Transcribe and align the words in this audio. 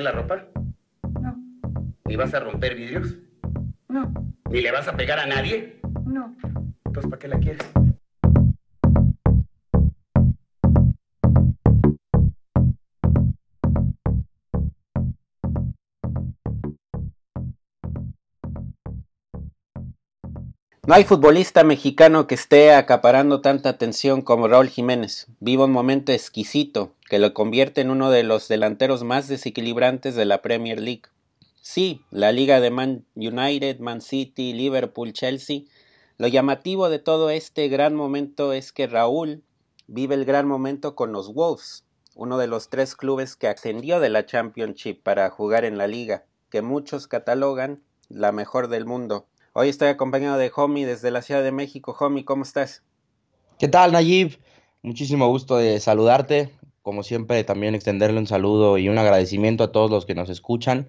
la 0.00 0.12
ropa? 0.12 0.46
No, 1.20 1.36
¿Ni 2.06 2.16
vas 2.16 2.34
a 2.34 2.40
romper 2.40 2.74
vidrios? 2.74 3.17
No 20.88 20.94
hay 20.94 21.04
futbolista 21.04 21.64
mexicano 21.64 22.26
que 22.26 22.34
esté 22.34 22.72
acaparando 22.72 23.42
tanta 23.42 23.68
atención 23.68 24.22
como 24.22 24.48
Raúl 24.48 24.70
Jiménez. 24.70 25.26
Vive 25.38 25.64
un 25.64 25.70
momento 25.70 26.12
exquisito 26.12 26.94
que 27.10 27.18
lo 27.18 27.34
convierte 27.34 27.82
en 27.82 27.90
uno 27.90 28.10
de 28.10 28.22
los 28.22 28.48
delanteros 28.48 29.04
más 29.04 29.28
desequilibrantes 29.28 30.14
de 30.14 30.24
la 30.24 30.40
Premier 30.40 30.80
League. 30.80 31.02
Sí, 31.60 32.00
la 32.10 32.32
liga 32.32 32.60
de 32.60 32.70
Man 32.70 33.04
United, 33.16 33.80
Man 33.80 34.00
City, 34.00 34.54
Liverpool, 34.54 35.12
Chelsea. 35.12 35.64
Lo 36.16 36.26
llamativo 36.26 36.88
de 36.88 36.98
todo 36.98 37.28
este 37.28 37.68
gran 37.68 37.94
momento 37.94 38.54
es 38.54 38.72
que 38.72 38.86
Raúl 38.86 39.42
vive 39.88 40.14
el 40.14 40.24
gran 40.24 40.48
momento 40.48 40.94
con 40.94 41.12
los 41.12 41.34
Wolves, 41.34 41.84
uno 42.14 42.38
de 42.38 42.46
los 42.46 42.70
tres 42.70 42.96
clubes 42.96 43.36
que 43.36 43.48
ascendió 43.48 44.00
de 44.00 44.08
la 44.08 44.24
Championship 44.24 45.02
para 45.02 45.28
jugar 45.28 45.66
en 45.66 45.76
la 45.76 45.86
liga, 45.86 46.24
que 46.48 46.62
muchos 46.62 47.08
catalogan 47.08 47.82
la 48.08 48.32
mejor 48.32 48.68
del 48.68 48.86
mundo. 48.86 49.26
Hoy 49.60 49.70
estoy 49.70 49.88
acompañado 49.88 50.38
de 50.38 50.52
Homie 50.54 50.86
desde 50.86 51.10
la 51.10 51.20
Ciudad 51.20 51.42
de 51.42 51.50
México. 51.50 51.96
Homie, 51.98 52.24
¿cómo 52.24 52.44
estás? 52.44 52.84
¿Qué 53.58 53.66
tal, 53.66 53.90
Nayib? 53.90 54.38
Muchísimo 54.82 55.26
gusto 55.26 55.56
de 55.56 55.80
saludarte. 55.80 56.50
Como 56.82 57.02
siempre, 57.02 57.42
también 57.42 57.74
extenderle 57.74 58.20
un 58.20 58.28
saludo 58.28 58.78
y 58.78 58.88
un 58.88 58.98
agradecimiento 58.98 59.64
a 59.64 59.72
todos 59.72 59.90
los 59.90 60.06
que 60.06 60.14
nos 60.14 60.30
escuchan. 60.30 60.88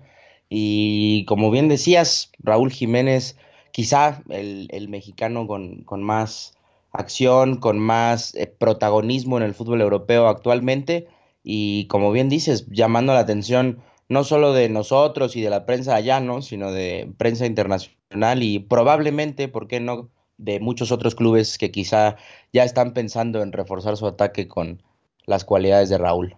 Y 0.50 1.26
como 1.26 1.50
bien 1.50 1.68
decías, 1.68 2.32
Raúl 2.38 2.72
Jiménez, 2.72 3.38
quizá 3.72 4.22
el, 4.30 4.68
el 4.70 4.88
mexicano 4.88 5.48
con, 5.48 5.84
con, 5.84 6.04
más 6.04 6.54
acción, 6.92 7.58
con 7.58 7.80
más 7.80 8.36
eh, 8.36 8.46
protagonismo 8.56 9.38
en 9.38 9.46
el 9.46 9.56
fútbol 9.56 9.82
europeo 9.82 10.28
actualmente. 10.28 11.08
Y 11.44 11.88
como 11.88 12.12
bien 12.12 12.30
dices, 12.30 12.68
llamando 12.70 13.14
la 13.14 13.22
atención 13.22 13.82
no 14.10 14.24
solo 14.24 14.54
de 14.54 14.70
nosotros 14.70 15.36
y 15.36 15.42
de 15.42 15.52
la 15.52 15.66
prensa 15.66 15.96
allá, 15.96 16.20
¿no? 16.20 16.42
sino 16.42 16.72
de 16.72 17.14
prensa 17.18 17.46
internacional 17.46 18.42
y 18.42 18.60
probablemente, 18.60 19.48
¿por 19.48 19.68
qué 19.68 19.80
no?, 19.80 20.10
de 20.38 20.60
muchos 20.60 20.92
otros 20.92 21.16
clubes 21.16 21.58
que 21.58 21.70
quizá 21.70 22.16
ya 22.54 22.64
están 22.64 22.94
pensando 22.94 23.42
en 23.44 23.52
reforzar 23.52 23.98
su 23.98 24.08
ataque 24.08 24.48
con 24.48 24.82
las 25.26 25.44
cualidades 25.46 25.90
de 25.90 25.98
Raúl. 25.98 26.38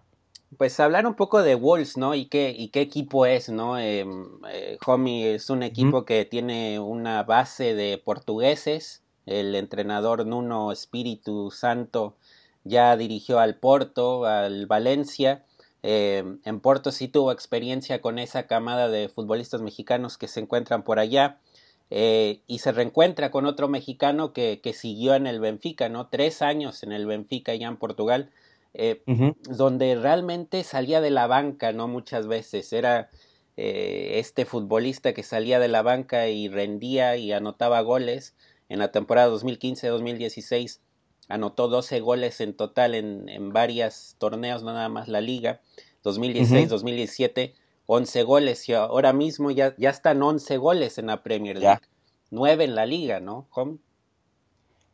Pues 0.58 0.80
hablar 0.80 1.06
un 1.06 1.14
poco 1.14 1.44
de 1.44 1.56
Wolves, 1.56 1.98
¿no? 1.98 2.14
Y 2.16 2.26
qué, 2.26 2.54
y 2.58 2.70
qué 2.70 2.82
equipo 2.82 3.26
es, 3.26 3.50
¿no? 3.50 3.78
Eh, 3.80 4.06
eh, 4.52 4.78
Homie 4.86 5.36
es 5.36 5.50
un 5.50 5.64
equipo 5.64 6.02
mm. 6.02 6.06
que 6.06 6.26
tiene 6.26 6.80
una 6.80 7.24
base 7.24 7.76
de 7.76 8.00
portugueses. 8.00 9.04
El 9.26 9.56
entrenador 9.56 10.26
Nuno 10.26 10.72
Espíritu 10.72 11.52
Santo 11.52 12.18
ya 12.64 12.98
dirigió 12.98 13.40
al 13.40 13.60
Porto, 13.60 14.26
al 14.26 14.66
Valencia 14.66 15.46
eh, 15.84 16.24
en 16.44 16.60
Porto 16.60 16.92
sí 16.92 17.08
tuvo 17.08 17.32
experiencia 17.32 18.02
con 18.02 18.20
esa 18.20 18.48
camada 18.48 18.90
de 18.90 19.10
futbolistas 19.10 19.62
mexicanos 19.62 20.18
que 20.18 20.28
se 20.28 20.40
encuentran 20.40 20.84
por 20.84 21.00
allá. 21.00 21.40
Eh, 21.94 22.40
y 22.48 22.60
se 22.60 22.72
reencuentra 22.72 23.32
con 23.32 23.46
otro 23.46 23.68
mexicano 23.68 24.32
que, 24.32 24.62
que, 24.64 24.72
siguió 24.72 25.14
en 25.14 25.28
el 25.28 25.42
Benfica, 25.42 25.90
¿no? 25.90 26.08
Tres 26.08 26.42
años 26.42 26.84
en 26.84 26.94
el 26.94 27.06
Benfica 27.06 27.54
ya 27.54 27.68
en 27.68 27.76
Portugal, 27.76 28.30
eh, 28.74 29.02
uh 29.08 29.12
-huh. 29.12 29.36
donde 29.50 29.96
realmente 29.96 30.64
salía 30.64 31.02
de 31.02 31.12
la 31.12 31.28
banca, 31.28 31.74
¿no? 31.74 31.90
Muchas 31.90 32.28
veces 32.28 32.72
era 32.72 33.10
eh, 33.58 34.20
este 34.20 34.46
futbolista 34.46 35.14
que 35.14 35.24
salía 35.24 35.60
de 35.60 35.68
la 35.68 35.82
banca 35.82 36.30
y 36.30 36.48
rendía 36.48 37.18
y 37.18 37.34
anotaba 37.34 37.82
goles 37.82 38.34
en 38.70 38.80
la 38.80 38.92
temporada 38.92 39.30
2015-2016 39.30 40.80
anotó 41.32 41.68
12 41.68 42.00
goles 42.00 42.42
en 42.42 42.54
total 42.54 42.96
en, 42.96 43.30
en 43.30 43.54
varios 43.54 44.16
torneos, 44.18 44.64
no 44.64 44.74
nada 44.74 44.90
más 44.90 45.08
la 45.08 45.22
liga, 45.22 45.62
2016, 46.04 46.64
uh 46.64 46.66
-huh. 46.66 46.70
2017, 46.70 47.56
11 47.86 48.24
goles 48.24 48.70
y 48.70 48.74
ahora 48.74 49.14
mismo 49.14 49.52
ya, 49.52 49.76
ya 49.78 49.90
están 49.90 50.22
11 50.22 50.58
goles 50.58 50.98
en 50.98 51.08
la 51.08 51.24
Premier 51.24 51.58
League, 51.58 51.80
ya. 51.82 51.88
9 52.30 52.64
en 52.64 52.76
la 52.76 52.86
liga, 52.86 53.20
¿no? 53.20 53.48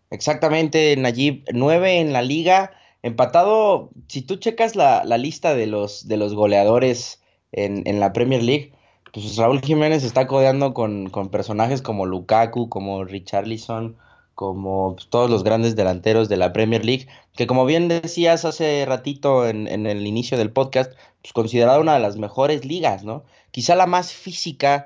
Exactamente, 0.09 0.95
Nayib, 0.97 1.43
9 1.53 1.99
en 1.99 2.13
la 2.13 2.21
liga, 2.21 2.71
empatado, 3.03 3.89
si 4.07 4.21
tú 4.21 4.37
checas 4.37 4.75
la, 4.75 5.03
la 5.03 5.17
lista 5.17 5.53
de 5.53 5.67
los, 5.67 6.07
de 6.07 6.17
los 6.17 6.33
goleadores 6.33 7.21
en, 7.51 7.83
en, 7.85 7.99
la 7.99 8.13
Premier 8.13 8.41
League, 8.41 8.73
pues 9.13 9.35
Raúl 9.35 9.61
Jiménez 9.61 10.03
está 10.03 10.27
codeando 10.27 10.73
con, 10.73 11.09
con 11.09 11.29
personajes 11.29 11.81
como 11.81 12.05
Lukaku, 12.05 12.69
como 12.69 13.03
Richarlison, 13.03 13.97
como 14.37 14.95
todos 15.09 15.31
los 15.31 15.43
grandes 15.43 15.75
delanteros 15.75 16.29
de 16.29 16.37
la 16.37 16.53
Premier 16.53 16.85
League, 16.85 17.07
que 17.35 17.47
como 17.47 17.65
bien 17.65 17.87
decías 17.87 18.45
hace 18.45 18.85
ratito 18.85 19.47
en, 19.49 19.67
en 19.67 19.87
el 19.87 20.05
inicio 20.05 20.37
del 20.37 20.51
podcast, 20.51 20.93
pues 21.23 21.33
considerada 21.33 21.79
una 21.79 21.95
de 21.95 22.01
las 22.01 22.17
mejores 22.17 22.63
ligas, 22.63 23.03
¿no? 23.03 23.23
Quizá 23.49 23.75
la 23.75 23.87
más 23.87 24.13
física, 24.13 24.85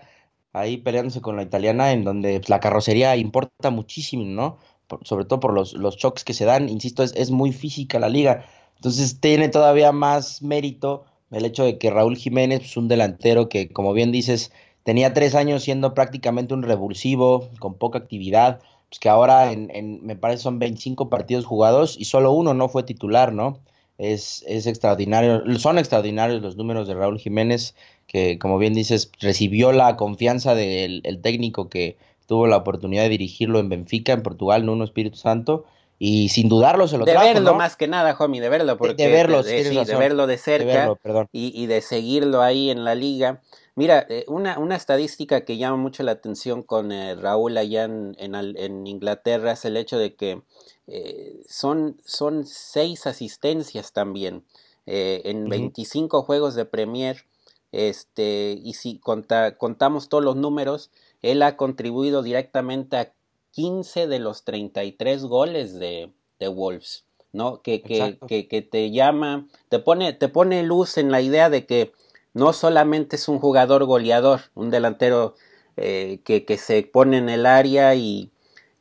ahí 0.53 0.77
peleándose 0.77 1.19
con 1.19 1.35
la 1.35 1.43
italiana, 1.43 1.91
en 1.91 2.05
donde 2.05 2.39
pues, 2.39 2.47
la 2.47 2.61
carrocería 2.61 3.17
importa 3.17 3.71
muchísimo, 3.71 4.23
¿no? 4.23 4.57
Por, 4.87 5.05
sobre 5.05 5.25
todo 5.25 5.41
por 5.41 5.53
los, 5.53 5.73
los 5.73 5.97
choques 5.97 6.23
que 6.23 6.33
se 6.33 6.45
dan, 6.45 6.69
insisto, 6.69 7.03
es, 7.03 7.13
es 7.17 7.29
muy 7.29 7.51
física 7.51 7.99
la 7.99 8.07
liga. 8.07 8.45
Entonces 8.77 9.19
tiene 9.19 9.49
todavía 9.49 9.91
más 9.91 10.41
mérito 10.41 11.03
el 11.29 11.43
hecho 11.43 11.65
de 11.65 11.77
que 11.77 11.89
Raúl 11.89 12.15
Jiménez, 12.15 12.59
pues, 12.59 12.77
un 12.77 12.87
delantero 12.87 13.49
que, 13.49 13.67
como 13.67 13.91
bien 13.91 14.13
dices, 14.13 14.53
tenía 14.83 15.13
tres 15.13 15.35
años 15.35 15.63
siendo 15.63 15.93
prácticamente 15.93 16.53
un 16.53 16.63
revulsivo, 16.63 17.49
con 17.59 17.73
poca 17.73 17.99
actividad, 17.99 18.61
pues 18.91 18.99
que 18.99 19.07
ahora 19.07 19.53
en, 19.53 19.71
en, 19.73 20.05
me 20.05 20.17
parece 20.17 20.43
son 20.43 20.59
25 20.59 21.07
partidos 21.07 21.45
jugados 21.45 21.95
y 21.97 22.03
solo 22.03 22.33
uno 22.33 22.53
no 22.53 22.67
fue 22.67 22.83
titular, 22.83 23.31
¿no? 23.31 23.57
Es, 23.97 24.43
es 24.47 24.67
extraordinario, 24.67 25.43
son 25.59 25.77
extraordinarios 25.77 26.41
los 26.41 26.57
números 26.57 26.89
de 26.89 26.95
Raúl 26.95 27.17
Jiménez, 27.17 27.73
que 28.05 28.37
como 28.37 28.57
bien 28.57 28.73
dices, 28.73 29.09
recibió 29.21 29.71
la 29.71 29.95
confianza 29.95 30.55
del 30.55 30.99
el 31.05 31.21
técnico 31.21 31.69
que 31.69 31.95
tuvo 32.25 32.47
la 32.47 32.57
oportunidad 32.57 33.03
de 33.03 33.09
dirigirlo 33.09 33.59
en 33.59 33.69
Benfica, 33.69 34.11
en 34.11 34.23
Portugal, 34.23 34.65
Nuno 34.65 34.83
Espíritu 34.83 35.15
Santo, 35.15 35.63
y 35.97 36.27
sin 36.27 36.49
dudarlo 36.49 36.89
se 36.89 36.97
lo 36.97 37.05
de 37.05 37.13
trajo, 37.13 37.27
verlo 37.27 37.51
¿no? 37.51 37.57
más 37.57 37.77
que 37.77 37.87
nada, 37.87 38.13
homie, 38.19 38.41
de 38.41 38.49
verlo, 38.49 38.77
porque 38.77 39.03
de, 39.03 39.09
de 39.09 39.15
verlo, 39.15 39.41
de, 39.41 39.63
sí, 39.63 39.85
de, 39.85 39.95
verlo 39.95 40.27
de 40.27 40.37
cerca 40.37 40.97
verlo, 41.01 41.29
y, 41.31 41.53
y, 41.55 41.67
de 41.67 41.79
seguirlo 41.81 42.41
ahí 42.41 42.69
en 42.69 42.83
la 42.83 42.93
liga. 42.93 43.39
Mira, 43.75 44.05
eh, 44.09 44.25
una, 44.27 44.59
una, 44.59 44.75
estadística 44.75 45.45
que 45.45 45.57
llama 45.57 45.77
mucho 45.77 46.03
la 46.03 46.11
atención 46.11 46.61
con 46.61 46.91
eh, 46.91 47.15
Raúl 47.15 47.57
allá 47.57 47.85
en, 47.85 48.15
en, 48.19 48.35
en, 48.35 48.85
Inglaterra 48.85 49.53
es 49.53 49.63
el 49.63 49.77
hecho 49.77 49.97
de 49.97 50.15
que 50.15 50.41
eh, 50.87 51.41
son, 51.47 51.97
son 52.05 52.45
seis 52.45 53.07
asistencias 53.07 53.93
también 53.93 54.43
eh, 54.85 55.21
en 55.25 55.43
uh 55.43 55.45
-huh. 55.45 55.51
25 55.51 56.23
juegos 56.23 56.55
de 56.55 56.65
Premier. 56.65 57.25
Este, 57.71 58.59
y 58.61 58.73
si 58.73 58.99
conta, 58.99 59.57
contamos 59.57 60.09
todos 60.09 60.23
los 60.23 60.35
números, 60.35 60.91
él 61.21 61.41
ha 61.41 61.55
contribuido 61.55 62.23
directamente 62.23 62.97
a 62.97 63.13
15 63.51 64.07
de 64.07 64.19
los 64.19 64.43
33 64.43 65.23
goles 65.25 65.79
de, 65.79 66.11
de 66.39 66.47
Wolves, 66.49 67.05
¿no? 67.31 67.61
Que, 67.61 67.81
que, 67.81 68.17
que, 68.27 68.47
que, 68.47 68.61
te 68.61 68.91
llama, 68.91 69.47
te 69.69 69.79
pone, 69.79 70.11
te 70.13 70.27
pone 70.27 70.63
luz 70.63 70.97
en 70.97 71.11
la 71.11 71.21
idea 71.21 71.49
de 71.49 71.65
que 71.65 71.93
no 72.33 72.53
solamente 72.53 73.15
es 73.15 73.27
un 73.27 73.39
jugador 73.39 73.85
goleador, 73.85 74.41
un 74.55 74.69
delantero 74.69 75.35
eh, 75.77 76.19
que, 76.23 76.45
que, 76.45 76.57
se 76.57 76.83
pone 76.83 77.17
en 77.17 77.29
el 77.29 77.45
área 77.45 77.95
y, 77.95 78.31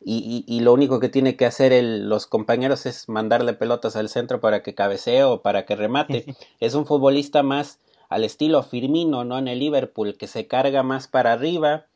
y, 0.02 0.44
y, 0.46 0.60
lo 0.60 0.72
único 0.72 0.98
que 0.98 1.08
tiene 1.08 1.36
que 1.36 1.46
hacer 1.46 1.72
el, 1.72 2.08
los 2.08 2.26
compañeros 2.26 2.86
es 2.86 3.08
mandarle 3.08 3.52
pelotas 3.52 3.96
al 3.96 4.08
centro 4.08 4.40
para 4.40 4.62
que 4.62 4.74
cabecee 4.74 5.24
o 5.24 5.42
para 5.42 5.66
que 5.66 5.76
remate. 5.76 6.24
es 6.60 6.74
un 6.74 6.86
futbolista 6.86 7.42
más 7.42 7.78
al 8.08 8.24
estilo 8.24 8.62
Firmino, 8.62 9.24
¿no? 9.24 9.38
En 9.38 9.46
el 9.46 9.60
Liverpool, 9.60 10.16
que 10.16 10.26
se 10.26 10.46
carga 10.46 10.82
más 10.82 11.06
para 11.06 11.32
arriba, 11.32 11.86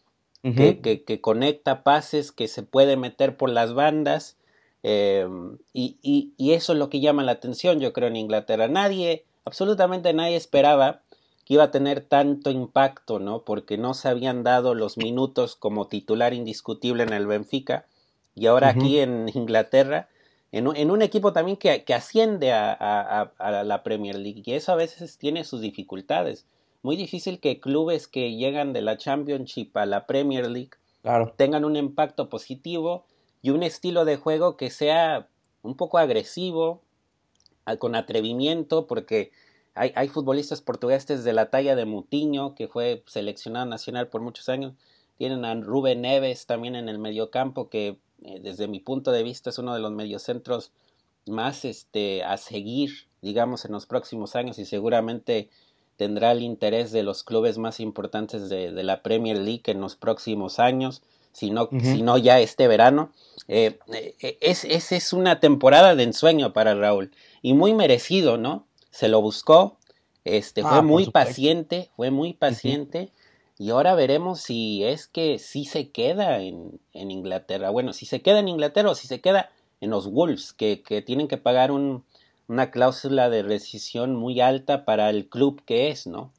uh 0.43 0.49
-huh. 0.49 0.55
que, 0.55 0.81
que, 0.81 1.03
que, 1.03 1.21
conecta 1.21 1.83
pases, 1.83 2.31
que 2.31 2.47
se 2.47 2.63
puede 2.63 2.97
meter 2.97 3.37
por 3.37 3.51
las 3.51 3.75
bandas. 3.75 4.37
Eh, 4.83 5.27
y, 5.73 5.97
y, 6.03 6.33
y, 6.37 6.53
eso 6.53 6.75
es 6.75 6.79
lo 6.79 6.91
que 6.91 7.01
llama 7.01 7.25
la 7.25 7.33
atención, 7.33 7.81
yo 7.81 7.93
creo, 7.93 8.09
en 8.09 8.17
Inglaterra. 8.17 8.69
Nadie, 8.69 9.25
absolutamente 9.45 10.13
nadie 10.13 10.37
esperaba 10.37 11.01
que 11.45 11.55
iba 11.55 11.65
a 11.65 11.71
tener 11.71 12.01
tanto 12.01 12.51
impacto, 12.51 13.19
¿no? 13.19 13.43
Porque 13.43 13.77
no 13.77 13.95
se 13.95 14.09
habían 14.09 14.43
dado 14.43 14.75
los 14.75 14.97
minutos 14.97 15.57
como 15.57 15.89
titular 15.89 16.33
indiscutible 16.33 17.03
en 17.03 17.13
el 17.13 17.27
Benfica. 17.27 17.87
Y 18.35 18.47
ahora 18.47 18.69
uh 18.69 18.73
-huh. 18.73 18.81
aquí 18.81 18.99
en 19.01 19.31
Inglaterra, 19.35 20.09
en 20.53 20.69
un, 20.69 20.77
en 20.77 20.91
un 20.91 21.03
equipo 21.03 21.33
también 21.33 21.57
que, 21.57 21.85
que 21.85 21.95
asciende 21.95 22.53
a, 22.53 22.73
a, 22.73 23.33
a, 23.39 23.65
la 23.65 23.83
Premier 23.83 24.17
League. 24.17 24.43
Y 24.45 24.53
eso 24.53 24.73
a 24.73 24.77
veces 24.77 25.19
tiene 25.19 25.45
sus 25.45 25.61
dificultades. 25.61 26.47
Muy 26.83 26.97
difícil 26.97 27.41
que 27.41 27.61
clubes 27.61 28.09
que 28.09 28.35
llegan 28.37 28.73
de 28.73 28.83
la 28.83 28.97
Championship 28.97 29.77
a 29.77 29.87
la 29.87 30.07
Premier 30.07 30.49
League 30.51 30.73
claro. 31.03 31.33
tengan 31.37 31.65
un 31.65 31.77
impacto 31.77 32.29
positivo 32.29 33.05
y 33.43 33.51
un 33.51 33.63
estilo 33.63 34.05
de 34.05 34.17
juego 34.17 34.57
que 34.57 34.71
sea 34.71 35.29
un 35.63 35.77
poco 35.77 35.99
agresivo, 35.99 36.83
con 37.79 37.95
atrevimiento, 37.95 38.87
porque 38.87 39.33
hay, 39.75 39.93
hay, 39.95 40.09
futbolistas 40.09 40.61
portugueses 40.61 41.25
de 41.25 41.33
la 41.33 41.51
talla 41.51 41.77
de 41.77 41.85
Mutiño, 41.85 42.55
que 42.55 42.69
fue 42.69 43.03
seleccionado 43.07 43.67
nacional 43.67 44.09
por 44.09 44.21
muchos 44.21 44.49
años. 44.49 44.75
Tienen 45.19 45.45
a 45.45 45.55
Rubén 45.55 46.03
Neves 46.03 46.47
también 46.47 46.75
en 46.77 46.89
el 46.89 46.99
mediocampo, 46.99 47.69
que 47.69 47.99
eh, 48.25 48.41
desde 48.43 48.69
mi 48.69 48.81
punto 48.81 49.13
de 49.13 49.23
vista 49.23 49.51
es 49.51 49.59
uno 49.59 49.75
de 49.75 49.81
los 49.81 49.93
mediocentros 49.93 50.73
más 51.27 51.65
este, 51.65 52.23
a 52.23 52.37
seguir, 52.37 53.07
digamos, 53.23 53.65
en 53.65 53.73
los 53.73 53.87
próximos 53.87 54.37
años 54.37 54.59
y 54.59 54.65
seguramente 54.65 55.49
tendrá 55.97 56.33
el 56.33 56.43
interés 56.43 56.93
de 56.93 57.03
los 57.03 57.23
clubes 57.23 57.59
más 57.59 57.81
importantes 57.81 58.49
de, 58.49 58.73
de 58.73 58.83
la 58.83 59.03
Premier 59.03 59.39
League 59.39 59.63
en 59.67 59.81
los 59.81 59.97
próximos 59.97 60.59
años, 60.59 61.03
si 61.33 61.51
no, 61.51 61.65
uh 61.65 61.69
-huh. 61.71 62.23
ya 62.23 62.41
este 62.41 62.69
verano. 62.69 63.13
Eh, 63.49 63.79
eh, 63.93 64.39
es, 64.41 64.65
es, 64.65 64.93
es 64.93 65.13
una 65.13 65.41
temporada 65.41 65.95
de 65.95 66.05
ensueño 66.05 66.53
para 66.53 66.75
Raúl 66.75 67.11
y 67.43 67.55
muy 67.55 67.75
merecido, 67.75 68.39
¿no? 68.39 68.67
Se 68.95 69.09
lo 69.09 69.21
buscó, 69.21 69.77
este, 70.23 70.63
ah, 70.65 70.69
fue 70.69 70.83
muy 70.83 71.11
paciente, 71.11 71.91
fue 71.97 72.13
muy 72.13 72.33
paciente. 72.33 73.01
Uh 73.01 73.07
-huh. 73.07 73.67
Y 73.67 73.71
ahora 73.71 73.97
veremos 73.97 74.41
si 74.41 74.85
es 74.85 75.09
que 75.09 75.41
sí 75.41 75.65
se 75.65 75.91
queda 75.91 76.41
en, 76.41 76.81
en, 76.93 77.11
Inglaterra. 77.11 77.71
Bueno, 77.71 77.93
si 77.93 78.07
se 78.07 78.23
queda 78.23 78.39
en 78.39 78.47
Inglaterra 78.47 78.91
o 78.91 78.95
si 78.95 79.09
se 79.09 79.21
queda 79.21 79.51
en 79.81 79.91
los 79.91 80.09
Wolves, 80.13 80.53
que, 80.53 80.83
que 80.83 81.03
tienen 81.03 81.27
que 81.27 81.39
pagar 81.39 81.73
un, 81.73 82.05
una 82.47 82.71
cláusula 82.71 83.31
de 83.31 83.43
rescisión 83.43 84.15
muy 84.15 84.41
alta 84.41 84.85
para 84.85 85.11
el 85.11 85.29
club 85.29 85.61
que 85.65 85.89
es, 85.89 86.07
¿no? 86.07 86.33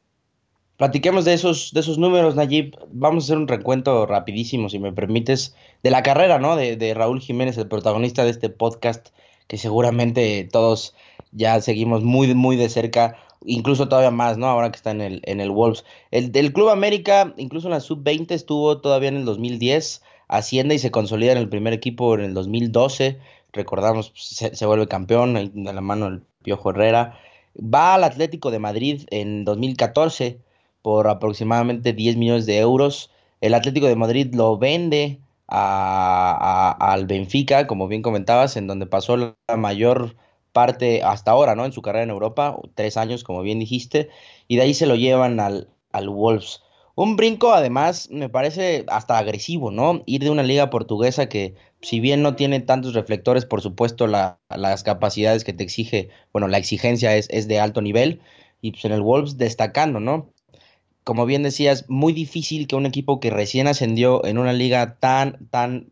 Platiquemos 0.77 1.25
de 1.25 1.33
esos, 1.33 1.73
de 1.73 1.81
esos 1.81 1.97
números, 1.97 2.35
Nayib. 2.35 2.77
Vamos 2.89 3.23
a 3.23 3.25
hacer 3.25 3.37
un 3.37 3.49
recuento 3.49 4.05
rapidísimo, 4.05 4.69
si 4.69 4.79
me 4.79 4.93
permites, 4.93 5.55
de 5.83 5.89
la 5.89 6.03
carrera, 6.03 6.39
¿no? 6.39 6.55
De, 6.55 6.77
de 6.77 6.93
Raúl 6.93 7.19
Jiménez, 7.19 7.57
el 7.57 7.67
protagonista 7.67 8.23
de 8.23 8.31
este 8.31 8.49
podcast, 8.49 9.09
que 9.47 9.57
seguramente 9.57 10.47
todos 10.51 10.95
ya 11.31 11.61
seguimos 11.61 12.03
muy, 12.03 12.33
muy 12.33 12.55
de 12.55 12.69
cerca, 12.69 13.17
incluso 13.45 13.87
todavía 13.87 14.11
más, 14.11 14.37
¿no? 14.37 14.47
Ahora 14.47 14.71
que 14.71 14.77
está 14.77 14.91
en 14.91 15.01
el, 15.01 15.21
en 15.25 15.41
el 15.41 15.51
Wolves. 15.51 15.83
El 16.11 16.31
del 16.31 16.53
Club 16.53 16.69
América, 16.69 17.33
incluso 17.37 17.67
en 17.67 17.73
la 17.73 17.79
sub-20, 17.79 18.31
estuvo 18.31 18.79
todavía 18.79 19.09
en 19.09 19.17
el 19.17 19.25
2010, 19.25 20.01
asciende 20.27 20.75
y 20.75 20.79
se 20.79 20.91
consolida 20.91 21.31
en 21.33 21.37
el 21.37 21.49
primer 21.49 21.73
equipo 21.73 22.15
en 22.15 22.21
el 22.21 22.33
2012. 22.33 23.19
Recordamos, 23.53 24.11
se, 24.15 24.55
se 24.55 24.65
vuelve 24.65 24.87
campeón 24.87 25.33
de 25.53 25.73
la 25.73 25.81
mano 25.81 26.05
del 26.05 26.23
Piojo 26.43 26.71
Herrera. 26.71 27.19
Va 27.57 27.93
al 27.95 28.03
Atlético 28.03 28.51
de 28.51 28.59
Madrid 28.59 29.03
en 29.11 29.45
2014 29.45 30.39
por 30.81 31.07
aproximadamente 31.07 31.93
10 31.93 32.17
millones 32.17 32.45
de 32.45 32.59
euros. 32.59 33.11
El 33.41 33.53
Atlético 33.53 33.87
de 33.87 33.95
Madrid 33.95 34.33
lo 34.33 34.57
vende 34.57 35.19
a, 35.47 36.75
al 36.79 37.05
Benfica, 37.07 37.67
como 37.67 37.87
bien 37.87 38.01
comentabas, 38.01 38.57
en 38.57 38.67
donde 38.67 38.85
pasó 38.85 39.17
la 39.17 39.35
mayor 39.57 40.15
parte 40.53 41.03
hasta 41.03 41.31
ahora, 41.31 41.55
¿no? 41.55 41.65
En 41.65 41.73
su 41.73 41.81
carrera 41.81 42.03
en 42.03 42.09
Europa, 42.11 42.57
tres 42.75 42.97
años, 42.97 43.23
como 43.23 43.41
bien 43.41 43.59
dijiste, 43.59 44.09
y 44.47 44.55
de 44.55 44.63
ahí 44.63 44.73
se 44.73 44.85
lo 44.85 44.95
llevan 44.95 45.39
al, 45.39 45.69
al 45.91 46.09
Wolves. 46.09 46.61
Un 46.95 47.17
brinco, 47.17 47.53
además, 47.53 48.07
me 48.09 48.29
parece 48.29 48.85
hasta 48.87 49.17
agresivo, 49.17 49.69
¿no? 49.69 50.01
Ir 50.05 50.23
de 50.23 50.29
una 50.29 50.43
liga 50.43 50.69
portuguesa 50.69 51.27
que, 51.27 51.55
si 51.81 51.99
bien 51.99 52.21
no 52.21 52.35
tiene 52.37 52.61
tantos 52.61 52.93
reflectores, 52.93 53.45
por 53.45 53.61
supuesto, 53.61 54.07
la, 54.07 54.39
las 54.49 54.83
capacidades 54.83 55.43
que 55.43 55.51
te 55.53 55.63
exige, 55.63 56.09
bueno, 56.31 56.47
la 56.47 56.57
exigencia 56.57 57.15
es, 57.17 57.27
es 57.31 57.47
de 57.49 57.59
alto 57.59 57.81
nivel, 57.81 58.21
y 58.61 58.71
pues 58.71 58.85
en 58.85 58.93
el 58.93 59.01
Wolves 59.01 59.37
destacando, 59.37 59.99
¿no? 59.99 60.31
Como 61.05 61.25
bien 61.25 61.43
decías, 61.43 61.85
muy 61.87 62.11
difícil 62.11 62.67
que 62.67 62.75
un 62.75 62.85
equipo 62.85 63.21
que 63.21 63.29
recién 63.29 63.67
ascendió 63.67 64.25
en 64.25 64.37
una 64.37 64.51
liga 64.51 64.97
tan, 64.99 65.47
tan 65.49 65.87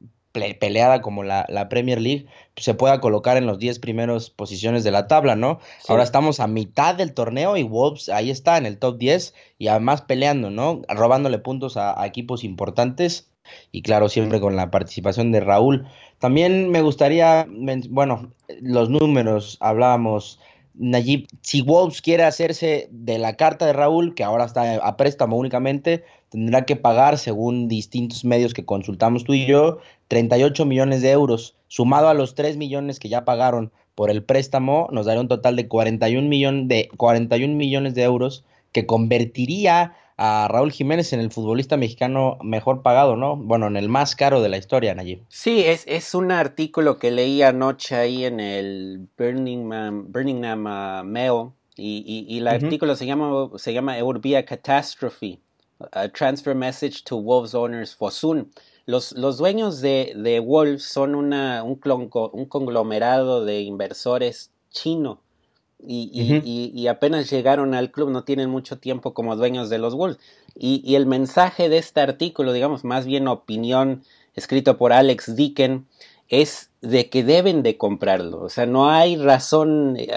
peleada 0.60 1.02
como 1.02 1.24
la, 1.24 1.46
la 1.48 1.70
Premier 1.70 2.02
League 2.02 2.26
pues, 2.56 2.66
se 2.66 2.74
pueda 2.74 3.00
colocar 3.00 3.38
en 3.38 3.46
los 3.46 3.60
10 3.60 3.80
primeros 3.80 4.32
posiciones 4.32 4.84
de 4.84 4.92
la 4.92 5.08
tabla, 5.08 5.36
¿no? 5.36 5.60
Sí. 5.80 5.86
Ahora 5.90 6.04
estamos 6.04 6.40
a 6.42 6.48
mitad 6.48 6.96
del 6.96 7.14
torneo 7.14 7.56
y 7.56 7.64
Wolves 7.64 8.10
ahí 8.10 8.32
está 8.32 8.58
en 8.58 8.66
el 8.66 8.80
top 8.80 8.98
10 8.98 9.34
y 9.60 9.68
además 9.68 10.02
peleando, 10.02 10.50
¿no? 10.50 10.82
Robándole 10.90 11.38
puntos 11.38 11.78
a, 11.78 12.02
a 12.02 12.06
equipos 12.08 12.44
importantes 12.44 13.30
y 13.72 13.82
claro, 13.82 14.10
siempre 14.10 14.40
con 14.40 14.56
la 14.56 14.72
participación 14.72 15.32
de 15.32 15.42
Raúl. 15.42 15.86
También 16.20 16.70
me 16.70 16.82
gustaría, 16.82 17.46
bueno, 17.90 18.32
los 18.62 18.90
números, 18.90 19.58
hablábamos 19.60 20.40
Nayib, 20.76 21.28
si 21.42 21.62
Wolves 21.62 22.02
quiere 22.02 22.24
hacerse 22.24 22.88
de 22.92 23.18
la 23.20 23.36
carta 23.36 23.66
de 23.66 23.74
Raúl, 23.74 24.16
que 24.16 24.24
ahora 24.24 24.46
está 24.46 24.76
a 24.76 24.98
préstamo 24.98 25.38
únicamente, 25.38 26.04
tendrá 26.30 26.66
que 26.66 26.76
pagar, 26.76 27.18
según 27.18 27.68
distintos 27.68 28.26
medios 28.26 28.54
que 28.54 28.66
consultamos 28.66 29.24
tú 29.24 29.34
y 29.34 29.46
yo, 29.46 29.80
38 30.08 30.66
millones 30.66 31.02
de 31.02 31.12
euros. 31.12 31.56
Sumado 31.68 32.10
a 32.10 32.14
los 32.14 32.36
3 32.36 32.58
millones 32.58 33.00
que 33.00 33.10
ya 33.10 33.24
pagaron 33.24 33.72
por 33.96 34.10
el 34.10 34.24
préstamo, 34.24 34.88
nos 34.92 35.06
daría 35.06 35.22
un 35.22 35.28
total 35.28 35.56
de 35.56 35.68
41, 35.68 36.28
millón 36.28 36.68
de, 36.68 36.90
41 36.98 37.56
millones 37.56 37.94
de 37.94 38.04
euros 38.04 38.44
que 38.72 38.88
convertiría 38.88 39.94
a 40.18 40.48
Raúl 40.48 40.72
Jiménez 40.72 41.14
en 41.14 41.20
el 41.20 41.32
futbolista 41.32 41.76
mexicano 41.78 42.38
mejor 42.44 42.82
pagado, 42.84 43.16
¿no? 43.16 43.36
Bueno, 43.36 43.68
en 43.68 43.78
el 43.78 43.90
más 43.90 44.16
caro 44.16 44.42
de 44.42 44.50
la 44.50 44.58
historia, 44.58 44.94
Nayib. 44.94 45.24
Sí, 45.30 45.64
es, 45.66 45.84
es 45.88 46.14
un 46.14 46.32
artículo 46.32 47.00
que 47.00 47.12
leí 47.12 47.42
anoche 47.42 47.96
ahí 47.96 48.26
en 48.26 48.40
el 48.40 49.08
Birmingham, 49.18 50.12
Birmingham 50.12 50.66
uh, 50.66 51.04
Mail 51.04 51.50
y, 51.76 52.04
y, 52.06 52.34
y 52.34 52.38
el 52.38 52.44
uh 52.44 52.50
-huh. 52.50 52.64
artículo 52.64 52.96
se 52.96 53.06
llama, 53.06 53.50
se 53.58 53.74
llama 53.74 53.98
It 53.98 54.04
Would 54.04 54.22
Be 54.22 54.38
a 54.38 54.46
Catastrophe, 54.46 55.40
a 55.92 56.08
Transfer 56.10 56.54
Message 56.56 57.04
to 57.06 57.18
Wolves 57.18 57.56
Owners 57.56 57.96
Fosun. 57.96 58.52
Los, 58.86 59.14
los 59.14 59.38
dueños 59.38 59.82
de, 59.82 60.14
de 60.16 60.40
Wolves 60.40 60.84
son 60.84 61.16
una, 61.16 61.64
un, 61.64 61.80
un 62.34 62.46
conglomerado 62.46 63.46
de 63.46 63.62
inversores 63.62 64.52
chino 64.70 65.23
y, 65.86 66.10
y, 66.14 66.24
uh 66.24 66.36
-huh. 66.36 66.42
y, 66.44 66.72
y, 66.74 66.88
apenas 66.88 67.30
llegaron 67.30 67.74
al 67.74 67.92
club, 67.92 68.10
no 68.10 68.24
tienen 68.24 68.50
mucho 68.50 68.78
tiempo 68.78 69.14
como 69.14 69.36
dueños 69.36 69.70
de 69.70 69.78
los 69.78 69.96
Wolves. 69.96 70.20
Y, 70.56 70.96
el 70.96 71.06
mensaje 71.06 71.70
de 71.70 71.78
este 71.78 72.02
artículo, 72.02 72.54
digamos, 72.54 72.84
más 72.84 73.06
bien 73.06 73.28
opinión 73.28 74.04
escrito 74.36 74.78
por 74.78 74.94
Alex 74.94 75.36
Dicken, 75.36 75.88
es 76.30 76.70
de 76.82 77.10
que 77.10 77.24
deben 77.24 77.64
de 77.64 77.78
comprarlo. 77.78 78.42
O 78.42 78.50
sea, 78.50 78.66
no 78.66 78.90
hay 78.90 79.18
razón 79.18 79.96
eh, 79.98 80.10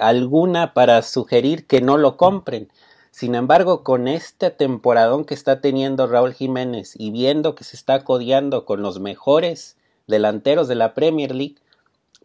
alguna 0.00 0.74
para 0.74 1.02
sugerir 1.02 1.66
que 1.66 1.80
no 1.80 1.96
lo 1.96 2.16
compren. 2.16 2.68
Sin 3.10 3.34
embargo, 3.34 3.82
con 3.82 4.06
este 4.06 4.50
temporadón 4.50 5.24
que 5.24 5.34
está 5.34 5.60
teniendo 5.60 6.06
Raúl 6.06 6.32
Jiménez 6.32 6.94
y 6.96 7.10
viendo 7.10 7.54
que 7.54 7.64
se 7.64 7.76
está 7.76 8.04
codeando 8.04 8.64
con 8.64 8.82
los 8.82 9.00
mejores 9.00 9.76
delanteros 10.06 10.68
de 10.68 10.76
la 10.76 10.94
Premier 10.94 11.34
League, 11.34 11.56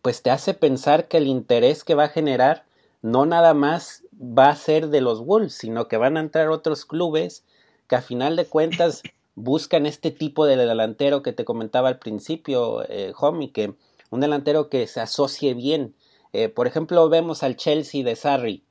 pues 0.01 0.21
te 0.21 0.29
hace 0.29 0.53
pensar 0.53 1.07
que 1.07 1.17
el 1.17 1.27
interés 1.27 1.83
que 1.83 1.95
va 1.95 2.05
a 2.05 2.09
generar 2.09 2.64
no 3.05 3.27
nada 3.27 3.53
más 3.53 4.03
va 4.19 4.49
a 4.49 4.55
ser 4.55 4.87
de 4.87 4.99
los 4.99 5.23
Wolves, 5.23 5.53
sino 5.53 5.87
que 5.87 5.97
van 5.97 6.17
a 6.17 6.21
entrar 6.21 6.49
otros 6.49 6.85
clubes 6.85 7.45
que 7.87 7.95
a 7.95 8.01
final 8.01 8.35
de 8.35 8.47
cuentas 8.47 9.03
buscan 9.35 9.85
este 9.85 10.09
tipo 10.09 10.47
de 10.47 10.57
delantero 10.57 11.21
que 11.21 11.31
te 11.31 11.45
comentaba 11.45 11.87
al 11.87 11.99
principio, 11.99 12.83
eh, 12.89 13.13
Homie, 13.15 13.51
que 13.51 13.75
un 14.09 14.21
delantero 14.21 14.69
que 14.69 14.87
se 14.87 15.01
asocie 15.01 15.53
bien. 15.53 15.93
Eh, 16.33 16.49
por 16.49 16.65
ejemplo, 16.65 17.07
vemos 17.07 17.43
al 17.43 17.57
Chelsea 17.57 18.03
de 18.03 18.15
Sarri 18.15 18.63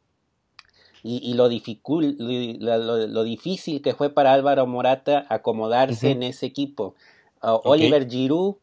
y, 1.05 1.19
y 1.19 1.35
lo, 1.35 1.49
dificul, 1.49 2.17
lo, 2.19 2.79
lo, 2.79 3.07
lo, 3.07 3.23
difícil 3.23 3.83
que 3.83 3.95
fue 3.95 4.11
para 4.11 4.33
Álvaro 4.33 4.67
Morata 4.67 5.27
acomodarse 5.29 6.09
uh 6.09 6.11
-huh. 6.11 6.13
en 6.13 6.23
ese 6.25 6.47
equipo. 6.47 6.97
Uh, 7.41 7.51
okay. 7.51 7.71
Oliver 7.71 8.09
Giroud 8.11 8.57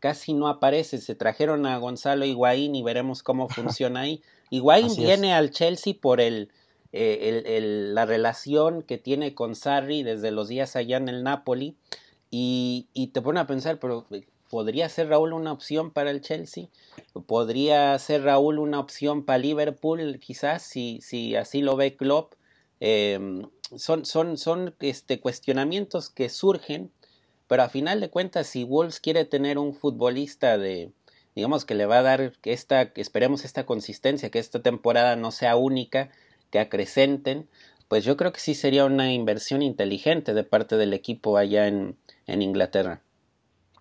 casi 0.00 0.34
no 0.34 0.48
aparece, 0.48 0.98
se 0.98 1.14
trajeron 1.14 1.64
a 1.64 1.78
Gonzalo 1.78 2.26
Higuaín 2.26 2.74
y 2.74 2.82
veremos 2.82 3.22
cómo 3.22 3.48
funciona 3.48 4.00
ahí. 4.00 4.22
Higuaín 4.50 4.94
viene 4.96 5.28
es. 5.28 5.34
al 5.34 5.50
Chelsea 5.50 5.94
por 6.00 6.20
el, 6.20 6.50
eh, 6.92 7.18
el, 7.22 7.46
el, 7.46 7.94
la 7.94 8.06
relación 8.06 8.82
que 8.82 8.98
tiene 8.98 9.34
con 9.34 9.54
Sarri 9.54 10.02
desde 10.02 10.30
los 10.30 10.48
días 10.48 10.76
allá 10.76 10.96
en 10.96 11.08
el 11.08 11.22
Napoli 11.22 11.76
y, 12.30 12.86
y 12.94 13.08
te 13.08 13.22
pone 13.22 13.40
a 13.40 13.46
pensar, 13.46 13.78
pero 13.78 14.06
eh, 14.10 14.26
¿podría 14.50 14.88
ser 14.88 15.08
Raúl 15.08 15.32
una 15.32 15.52
opción 15.52 15.90
para 15.90 16.10
el 16.10 16.20
Chelsea? 16.20 16.68
¿Podría 17.26 17.98
ser 17.98 18.22
Raúl 18.22 18.58
una 18.58 18.80
opción 18.80 19.24
para 19.24 19.38
Liverpool 19.38 20.18
quizás 20.20 20.62
si, 20.62 21.00
si 21.00 21.36
así 21.36 21.62
lo 21.62 21.76
ve 21.76 21.96
Klopp? 21.96 22.34
Eh, 22.80 23.18
son 23.76 24.04
son, 24.04 24.36
son 24.36 24.74
este, 24.80 25.20
cuestionamientos 25.20 26.10
que 26.10 26.28
surgen, 26.28 26.90
pero 27.48 27.62
a 27.62 27.68
final 27.68 28.00
de 28.00 28.10
cuentas 28.10 28.46
si 28.46 28.64
Wolves 28.64 29.00
quiere 29.00 29.24
tener 29.24 29.58
un 29.58 29.74
futbolista 29.74 30.58
de, 30.58 30.92
digamos 31.34 31.64
que 31.64 31.74
le 31.74 31.86
va 31.86 31.98
a 31.98 32.02
dar 32.02 32.32
esta, 32.44 32.92
esperemos 32.96 33.44
esta 33.44 33.66
consistencia, 33.66 34.30
que 34.30 34.38
esta 34.38 34.62
temporada 34.62 35.16
no 35.16 35.30
sea 35.30 35.56
única, 35.56 36.10
que 36.50 36.58
acrecenten, 36.58 37.48
pues 37.88 38.04
yo 38.04 38.16
creo 38.16 38.32
que 38.32 38.40
sí 38.40 38.54
sería 38.54 38.84
una 38.84 39.12
inversión 39.12 39.62
inteligente 39.62 40.34
de 40.34 40.44
parte 40.44 40.76
del 40.76 40.94
equipo 40.94 41.36
allá 41.36 41.66
en, 41.66 41.96
en 42.26 42.42
Inglaterra. 42.42 43.02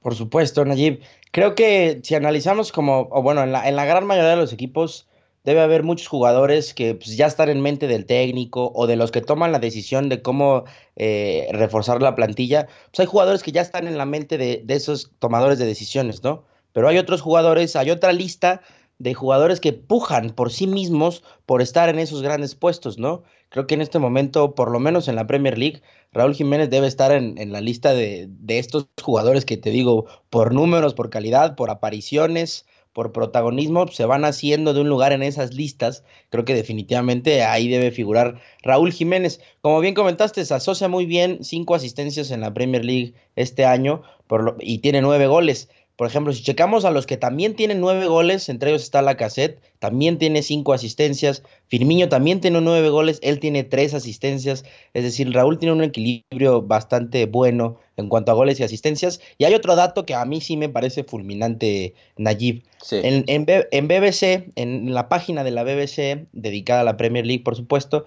Por 0.01 0.15
supuesto, 0.15 0.65
Najib. 0.65 1.01
Creo 1.31 1.55
que 1.55 2.01
si 2.03 2.15
analizamos 2.15 2.71
como, 2.71 3.07
o 3.11 3.21
bueno, 3.21 3.43
en 3.43 3.51
la, 3.51 3.67
en 3.67 3.75
la 3.75 3.85
gran 3.85 4.05
mayoría 4.05 4.31
de 4.31 4.35
los 4.35 4.51
equipos 4.51 5.07
debe 5.43 5.61
haber 5.61 5.83
muchos 5.83 6.07
jugadores 6.07 6.73
que 6.73 6.95
pues, 6.95 7.17
ya 7.17 7.25
están 7.25 7.49
en 7.49 7.61
mente 7.61 7.87
del 7.87 8.05
técnico 8.05 8.71
o 8.75 8.87
de 8.87 8.95
los 8.95 9.11
que 9.11 9.21
toman 9.21 9.51
la 9.51 9.59
decisión 9.59 10.09
de 10.09 10.21
cómo 10.21 10.63
eh, 10.95 11.47
reforzar 11.51 12.01
la 12.01 12.15
plantilla. 12.15 12.67
Pues 12.91 12.99
hay 12.99 13.05
jugadores 13.05 13.43
que 13.43 13.51
ya 13.51 13.61
están 13.61 13.87
en 13.87 13.97
la 13.97 14.05
mente 14.05 14.37
de, 14.37 14.61
de 14.63 14.73
esos 14.73 15.11
tomadores 15.19 15.59
de 15.59 15.65
decisiones, 15.65 16.23
¿no? 16.23 16.45
Pero 16.73 16.89
hay 16.89 16.97
otros 16.97 17.21
jugadores, 17.21 17.75
hay 17.75 17.91
otra 17.91 18.11
lista 18.11 18.61
de 18.99 19.13
jugadores 19.13 19.59
que 19.59 19.73
pujan 19.73 20.31
por 20.31 20.51
sí 20.51 20.67
mismos 20.67 21.23
por 21.45 21.61
estar 21.61 21.89
en 21.89 21.99
esos 21.99 22.21
grandes 22.21 22.55
puestos, 22.55 22.97
¿no? 22.97 23.23
Creo 23.49 23.67
que 23.67 23.75
en 23.75 23.81
este 23.81 23.99
momento, 23.99 24.55
por 24.55 24.71
lo 24.71 24.79
menos 24.79 25.07
en 25.07 25.15
la 25.15 25.27
Premier 25.27 25.57
League, 25.57 25.81
Raúl 26.11 26.35
Jiménez 26.35 26.69
debe 26.69 26.87
estar 26.87 27.11
en, 27.11 27.37
en 27.37 27.51
la 27.51 27.61
lista 27.61 27.93
de, 27.93 28.27
de, 28.29 28.59
estos 28.59 28.87
jugadores 29.01 29.45
que 29.45 29.57
te 29.57 29.69
digo, 29.69 30.05
por 30.29 30.53
números, 30.53 30.93
por 30.93 31.09
calidad, 31.09 31.55
por 31.55 31.69
apariciones, 31.69 32.65
por 32.93 33.11
protagonismo, 33.11 33.87
se 33.87 34.05
van 34.05 34.23
haciendo 34.23 34.73
de 34.73 34.81
un 34.81 34.89
lugar 34.89 35.11
en 35.13 35.23
esas 35.23 35.53
listas. 35.53 36.03
Creo 36.29 36.45
que 36.45 36.53
definitivamente 36.53 37.43
ahí 37.43 37.67
debe 37.67 37.91
figurar 37.91 38.39
Raúl 38.61 38.93
Jiménez. 38.93 39.41
Como 39.61 39.79
bien 39.79 39.95
comentaste, 39.95 40.45
se 40.45 40.53
asocia 40.53 40.87
muy 40.87 41.05
bien 41.05 41.39
cinco 41.43 41.75
asistencias 41.75 42.29
en 42.31 42.41
la 42.41 42.53
Premier 42.53 42.85
League 42.85 43.15
este 43.35 43.65
año 43.65 44.03
por 44.27 44.43
lo, 44.43 44.55
y 44.59 44.79
tiene 44.79 45.01
nueve 45.01 45.27
goles. 45.27 45.69
Por 45.95 46.07
ejemplo, 46.07 46.33
si 46.33 46.41
checamos 46.41 46.85
a 46.85 46.91
los 46.91 47.05
que 47.05 47.17
también 47.17 47.55
tienen 47.55 47.79
nueve 47.79 48.07
goles, 48.07 48.49
entre 48.49 48.71
ellos 48.71 48.81
está 48.81 49.03
la 49.03 49.15
cassette, 49.15 49.61
también 49.77 50.17
tiene 50.17 50.41
cinco 50.41 50.73
asistencias. 50.73 51.43
Firmiño 51.67 52.09
también 52.09 52.41
tiene 52.41 52.61
nueve 52.61 52.89
goles, 52.89 53.19
él 53.21 53.39
tiene 53.39 53.63
tres 53.63 53.93
asistencias. 53.93 54.65
Es 54.95 55.03
decir, 55.03 55.31
Raúl 55.31 55.59
tiene 55.59 55.73
un 55.73 55.83
equilibrio 55.83 56.63
bastante 56.63 57.27
bueno 57.27 57.79
en 57.95 58.09
cuanto 58.09 58.31
a 58.31 58.35
goles 58.35 58.59
y 58.59 58.63
asistencias. 58.63 59.21
Y 59.37 59.43
hay 59.45 59.53
otro 59.53 59.75
dato 59.75 60.03
que 60.03 60.15
a 60.15 60.25
mí 60.25 60.41
sí 60.41 60.57
me 60.57 60.67
parece 60.67 61.03
fulminante, 61.03 61.93
Nayib. 62.17 62.63
Sí. 62.81 62.99
En, 63.03 63.23
en, 63.27 63.45
en 63.47 63.87
BBC, 63.87 64.51
en 64.55 64.95
la 64.95 65.09
página 65.09 65.43
de 65.43 65.51
la 65.51 65.63
BBC, 65.63 66.25
dedicada 66.31 66.81
a 66.81 66.85
la 66.85 66.97
Premier 66.97 67.27
League, 67.27 67.43
por 67.43 67.55
supuesto, 67.55 68.05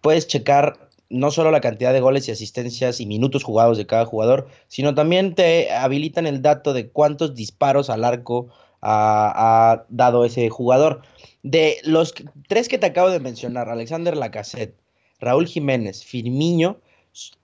puedes 0.00 0.26
checar 0.26 0.88
no 1.12 1.30
solo 1.30 1.50
la 1.50 1.60
cantidad 1.60 1.92
de 1.92 2.00
goles 2.00 2.26
y 2.26 2.32
asistencias 2.32 2.98
y 2.98 3.06
minutos 3.06 3.44
jugados 3.44 3.78
de 3.78 3.86
cada 3.86 4.06
jugador, 4.06 4.48
sino 4.66 4.94
también 4.94 5.34
te 5.34 5.70
habilitan 5.70 6.26
el 6.26 6.42
dato 6.42 6.72
de 6.72 6.88
cuántos 6.88 7.34
disparos 7.34 7.90
al 7.90 8.04
arco 8.04 8.48
ha, 8.80 9.84
dado 9.88 10.24
ese 10.24 10.48
jugador. 10.48 11.02
De 11.42 11.78
los 11.84 12.14
tres 12.48 12.68
que 12.68 12.78
te 12.78 12.86
acabo 12.86 13.10
de 13.10 13.20
mencionar, 13.20 13.68
Alexander 13.68 14.16
Lacazette, 14.16 14.74
Raúl 15.20 15.46
Jiménez, 15.46 16.02
Firmiño, 16.02 16.80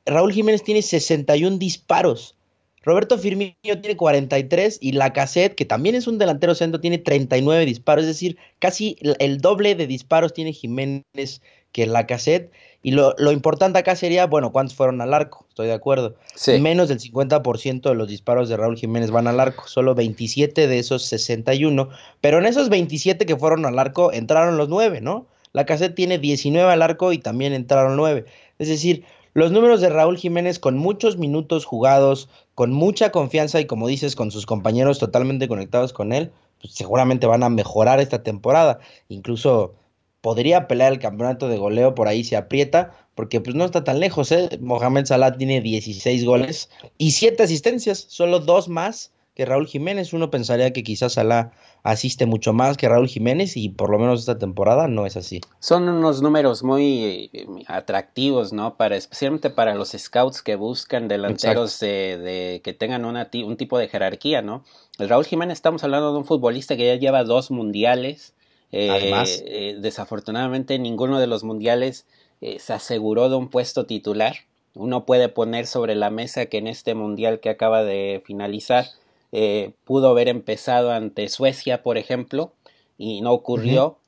Raúl 0.06 0.32
Jiménez 0.32 0.64
tiene 0.64 0.82
61 0.82 1.58
disparos. 1.58 2.34
Roberto 2.82 3.18
Firmino 3.18 3.54
tiene 3.62 3.96
43 3.96 4.78
y 4.80 4.92
Lacazette, 4.92 5.54
que 5.54 5.66
también 5.66 5.94
es 5.94 6.06
un 6.06 6.16
delantero 6.16 6.54
centro, 6.54 6.80
tiene 6.80 6.96
39 6.96 7.66
disparos, 7.66 8.04
es 8.04 8.08
decir, 8.08 8.38
casi 8.60 8.96
el 9.18 9.38
doble 9.42 9.74
de 9.74 9.86
disparos 9.86 10.32
tiene 10.32 10.54
Jiménez 10.54 11.42
que 11.72 11.86
Lacazette. 11.86 12.50
Y 12.82 12.92
lo, 12.92 13.14
lo, 13.18 13.32
importante 13.32 13.78
acá 13.78 13.96
sería, 13.96 14.26
bueno, 14.26 14.52
¿cuántos 14.52 14.76
fueron 14.76 15.00
al 15.00 15.12
arco? 15.12 15.44
Estoy 15.48 15.66
de 15.66 15.72
acuerdo. 15.72 16.14
Sí. 16.34 16.58
Menos 16.60 16.88
del 16.88 17.00
50% 17.00 17.82
de 17.82 17.94
los 17.94 18.08
disparos 18.08 18.48
de 18.48 18.56
Raúl 18.56 18.76
Jiménez 18.76 19.10
van 19.10 19.26
al 19.26 19.40
arco, 19.40 19.66
solo 19.66 19.96
27 19.96 20.68
de 20.68 20.78
esos 20.78 21.04
61. 21.04 21.88
Pero 22.20 22.38
en 22.38 22.46
esos 22.46 22.68
27 22.68 23.26
que 23.26 23.36
fueron 23.36 23.66
al 23.66 23.78
arco 23.78 24.12
entraron 24.12 24.56
los 24.56 24.68
9, 24.68 25.00
¿no? 25.00 25.26
Lacazette 25.52 25.94
tiene 25.94 26.18
19 26.18 26.70
al 26.70 26.82
arco 26.82 27.12
y 27.12 27.18
también 27.18 27.52
entraron 27.52 27.96
9. 27.96 28.26
Es 28.58 28.68
decir, 28.68 29.04
los 29.34 29.50
números 29.50 29.80
de 29.80 29.88
Raúl 29.88 30.16
Jiménez 30.16 30.58
con 30.58 30.76
muchos 30.76 31.16
minutos 31.16 31.64
jugados, 31.64 32.28
con 32.54 32.72
mucha 32.72 33.10
confianza 33.10 33.60
y 33.60 33.66
como 33.66 33.88
dices, 33.88 34.16
con 34.16 34.30
sus 34.30 34.46
compañeros 34.46 34.98
totalmente 34.98 35.48
conectados 35.48 35.92
con 35.92 36.12
él, 36.12 36.32
pues 36.60 36.74
seguramente 36.74 37.26
van 37.26 37.42
a 37.42 37.48
mejorar 37.48 38.00
esta 38.00 38.22
temporada. 38.22 38.78
Incluso 39.08 39.74
podría 40.20 40.68
pelear 40.68 40.92
el 40.92 40.98
campeonato 40.98 41.48
de 41.48 41.58
goleo 41.58 41.94
por 41.94 42.08
ahí 42.08 42.24
se 42.24 42.36
aprieta, 42.36 42.92
porque 43.14 43.40
pues 43.40 43.56
no 43.56 43.64
está 43.64 43.84
tan 43.84 44.00
lejos, 44.00 44.32
¿eh? 44.32 44.58
Mohamed 44.60 45.06
Salah 45.06 45.36
tiene 45.36 45.60
16 45.60 46.24
goles 46.24 46.70
y 46.98 47.12
7 47.12 47.42
asistencias, 47.42 48.06
solo 48.08 48.40
dos 48.40 48.68
más 48.68 49.12
que 49.38 49.44
Raúl 49.44 49.68
Jiménez. 49.68 50.12
Uno 50.12 50.30
pensaría 50.30 50.72
que 50.72 50.82
quizás 50.82 51.12
Salah 51.12 51.52
asiste 51.84 52.26
mucho 52.26 52.52
más 52.52 52.76
que 52.76 52.88
Raúl 52.88 53.06
Jiménez 53.06 53.56
y 53.56 53.68
por 53.68 53.88
lo 53.88 54.00
menos 54.00 54.18
esta 54.20 54.36
temporada 54.36 54.88
no 54.88 55.06
es 55.06 55.16
así. 55.16 55.40
Son 55.60 55.88
unos 55.88 56.20
números 56.20 56.64
muy 56.64 57.30
eh, 57.32 57.46
atractivos, 57.68 58.52
¿no? 58.52 58.76
Para 58.76 58.96
especialmente 58.96 59.50
para 59.50 59.76
los 59.76 59.90
scouts 59.90 60.42
que 60.42 60.56
buscan 60.56 61.06
delanteros 61.06 61.78
de, 61.78 62.18
de, 62.18 62.60
que 62.64 62.72
tengan 62.72 63.04
una, 63.04 63.30
un 63.44 63.56
tipo 63.56 63.78
de 63.78 63.86
jerarquía, 63.86 64.42
¿no? 64.42 64.64
El 64.98 65.08
Raúl 65.08 65.24
Jiménez 65.24 65.58
estamos 65.58 65.84
hablando 65.84 66.12
de 66.12 66.18
un 66.18 66.24
futbolista 66.24 66.76
que 66.76 66.86
ya 66.86 66.96
lleva 66.96 67.22
dos 67.22 67.52
mundiales. 67.52 68.34
Eh, 68.72 68.90
Además, 68.90 69.42
eh, 69.46 69.76
desafortunadamente 69.80 70.78
ninguno 70.78 71.18
de 71.18 71.26
los 71.26 71.42
mundiales 71.44 72.06
eh, 72.40 72.58
se 72.58 72.72
aseguró 72.72 73.28
de 73.28 73.36
un 73.36 73.48
puesto 73.48 73.86
titular. 73.86 74.36
Uno 74.74 75.06
puede 75.06 75.28
poner 75.28 75.66
sobre 75.66 75.94
la 75.94 76.10
mesa 76.10 76.46
que 76.46 76.58
en 76.58 76.66
este 76.66 76.94
mundial 76.94 77.40
que 77.40 77.50
acaba 77.50 77.82
de 77.82 78.22
finalizar 78.24 78.86
eh, 79.32 79.72
pudo 79.84 80.08
haber 80.10 80.28
empezado 80.28 80.92
ante 80.92 81.28
Suecia, 81.28 81.82
por 81.82 81.98
ejemplo, 81.98 82.52
y 82.96 83.20
no 83.20 83.32
ocurrió. 83.32 83.98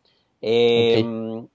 Uh 0.40 0.46
-huh. 0.46 1.40
okay. 1.40 1.48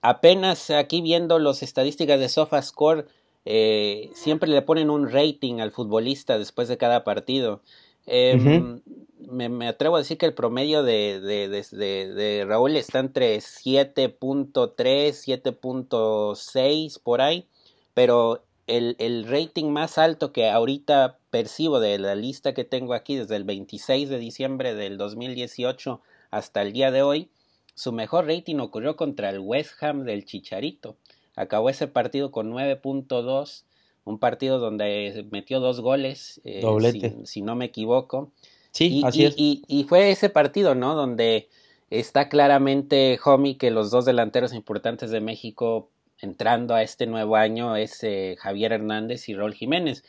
Apenas 0.00 0.70
aquí 0.70 1.00
viendo 1.00 1.38
las 1.38 1.62
estadísticas 1.62 2.18
de 2.18 2.28
SofaScore, 2.28 3.04
eh, 3.44 4.10
siempre 4.14 4.50
le 4.50 4.62
ponen 4.62 4.90
un 4.90 5.08
rating 5.08 5.60
al 5.60 5.70
futbolista 5.70 6.38
después 6.38 6.66
de 6.68 6.76
cada 6.76 7.04
partido. 7.04 7.60
Eh, 8.06 8.34
uh 8.36 8.40
-huh. 8.40 8.82
Me, 9.30 9.48
me, 9.48 9.68
atrevo 9.68 9.96
a 9.96 10.00
decir 10.00 10.18
que 10.18 10.26
el 10.26 10.34
promedio 10.34 10.82
de, 10.82 11.20
de, 11.20 11.48
de, 11.48 12.12
de 12.12 12.44
Raúl 12.44 12.76
está 12.76 12.98
entre 12.98 13.38
7.3, 13.38 14.52
7.6 14.52 17.00
por 17.02 17.20
ahí, 17.20 17.46
pero 17.94 18.42
el, 18.66 18.96
el, 18.98 19.26
rating 19.26 19.70
más 19.70 19.98
alto 19.98 20.32
que 20.32 20.48
ahorita 20.48 21.18
percibo 21.30 21.80
de 21.80 21.98
la 21.98 22.14
lista 22.14 22.54
que 22.54 22.64
tengo 22.64 22.94
aquí 22.94 23.16
desde 23.16 23.36
el 23.36 23.44
26 23.44 24.08
de 24.08 24.18
diciembre 24.18 24.74
del 24.74 24.98
2018 24.98 26.00
hasta 26.30 26.62
el 26.62 26.72
día 26.72 26.90
de 26.90 27.02
hoy, 27.02 27.28
su 27.74 27.92
mejor 27.92 28.26
rating 28.26 28.56
ocurrió 28.56 28.96
contra 28.96 29.30
el 29.30 29.38
West 29.38 29.82
Ham 29.82 30.04
del 30.04 30.24
Chicharito. 30.24 30.96
Acabó 31.36 31.70
ese 31.70 31.88
partido 31.88 32.30
con 32.30 32.52
9.2, 32.52 33.64
un 34.04 34.18
partido 34.18 34.58
donde 34.58 35.26
metió 35.30 35.60
dos 35.60 35.80
goles, 35.80 36.40
eh, 36.44 36.62
si, 36.92 37.14
si, 37.24 37.42
no 37.42 37.54
me 37.54 37.66
equivoco. 37.66 38.32
Sí, 38.72 39.00
y, 39.00 39.04
así 39.04 39.22
y, 39.22 39.24
es. 39.24 39.34
Y, 39.36 39.62
y, 39.68 39.84
fue 39.84 40.10
ese 40.10 40.28
partido, 40.28 40.74
¿no? 40.74 40.94
Donde 40.94 41.48
está 41.90 42.28
claramente, 42.28 43.18
homie, 43.24 43.56
que 43.58 43.70
los 43.70 43.90
dos 43.90 44.04
delanteros 44.04 44.54
importantes 44.54 45.10
de 45.10 45.20
México 45.20 45.90
entrando 46.18 46.74
a 46.74 46.82
este 46.82 47.06
nuevo 47.06 47.36
año 47.36 47.76
es 47.76 48.02
eh, 48.02 48.36
Javier 48.38 48.72
Hernández 48.72 49.28
y 49.28 49.34
Raúl 49.34 49.54
Jiménez. 49.54 50.04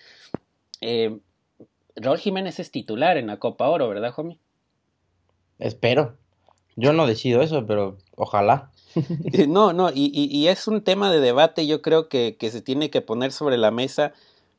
Eh, 0.79 1.17
Raúl 1.96 2.20
Jiménez 2.20 2.60
es 2.60 2.72
titular 2.72 3.17
en 3.17 3.27
la 3.27 3.38
Copa 3.38 3.67
Oro, 3.67 3.89
¿verdad, 3.89 4.13
homie? 4.15 4.39
Espero. 5.60 6.15
Yo 6.75 6.93
no 6.93 7.05
decido 7.05 7.41
eso, 7.41 7.65
pero 7.65 7.98
ojalá. 8.15 8.72
no, 9.48 9.74
no, 9.74 9.89
y, 9.89 10.12
y, 10.13 10.36
y, 10.36 10.48
es 10.48 10.67
un 10.67 10.84
tema 10.84 11.12
de 11.12 11.20
debate, 11.20 11.65
yo 11.65 11.82
creo 11.82 12.10
que, 12.10 12.38
que, 12.38 12.51
se 12.51 12.62
tiene 12.62 12.89
que 12.89 13.01
poner 13.01 13.32
sobre 13.32 13.58
la 13.58 13.72
mesa 13.72 14.13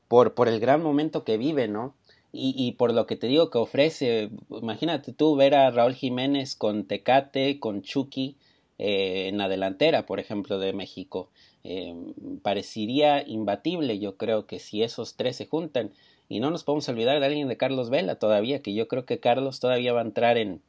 por, 0.08 0.34
por 0.34 0.48
el 0.48 0.58
gran 0.58 0.82
momento 0.82 1.24
que 1.24 1.38
vive, 1.38 1.68
¿no? 1.68 1.94
Y, 2.36 2.52
y, 2.58 2.72
por 2.72 2.92
lo 2.92 3.06
que 3.06 3.14
te 3.14 3.28
digo 3.28 3.48
que 3.48 3.58
ofrece, 3.58 4.30
imagínate 4.50 5.12
tú 5.12 5.36
ver 5.36 5.54
a 5.54 5.70
Raúl 5.70 5.94
Jiménez 5.94 6.56
con 6.56 6.84
Tecate, 6.84 7.60
con 7.60 7.82
Chucky, 7.82 8.36
eh, 8.76 9.28
en 9.28 9.38
la 9.38 9.48
delantera, 9.48 10.04
por 10.04 10.18
ejemplo, 10.18 10.58
de 10.58 10.72
México. 10.72 11.30
Eh, 11.62 11.94
parecería 12.42 13.26
imbatible, 13.26 14.00
yo 14.00 14.16
creo 14.16 14.46
que 14.46 14.58
si 14.58 14.82
esos 14.82 15.14
tres 15.14 15.36
se 15.36 15.46
juntan. 15.46 15.92
Y 16.28 16.40
no 16.40 16.50
nos 16.50 16.64
podemos 16.64 16.88
olvidar 16.88 17.20
de 17.20 17.26
alguien 17.26 17.46
de 17.46 17.56
Carlos 17.56 17.88
Vela 17.88 18.18
todavía, 18.18 18.62
que 18.62 18.74
yo 18.74 18.88
creo 18.88 19.04
que 19.06 19.20
Carlos 19.20 19.60
todavía 19.60 19.92
va 19.92 20.00
a 20.00 20.04
entrar 20.04 20.36
en, 20.38 20.60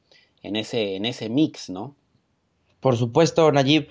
en, 0.43 0.55
ese, 0.55 0.95
en 0.95 1.05
ese 1.05 1.29
mix, 1.29 1.69
¿no? 1.71 1.95
Por 2.79 2.95
supuesto, 2.95 3.51
Nayib. 3.51 3.87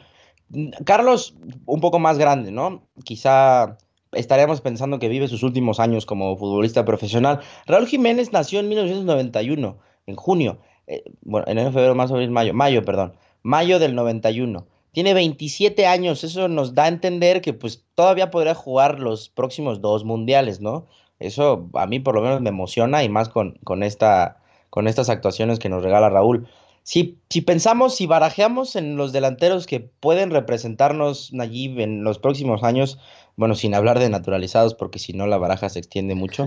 Carlos, 0.84 1.34
un 1.66 1.80
poco 1.80 1.98
más 1.98 2.18
grande, 2.18 2.52
¿no? 2.52 2.86
Quizá 3.02 3.78
estaríamos 4.16 4.60
pensando 4.60 4.98
que 4.98 5.08
vive 5.08 5.28
sus 5.28 5.42
últimos 5.42 5.80
años 5.80 6.06
como 6.06 6.36
futbolista 6.36 6.84
profesional. 6.84 7.40
Raúl 7.66 7.86
Jiménez 7.86 8.32
nació 8.32 8.60
en 8.60 8.68
1991, 8.68 9.78
en 10.06 10.16
junio. 10.16 10.58
Eh, 10.86 11.02
bueno, 11.22 11.46
enero, 11.48 11.72
febrero, 11.72 11.94
marzo, 11.94 12.14
abril, 12.14 12.30
mayo. 12.30 12.54
Mayo, 12.54 12.84
perdón 12.84 13.14
mayo 13.44 13.78
del 13.78 13.94
91. 13.94 14.66
Tiene 14.90 15.14
27 15.14 15.86
años, 15.86 16.24
eso 16.24 16.48
nos 16.48 16.74
da 16.74 16.84
a 16.84 16.88
entender 16.88 17.40
que 17.40 17.52
pues 17.52 17.84
todavía 17.94 18.30
podría 18.30 18.54
jugar 18.54 18.98
los 18.98 19.28
próximos 19.28 19.80
dos 19.80 20.04
mundiales, 20.04 20.60
¿no? 20.60 20.86
Eso 21.20 21.68
a 21.74 21.86
mí 21.86 22.00
por 22.00 22.14
lo 22.16 22.22
menos 22.22 22.40
me 22.40 22.48
emociona 22.48 23.04
y 23.04 23.08
más 23.08 23.28
con, 23.28 23.58
con, 23.64 23.82
esta, 23.82 24.40
con 24.70 24.88
estas 24.88 25.08
actuaciones 25.08 25.58
que 25.58 25.68
nos 25.68 25.82
regala 25.82 26.10
Raúl. 26.10 26.48
Si, 26.82 27.18
si 27.30 27.40
pensamos, 27.40 27.96
si 27.96 28.06
barajeamos 28.06 28.76
en 28.76 28.96
los 28.96 29.12
delanteros 29.12 29.66
que 29.66 29.80
pueden 29.80 30.30
representarnos 30.30 31.32
Nayib 31.32 31.80
en 31.80 32.04
los 32.04 32.18
próximos 32.18 32.62
años, 32.62 32.98
bueno, 33.36 33.54
sin 33.54 33.74
hablar 33.74 33.98
de 33.98 34.08
naturalizados, 34.08 34.74
porque 34.74 34.98
si 34.98 35.12
no 35.12 35.26
la 35.26 35.38
baraja 35.38 35.68
se 35.68 35.78
extiende 35.78 36.14
mucho. 36.14 36.46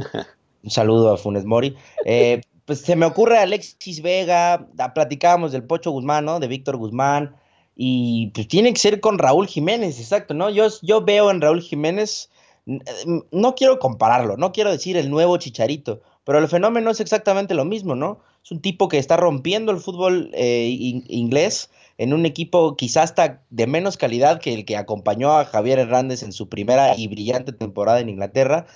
Un 0.64 0.70
saludo 0.72 1.14
a 1.14 1.18
Funes 1.18 1.46
Mori. 1.46 1.76
Eh, 2.06 2.42
pues 2.66 2.82
se 2.82 2.96
me 2.96 3.06
ocurre 3.06 3.38
Alexis 3.38 4.02
Vega, 4.02 4.68
platicábamos 4.94 5.52
del 5.52 5.64
Pocho 5.64 5.92
Guzmán, 5.92 6.26
¿no? 6.26 6.40
De 6.40 6.48
Víctor 6.48 6.78
Guzmán, 6.78 7.36
y 7.78 8.32
pues 8.34 8.48
tiene 8.48 8.74
que 8.74 8.80
ser 8.80 9.00
con 9.00 9.20
Raúl 9.20 9.48
Jiménez, 9.48 10.00
exacto, 10.00 10.34
¿no? 10.34 10.50
Yo, 10.50 10.68
yo 10.82 11.06
veo 11.06 11.30
en 11.30 11.40
Raúl 11.40 11.62
Jiménez, 11.62 12.30
no 12.66 13.56
quiero 13.56 13.80
compararlo, 13.80 14.36
no 14.36 14.52
quiero 14.52 14.72
decir 14.72 14.98
el 14.98 15.10
nuevo 15.10 15.38
Chicharito, 15.38 16.02
pero 16.24 16.40
el 16.40 16.48
fenómeno 16.48 16.90
es 16.90 17.00
exactamente 17.00 17.54
lo 17.54 17.64
mismo, 17.64 17.96
¿no? 17.96 18.20
Es 18.44 18.52
un 18.52 18.62
tipo 18.62 18.90
que 18.90 18.98
está 18.98 19.16
rompiendo 19.16 19.72
el 19.72 19.80
fútbol 19.80 20.32
eh, 20.34 20.68
inglés 21.08 21.70
en 21.98 22.14
un 22.14 22.26
equipo 22.26 22.76
quizás 22.76 23.06
hasta 23.06 23.44
de 23.50 23.68
menos 23.68 23.98
calidad 23.98 24.40
que 24.40 24.54
el 24.54 24.66
que 24.66 24.78
acompañó 24.78 25.34
a 25.34 25.46
Javier 25.46 25.80
Hernández 25.80 26.24
en 26.24 26.32
su 26.32 26.50
primera 26.50 26.96
y 26.96 27.08
brillante 27.08 27.54
temporada 27.54 28.00
en 28.00 28.10
Inglaterra, 28.10 28.68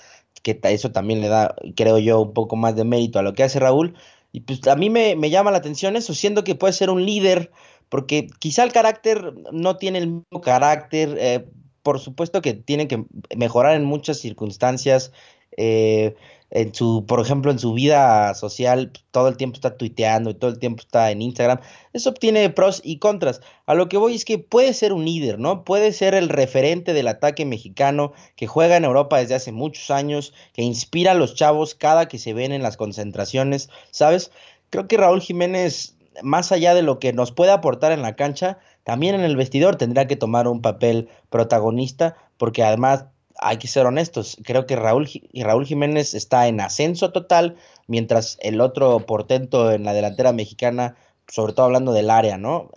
que 0.42 0.58
eso 0.64 0.90
también 0.90 1.20
le 1.20 1.28
da, 1.28 1.54
creo 1.76 1.98
yo, 1.98 2.20
un 2.20 2.32
poco 2.32 2.56
más 2.56 2.74
de 2.74 2.84
mérito 2.84 3.18
a 3.18 3.22
lo 3.22 3.34
que 3.34 3.44
hace 3.44 3.60
Raúl. 3.60 3.94
Y 4.32 4.40
pues 4.40 4.66
a 4.66 4.76
mí 4.76 4.90
me, 4.90 5.14
me 5.14 5.30
llama 5.30 5.50
la 5.50 5.58
atención 5.58 5.96
eso, 5.96 6.14
siendo 6.14 6.42
que 6.42 6.54
puede 6.54 6.72
ser 6.72 6.90
un 6.90 7.04
líder, 7.04 7.52
porque 7.88 8.26
quizá 8.38 8.64
el 8.64 8.72
carácter 8.72 9.34
no 9.52 9.76
tiene 9.76 9.98
el 9.98 10.08
mismo 10.08 10.40
carácter, 10.40 11.16
eh, 11.20 11.44
por 11.82 12.00
supuesto 12.00 12.40
que 12.40 12.54
tiene 12.54 12.88
que 12.88 13.04
mejorar 13.36 13.76
en 13.76 13.84
muchas 13.84 14.18
circunstancias. 14.18 15.12
Eh, 15.56 16.14
en 16.54 16.74
su, 16.74 17.06
por 17.06 17.18
ejemplo, 17.18 17.50
en 17.50 17.58
su 17.58 17.72
vida 17.72 18.34
social, 18.34 18.92
todo 19.10 19.28
el 19.28 19.38
tiempo 19.38 19.56
está 19.56 19.78
tuiteando 19.78 20.28
y 20.28 20.34
todo 20.34 20.50
el 20.50 20.58
tiempo 20.58 20.82
está 20.82 21.10
en 21.10 21.22
Instagram. 21.22 21.60
Eso 21.94 22.12
tiene 22.12 22.50
pros 22.50 22.82
y 22.84 22.98
contras. 22.98 23.40
A 23.64 23.74
lo 23.74 23.88
que 23.88 23.96
voy 23.96 24.14
es 24.14 24.26
que 24.26 24.38
puede 24.38 24.74
ser 24.74 24.92
un 24.92 25.06
líder, 25.06 25.38
¿no? 25.38 25.64
Puede 25.64 25.92
ser 25.92 26.14
el 26.14 26.28
referente 26.28 26.92
del 26.92 27.08
ataque 27.08 27.46
mexicano 27.46 28.12
que 28.36 28.46
juega 28.46 28.76
en 28.76 28.84
Europa 28.84 29.16
desde 29.16 29.34
hace 29.34 29.50
muchos 29.50 29.90
años, 29.90 30.34
que 30.52 30.60
inspira 30.60 31.12
a 31.12 31.14
los 31.14 31.34
chavos 31.34 31.74
cada 31.74 32.06
que 32.06 32.18
se 32.18 32.34
ven 32.34 32.52
en 32.52 32.62
las 32.62 32.76
concentraciones, 32.76 33.70
¿sabes? 33.90 34.30
Creo 34.68 34.86
que 34.88 34.98
Raúl 34.98 35.22
Jiménez, 35.22 35.96
más 36.22 36.52
allá 36.52 36.74
de 36.74 36.82
lo 36.82 36.98
que 36.98 37.14
nos 37.14 37.32
puede 37.32 37.52
aportar 37.52 37.92
en 37.92 38.02
la 38.02 38.14
cancha, 38.14 38.58
también 38.84 39.14
en 39.14 39.22
el 39.22 39.36
vestidor 39.36 39.76
tendrá 39.76 40.06
que 40.06 40.16
tomar 40.16 40.46
un 40.48 40.60
papel 40.60 41.08
protagonista, 41.30 42.14
porque 42.36 42.62
además 42.62 43.06
hay 43.42 43.58
que 43.58 43.68
ser 43.68 43.86
honestos, 43.86 44.36
creo 44.44 44.66
que 44.66 44.76
Raúl, 44.76 45.08
Raúl 45.34 45.66
Jiménez 45.66 46.14
está 46.14 46.48
en 46.48 46.60
ascenso 46.60 47.12
total, 47.12 47.56
mientras 47.86 48.38
el 48.40 48.60
otro 48.60 49.00
portento 49.00 49.72
en 49.72 49.84
la 49.84 49.92
delantera 49.92 50.32
mexicana, 50.32 50.96
sobre 51.28 51.52
todo 51.52 51.66
hablando 51.66 51.92
del 51.92 52.10
área, 52.10 52.38
¿no? 52.38 52.70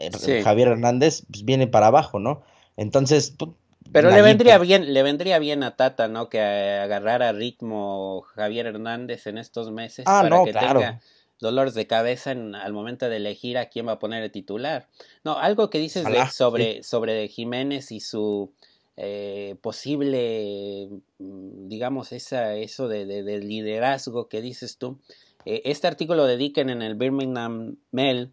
Javier 0.44 0.70
Hernández 0.70 1.24
pues, 1.32 1.46
viene 1.46 1.68
para 1.68 1.88
abajo, 1.88 2.20
¿no? 2.20 2.44
Entonces, 2.78 3.34
pues, 3.38 3.52
pero 3.92 4.10
le 4.10 4.22
vendría 4.22 4.58
bien, 4.58 4.94
le 4.94 5.04
vendría 5.04 5.40
bien 5.40 5.64
a 5.64 5.75
Tata, 5.75 6.08
¿no? 6.08 6.28
Que 6.30 6.42
agarrara 6.42 7.32
ritmo 7.32 8.24
Javier 8.34 8.66
Hernández 8.66 9.28
en 9.28 9.38
estos 9.38 9.72
meses 9.72 10.06
ah, 10.08 10.22
para 10.24 10.36
no, 10.36 10.46
que 10.46 10.51
claro. 10.51 10.80
tenga 10.80 11.01
dolores 11.40 11.74
de 11.74 11.88
cabeza 11.88 12.32
en, 12.32 12.56
al 12.56 12.74
momento 12.74 13.10
de 13.10 13.18
elegir 13.18 13.58
a 13.58 13.70
quién 13.70 13.88
va 13.88 13.94
a 13.94 14.00
poner 14.00 14.24
el 14.24 14.32
titular. 14.32 14.88
No, 15.24 15.38
algo 15.38 15.70
que 15.70 15.80
dices 15.80 16.06
sobre, 16.34 16.84
sobre 16.84 17.28
Jiménez 17.28 17.92
y 17.92 18.00
su 18.00 18.54
eh, 18.98 19.55
posible, 19.62 20.90
mm, 21.20 21.68
digamos, 21.68 22.12
esa, 22.12 22.55
eso 22.55 22.88
de, 22.88 23.05
de, 23.05 23.40
liderazgo 23.40 24.29
que 24.29 24.42
dices 24.42 24.77
tú. 24.77 25.00
Eh, 25.46 25.62
este 25.66 25.88
artículo 25.88 26.25
de 26.25 26.38
Dicken 26.38 26.70
en 26.70 26.81
el 26.81 26.96
Birmingham 26.96 27.77
Mail 27.92 28.31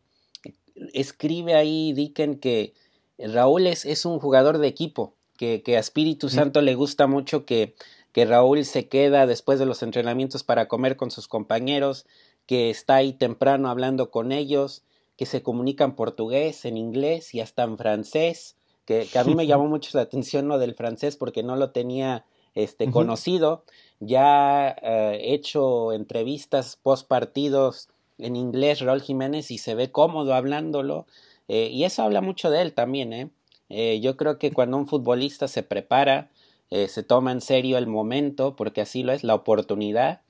escribe 0.92 1.54
ahí 1.54 1.92
Dicken 1.92 2.38
que 2.38 2.74
Raúl 3.18 3.66
es, 3.66 3.84
es 3.84 4.04
un 4.04 4.18
jugador 4.18 4.58
de 4.58 4.68
equipo, 4.68 5.14
que, 5.36 5.62
que 5.62 5.76
a 5.76 5.80
Espíritu 5.80 6.28
Santo 6.28 6.60
le 6.60 6.74
gusta 6.74 7.06
mucho 7.06 7.44
que, 7.44 7.74
que 8.12 8.24
Raúl 8.24 8.64
se 8.64 8.88
queda 8.88 9.26
después 9.26 9.58
de 9.58 9.66
los 9.66 9.82
entrenamientos 9.82 10.44
para 10.44 10.68
comer 10.68 10.96
con 10.96 11.10
sus 11.10 11.28
compañeros, 11.28 12.06
que 12.46 12.70
está 12.70 12.96
ahí 12.96 13.12
temprano 13.12 13.68
hablando 13.68 14.10
con 14.10 14.32
ellos, 14.32 14.84
que 15.16 15.26
se 15.26 15.42
comunican 15.42 15.90
en 15.90 15.96
portugués, 15.96 16.64
en 16.64 16.76
inglés 16.76 17.34
y 17.34 17.40
hasta 17.40 17.64
en 17.64 17.78
francés, 17.78 18.56
que, 18.84 19.08
a 19.14 19.24
mí 19.24 19.34
me 19.34 19.46
llamó 19.48 19.68
mucho 19.68 19.90
la 19.96 20.02
atención 20.02 20.48
lo 20.48 20.58
del 20.58 20.74
francés 20.74 21.16
porque 21.16 21.42
no 21.42 21.56
lo 21.56 21.70
tenía 21.70 22.24
este, 22.54 22.90
conocido. 22.90 23.64
Ya 24.00 24.68
he 24.68 24.74
eh, 25.14 25.34
hecho 25.34 25.92
entrevistas 25.92 26.78
post 26.82 27.06
partidos 27.06 27.88
en 28.18 28.36
inglés, 28.36 28.80
Raúl 28.80 29.02
Jiménez, 29.02 29.50
y 29.50 29.58
se 29.58 29.74
ve 29.74 29.90
cómodo 29.90 30.34
hablándolo. 30.34 31.06
Eh, 31.48 31.68
y 31.72 31.84
eso 31.84 32.02
habla 32.02 32.20
mucho 32.20 32.50
de 32.50 32.62
él 32.62 32.72
también. 32.72 33.12
¿eh? 33.12 33.30
¿eh? 33.68 34.00
yo 34.00 34.16
creo 34.16 34.38
que 34.38 34.52
cuando 34.52 34.76
un 34.76 34.86
futbolista 34.86 35.48
se 35.48 35.62
prepara, 35.62 36.30
se 36.70 37.02
toma 37.02 37.32
en 37.32 37.42
serio 37.42 37.76
el 37.76 37.86
momento, 37.86 38.56
porque 38.56 38.80
así 38.80 39.02
lo 39.02 39.12
es, 39.12 39.24
la 39.24 39.34
oportunidad, 39.34 40.22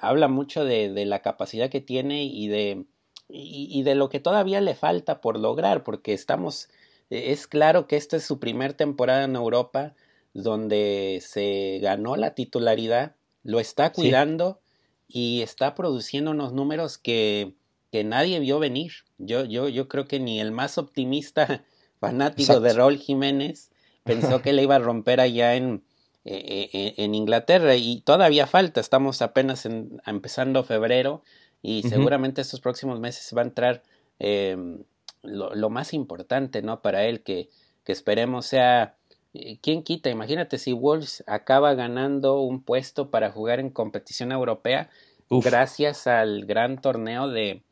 habla 0.00 0.28
mucho 0.28 0.64
de, 0.64 0.88
de, 0.92 1.04
la 1.04 1.20
capacidad 1.20 1.68
que 1.68 1.80
tiene 1.80 2.22
y 2.26 2.46
de, 2.46 2.84
y, 3.28 3.66
y 3.68 3.82
de 3.82 3.96
lo 3.96 4.08
que 4.08 4.20
todavía 4.20 4.60
le 4.60 4.76
falta 4.76 5.20
por 5.20 5.36
lograr, 5.40 5.82
porque 5.82 6.12
estamos 6.12 6.68
es 7.10 7.46
claro 7.46 7.86
que 7.86 7.96
esta 7.96 8.16
es 8.16 8.24
su 8.24 8.38
primer 8.38 8.72
temporada 8.74 9.24
en 9.24 9.36
Europa 9.36 9.94
donde 10.34 11.22
se 11.26 11.78
ganó 11.80 12.16
la 12.16 12.34
titularidad, 12.34 13.16
lo 13.42 13.58
está 13.58 13.92
cuidando 13.92 14.60
y 15.08 15.42
está 15.42 15.74
produciendo 15.74 16.32
unos 16.32 16.52
números 16.52 16.98
que, 16.98 17.54
que 17.90 18.04
nadie 18.04 18.38
vio 18.40 18.58
venir. 18.58 18.92
Yo, 19.18 19.44
yo, 19.44 19.68
yo 19.68 19.88
creo 19.88 20.06
que 20.06 20.20
ni 20.20 20.40
el 20.40 20.52
más 20.52 20.78
optimista 20.78 21.64
fanático 22.00 22.60
de 22.60 22.72
Raúl 22.72 22.98
Jiménez 22.98 23.70
pensó 24.04 24.42
que 24.42 24.52
le 24.52 24.62
iba 24.62 24.76
a 24.76 24.80
romper 24.80 25.20
allá 25.20 25.54
en, 25.54 25.84
e-, 26.24 26.68
e-, 26.72 27.02
en 27.02 27.14
Inglaterra 27.14 27.76
y 27.76 28.00
todavía 28.02 28.46
falta, 28.46 28.80
estamos 28.80 29.22
apenas 29.22 29.66
empezando 30.06 30.64
febrero 30.64 31.22
y 31.62 31.82
seguramente 31.82 32.42
estos 32.42 32.60
próximos 32.60 33.00
meses 33.00 33.32
va 33.36 33.40
a 33.40 33.44
entrar 33.44 33.82
em, 34.18 34.84
lo, 35.26 35.70
más 35.70 35.92
importante, 35.92 36.62
¿no? 36.62 36.82
Para 36.82 37.04
él, 37.04 37.22
que, 37.22 37.48
que 37.84 37.92
esperemos 37.92 38.46
sea... 38.46 38.96
Eh, 39.34 39.58
¿Quién 39.60 39.82
quita? 39.82 40.08
Imagínate 40.10 40.58
si 40.58 40.72
Wolves 40.72 41.22
acaba 41.26 41.74
ganando 41.74 42.40
un 42.40 42.62
puesto 42.62 43.10
para 43.10 43.30
jugar 43.30 43.60
en 43.60 43.70
competición 43.70 44.32
europea 44.32 44.88
gracias 45.28 46.06
al 46.06 46.46
gran 46.46 46.80
torneo 46.80 47.28
de, 47.28 47.62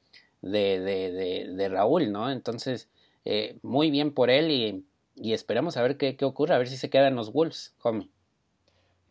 de, 0.42 0.80
de, 0.80 1.52
de, 1.54 1.68
Raúl, 1.68 2.12
¿no? 2.12 2.30
Entonces, 2.30 2.88
eh, 3.24 3.56
muy 3.62 3.90
bien 3.90 4.12
por 4.12 4.30
él 4.30 4.50
y, 4.50 4.84
y 5.16 5.32
esperamos 5.32 5.76
a 5.76 5.82
ver 5.82 5.96
qué, 5.96 6.16
qué, 6.16 6.24
ocurre, 6.24 6.54
a 6.54 6.58
ver 6.58 6.68
si 6.68 6.76
se 6.76 6.90
quedan 6.90 7.14
los 7.14 7.32
Wolves, 7.32 7.74
homie. 7.82 8.08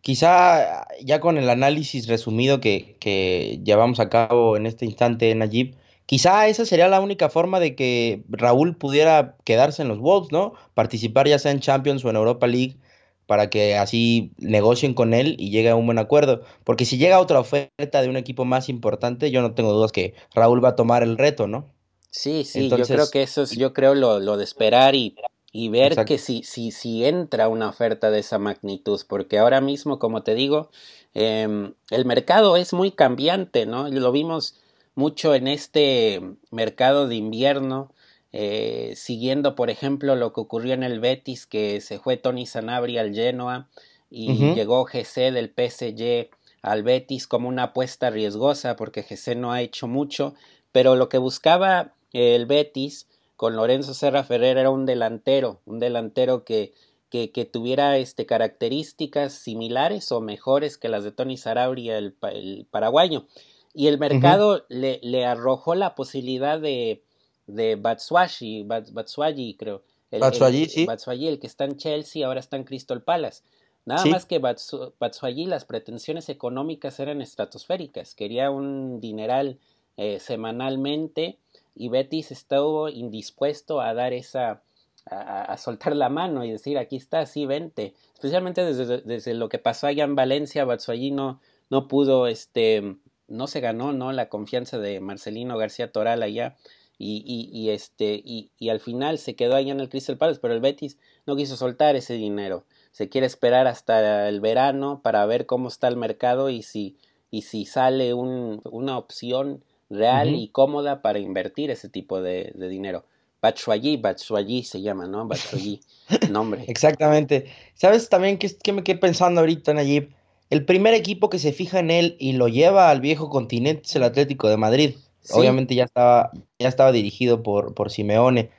Quizá 0.01 0.85
ya 1.01 1.21
con 1.21 1.37
el 1.37 1.49
análisis 1.49 2.07
resumido 2.07 2.59
que, 2.59 2.97
que 2.99 3.61
llevamos 3.63 4.01
a 4.01 4.09
cabo 4.09 4.57
en 4.57 4.65
este 4.65 4.85
instante, 4.85 5.33
Najib, 5.33 5.75
Quizá 6.05 6.47
esa 6.47 6.65
sería 6.65 6.87
la 6.87 7.01
única 7.01 7.29
forma 7.29 7.59
de 7.59 7.75
que 7.75 8.23
Raúl 8.29 8.75
pudiera 8.75 9.37
quedarse 9.43 9.81
en 9.81 9.87
los 9.87 9.99
Wolves, 9.99 10.31
¿no? 10.31 10.53
Participar 10.73 11.27
ya 11.27 11.39
sea 11.39 11.51
en 11.51 11.59
Champions 11.59 12.03
o 12.03 12.09
en 12.09 12.15
Europa 12.15 12.47
League 12.47 12.77
para 13.25 13.49
que 13.49 13.77
así 13.77 14.31
negocien 14.37 14.93
con 14.93 15.13
él 15.13 15.35
y 15.39 15.49
llegue 15.49 15.69
a 15.69 15.75
un 15.75 15.85
buen 15.85 15.99
acuerdo. 15.99 16.41
Porque 16.63 16.85
si 16.85 16.97
llega 16.97 17.19
otra 17.19 17.39
oferta 17.39 18.01
de 18.01 18.09
un 18.09 18.17
equipo 18.17 18.45
más 18.45 18.69
importante, 18.69 19.31
yo 19.31 19.41
no 19.41 19.53
tengo 19.53 19.71
dudas 19.71 19.91
que 19.91 20.13
Raúl 20.35 20.63
va 20.63 20.69
a 20.69 20.75
tomar 20.75 21.03
el 21.03 21.17
reto, 21.17 21.47
¿no? 21.47 21.69
Sí, 22.09 22.43
sí, 22.43 22.69
yo 22.69 22.85
creo 22.85 23.09
que 23.09 23.23
eso 23.23 23.41
es, 23.41 23.51
yo 23.51 23.73
creo 23.73 23.95
lo, 23.95 24.19
lo 24.19 24.37
de 24.37 24.43
esperar 24.43 24.93
y, 24.93 25.15
y 25.51 25.69
ver 25.69 26.05
que 26.05 26.19
si, 26.19 26.43
si, 26.43 26.71
si 26.71 27.05
entra 27.05 27.47
una 27.47 27.69
oferta 27.69 28.11
de 28.11 28.19
esa 28.19 28.37
magnitud, 28.37 29.01
porque 29.07 29.39
ahora 29.39 29.61
mismo, 29.61 29.97
como 29.97 30.21
te 30.21 30.35
digo, 30.35 30.69
em, 31.15 31.73
el 31.89 32.05
mercado 32.05 32.55
es 32.55 32.73
muy 32.73 32.91
cambiante, 32.91 33.65
¿no? 33.65 33.87
Lo 33.89 34.11
vimos 34.11 34.59
mucho 34.95 35.35
en 35.35 35.47
este 35.47 36.21
mercado 36.51 37.07
de 37.07 37.15
invierno, 37.15 37.91
eh, 38.31 38.93
siguiendo 38.95 39.55
por 39.55 39.69
ejemplo 39.69 40.15
lo 40.15 40.33
que 40.33 40.41
ocurrió 40.41 40.73
en 40.73 40.83
el 40.83 40.99
Betis, 40.99 41.45
que 41.45 41.81
se 41.81 41.99
fue 41.99 42.17
Tony 42.17 42.45
Sanabria 42.45 43.01
al 43.01 43.13
Genoa 43.13 43.69
y 44.09 44.53
llegó 44.53 44.85
GC 44.85 45.31
del 45.31 45.51
PSG 45.55 46.29
al 46.61 46.83
Betis 46.83 47.27
como 47.27 47.49
una 47.49 47.63
apuesta 47.63 48.11
riesgosa 48.11 48.75
porque 48.75 49.01
GC 49.03 49.35
no 49.35 49.51
ha 49.51 49.61
hecho 49.61 49.87
mucho, 49.87 50.35
pero 50.71 50.95
lo 50.95 51.09
que 51.09 51.17
buscaba 51.17 51.93
el 52.11 52.45
Betis 52.45 53.07
con 53.35 53.55
Lorenzo 53.55 53.93
Serra 53.93 54.23
Ferrer 54.23 54.57
era 54.57 54.69
un 54.69 54.85
delantero, 54.85 55.61
un 55.65 55.79
delantero 55.79 56.43
que, 56.43 56.73
que, 57.09 57.31
que 57.31 57.45
tuviera 57.45 57.97
este, 57.97 58.27
características 58.27 59.33
similares 59.33 60.11
o 60.11 60.21
mejores 60.21 60.77
que 60.77 60.89
las 60.89 61.03
de 61.03 61.11
Tony 61.11 61.37
Sanabria, 61.37 61.97
el, 61.97 62.15
el 62.31 62.67
paraguayo 62.69 63.25
y 63.73 63.87
el 63.87 63.97
mercado 63.97 64.65
le, 64.69 64.99
le, 65.01 65.25
arrojó 65.25 65.75
la 65.75 65.95
posibilidad 65.95 66.59
de, 66.59 67.03
de 67.47 67.75
Batshuayi, 67.75 68.63
Batshuayi 68.63 69.55
creo. 69.55 69.83
El, 70.11 70.21
Batshuayi, 70.21 70.65
sí. 70.67 70.85
Batshuayi, 70.85 71.27
el 71.27 71.39
que 71.39 71.47
está 71.47 71.65
en 71.65 71.77
Chelsea, 71.77 72.25
ahora 72.25 72.39
está 72.39 72.55
en 72.55 72.65
Crystal 72.65 73.01
Palace. 73.01 73.41
Nada 73.85 74.05
más 74.05 74.25
que 74.25 74.39
Batshuayi, 74.39 75.45
las 75.45 75.65
pretensiones 75.65 76.29
económicas 76.29 76.99
eran 76.99 77.21
estratosféricas. 77.21 78.15
Quería 78.15 78.49
un 78.49 79.01
dineral 79.01 79.59
eh, 79.97 80.19
semanalmente 80.19 81.39
y 81.75 81.89
Betis 81.89 82.31
estuvo 82.31 82.87
indispuesto 82.87 83.81
a 83.81 83.93
dar 83.93 84.13
esa, 84.13 84.61
a, 85.05 85.41
a, 85.41 85.57
soltar 85.57 85.95
la 85.95 86.07
mano 86.07 86.45
y 86.45 86.51
decir 86.51 86.77
aquí 86.77 86.95
está, 86.95 87.25
sí, 87.25 87.45
vente. 87.45 87.93
Especialmente 88.13 88.63
desde, 88.63 89.01
desde 89.01 89.33
lo 89.33 89.49
que 89.49 89.59
pasó 89.59 89.87
allá 89.87 90.05
en 90.05 90.15
Valencia, 90.15 90.63
Batshuayi 90.63 91.11
no, 91.11 91.41
no 91.69 91.87
pudo 91.87 92.27
este, 92.27 92.95
no 93.33 93.47
se 93.47 93.59
ganó 93.59 93.93
no 93.93 94.11
la 94.11 94.29
confianza 94.29 94.77
de 94.79 94.99
Marcelino 94.99 95.57
García 95.57 95.91
Toral 95.91 96.23
allá 96.23 96.55
y, 96.97 97.23
y, 97.25 97.49
y 97.57 97.71
este 97.71 98.21
y, 98.23 98.51
y, 98.57 98.69
al 98.69 98.79
final 98.79 99.17
se 99.17 99.35
quedó 99.35 99.55
allá 99.55 99.71
en 99.71 99.79
el 99.79 99.89
Crystal 99.89 100.17
Palace 100.17 100.39
pero 100.41 100.53
el 100.53 100.61
Betis 100.61 100.97
no 101.25 101.35
quiso 101.35 101.57
soltar 101.57 101.95
ese 101.95 102.13
dinero 102.13 102.65
se 102.91 103.09
quiere 103.09 103.27
esperar 103.27 103.67
hasta 103.67 104.29
el 104.29 104.39
verano 104.39 105.01
para 105.03 105.25
ver 105.25 105.45
cómo 105.45 105.67
está 105.67 105.87
el 105.87 105.97
mercado 105.97 106.49
y 106.49 106.61
si 106.61 106.97
y 107.33 107.41
si 107.41 107.65
sale 107.65 108.13
un, 108.13 108.61
una 108.63 108.95
opción 108.95 109.63
real 109.89 110.35
y 110.35 110.49
cómoda 110.49 111.01
para 111.01 111.17
invertir 111.17 111.71
ese 111.71 111.89
tipo 111.89 112.21
de, 112.21 112.51
de 112.53 112.67
dinero. 112.67 113.05
Batshuayi, 113.41 113.97
Batshuayi 113.97 114.63
se 114.63 114.81
llama, 114.81 115.07
¿no? 115.07 115.27
Batshuayi, 115.27 115.81
nombre. 116.29 116.63
Exactamente. 116.67 117.51
¿Sabes 117.73 118.07
también 118.07 118.37
qué, 118.37 118.55
qué 118.55 118.71
me 118.71 118.83
quedé 118.83 118.99
pensando 118.99 119.41
ahorita, 119.41 119.73
Nayib? 119.73 120.13
El 120.53 120.65
primer 120.65 120.93
equipo 120.93 121.31
que 121.31 121.39
se 121.39 121.51
fija 121.51 121.79
en 121.79 121.89
él 121.89 122.15
y 122.19 122.33
lo 122.33 122.47
lleva 122.47 122.91
al 122.91 123.01
viejo 123.01 123.27
continente 123.27 123.81
es 123.85 123.95
el 123.95 124.03
Atlético 124.03 124.49
de 124.49 124.57
Madrid. 124.57 124.91
Sí. 125.21 125.33
Obviamente 125.35 125.73
ya 125.73 125.85
estaba, 125.85 126.29
ya 126.59 126.69
estaba 126.69 126.91
dirigido 126.91 127.41
por, 127.41 127.73
por 127.73 127.89
Simeone. 127.89 128.51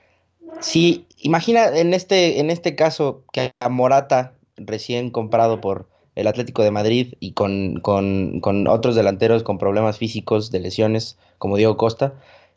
Sí, 0.59 1.07
imagina 1.19 1.69
en 1.69 1.95
este, 1.95 2.41
en 2.41 2.51
este 2.51 2.75
caso 2.75 3.23
que 3.33 3.53
a 3.61 3.69
Morata, 3.69 4.33
recién 4.57 5.11
comprado 5.11 5.61
por 5.61 5.89
el 6.17 6.27
Atlético 6.27 6.65
de 6.65 6.73
Madrid 6.73 7.15
y 7.21 7.31
con, 7.31 7.79
con, 7.81 8.41
con 8.41 8.67
otros 8.67 8.97
delanteros 8.97 9.45
con 9.45 9.59
problemas 9.59 9.97
físicos 9.97 10.51
de 10.51 10.59
lesiones, 10.59 11.17
como 11.39 11.57
Diego 11.57 11.77
Costa. 11.77 12.15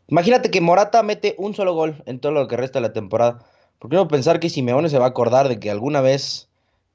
Imagínate 0.08 0.50
que 0.50 0.60
Morata 0.60 1.04
mete 1.04 1.36
un 1.38 1.54
solo 1.54 1.74
gol 1.74 2.02
en 2.06 2.18
todo 2.18 2.32
lo 2.32 2.48
que 2.48 2.56
resta 2.56 2.80
de 2.80 2.88
la 2.88 2.92
temporada. 2.92 3.38
¿Por 3.78 3.88
qué 3.88 3.94
no 3.94 4.08
pensar 4.08 4.40
que 4.40 4.50
Simeone 4.50 4.88
se 4.88 4.98
va 4.98 5.04
a 5.04 5.10
acordar 5.10 5.48
de 5.48 5.60
que 5.60 5.70
alguna 5.70 6.00
vez 6.00 6.47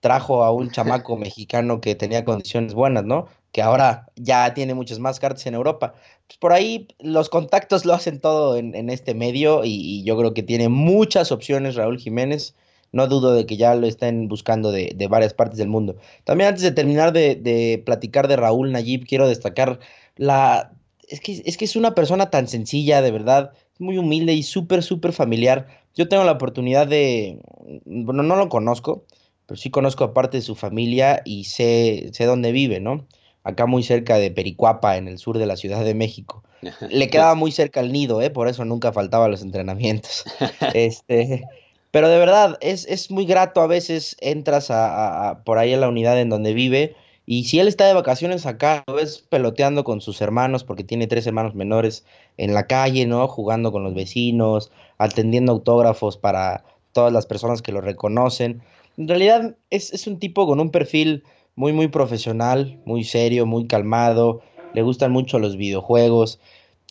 trajo 0.04 0.44
a 0.44 0.52
un 0.52 0.70
chamaco 0.70 1.16
mexicano 1.28 1.80
que 1.80 1.96
tenía 1.96 2.26
condiciones 2.26 2.74
buenas, 2.74 3.06
¿no? 3.06 3.28
Que 3.54 3.62
ahora 3.62 4.08
ya 4.18 4.54
tiene 4.54 4.74
muchas 4.74 5.00
más 5.00 5.22
cartas 5.22 5.46
en 5.48 5.54
Europa. 5.54 5.94
Pues 6.28 6.38
por 6.38 6.52
ahí 6.52 6.90
los 7.00 7.30
contactos 7.30 7.86
lo 7.86 7.94
hacen 7.94 8.20
todo 8.20 8.58
en, 8.58 8.76
en 8.76 8.90
este 8.90 9.14
medio 9.14 9.64
y, 9.64 9.70
y 9.72 10.04
yo 10.04 10.18
creo 10.18 10.34
que 10.34 10.44
tiene 10.44 10.68
muchas 10.68 11.32
opciones 11.32 11.76
Raúl 11.76 12.00
Jiménez. 12.00 12.54
No 12.92 13.08
dudo 13.08 13.34
de 13.34 13.46
que 13.46 13.56
ya 13.56 13.76
lo 13.76 13.88
estén 13.88 14.28
buscando 14.28 14.74
de, 14.74 14.92
de 14.94 15.08
varias 15.08 15.34
partes 15.34 15.58
del 15.58 15.70
mundo. 15.70 15.96
También 16.26 16.50
antes 16.50 16.64
de 16.64 16.72
terminar 16.72 17.14
de, 17.14 17.36
de 17.36 17.82
platicar 17.86 18.28
de 18.28 18.36
Raúl 18.36 18.74
Nayib, 18.74 19.08
quiero 19.08 19.28
destacar 19.28 19.80
la... 20.18 20.74
Es 21.08 21.22
que, 21.22 21.42
es 21.46 21.58
que 21.58 21.66
es 21.66 21.76
una 21.78 21.96
persona 21.96 22.30
tan 22.30 22.48
sencilla, 22.50 23.02
de 23.02 23.12
verdad, 23.12 23.54
muy 23.80 23.98
humilde 23.98 24.34
y 24.34 24.44
súper, 24.44 24.84
súper 24.84 25.14
familiar. 25.14 25.68
Yo 25.96 26.10
tengo 26.10 26.26
la 26.26 26.34
oportunidad 26.34 26.88
de... 26.88 27.40
Bueno, 27.86 28.22
no 28.24 28.36
lo 28.36 28.50
conozco, 28.50 29.06
pero 29.54 29.62
sí 29.62 29.70
conozco 29.70 30.04
aparte 30.04 30.38
de 30.38 30.42
su 30.42 30.56
familia 30.56 31.22
y 31.26 31.44
sé, 31.44 32.10
sé 32.12 32.26
dónde 32.26 32.52
vive, 32.52 32.80
¿no? 32.80 33.06
Acá 33.44 33.68
muy 33.68 33.84
cerca 33.84 34.18
de 34.18 34.32
Pericuapa, 34.32 34.98
en 34.98 35.08
el 35.08 35.20
sur 35.20 35.38
de 35.38 35.46
la 35.46 35.58
Ciudad 35.58 35.86
de 35.86 35.94
México. 35.94 36.44
Le 36.90 37.08
quedaba 37.12 37.36
muy 37.36 37.52
cerca 37.52 37.80
al 37.80 37.92
nido, 37.92 38.20
¿eh? 38.24 38.32
Por 38.32 38.48
eso 38.48 38.66
nunca 38.66 38.92
faltaba 38.92 39.26
a 39.26 39.28
los 39.28 39.44
entrenamientos. 39.44 40.24
Este, 40.74 41.44
pero 41.92 42.10
de 42.10 42.18
verdad, 42.18 42.58
es, 42.62 42.88
es 42.88 43.12
muy 43.12 43.28
grato 43.28 43.62
a 43.62 43.68
veces 43.68 44.18
entras 44.22 44.72
a, 44.72 44.88
a- 44.88 45.30
a- 45.30 45.44
por 45.44 45.60
ahí 45.60 45.72
a 45.72 45.78
la 45.78 45.88
unidad 45.88 46.20
en 46.20 46.30
donde 46.30 46.56
vive 46.56 46.96
y 47.28 47.44
si 47.44 47.60
él 47.60 47.68
está 47.68 47.86
de 47.86 47.94
vacaciones 47.94 48.48
acá, 48.48 48.84
lo 48.88 48.96
ves 48.96 49.24
peloteando 49.30 49.84
con 49.84 50.02
sus 50.02 50.20
hermanos, 50.20 50.64
porque 50.64 50.84
tiene 50.84 51.06
tres 51.06 51.28
hermanos 51.28 51.54
menores 51.54 52.06
en 52.38 52.56
la 52.56 52.66
calle, 52.66 53.06
¿no? 53.06 53.28
Jugando 53.28 53.72
con 53.72 53.84
los 53.84 53.94
vecinos, 53.94 54.72
atendiendo 54.98 55.52
autógrafos 55.52 56.18
para 56.18 56.64
todas 56.92 57.14
las 57.14 57.28
personas 57.28 57.62
que 57.62 57.72
lo 57.72 57.82
reconocen. 57.82 58.64
En 58.98 59.08
realidad 59.08 59.56
es, 59.70 59.94
es 59.94 60.08
un 60.08 60.20
tipo 60.20 60.46
con 60.48 60.60
un 60.60 60.72
perfil 60.72 61.24
muy, 61.56 61.74
muy 61.74 61.88
profesional, 61.88 62.80
muy 62.86 63.04
serio, 63.04 63.46
muy 63.46 63.68
calmado, 63.68 64.42
le 64.74 64.82
gustan 64.82 65.12
mucho 65.12 65.40
los 65.40 65.58
videojuegos. 65.58 66.40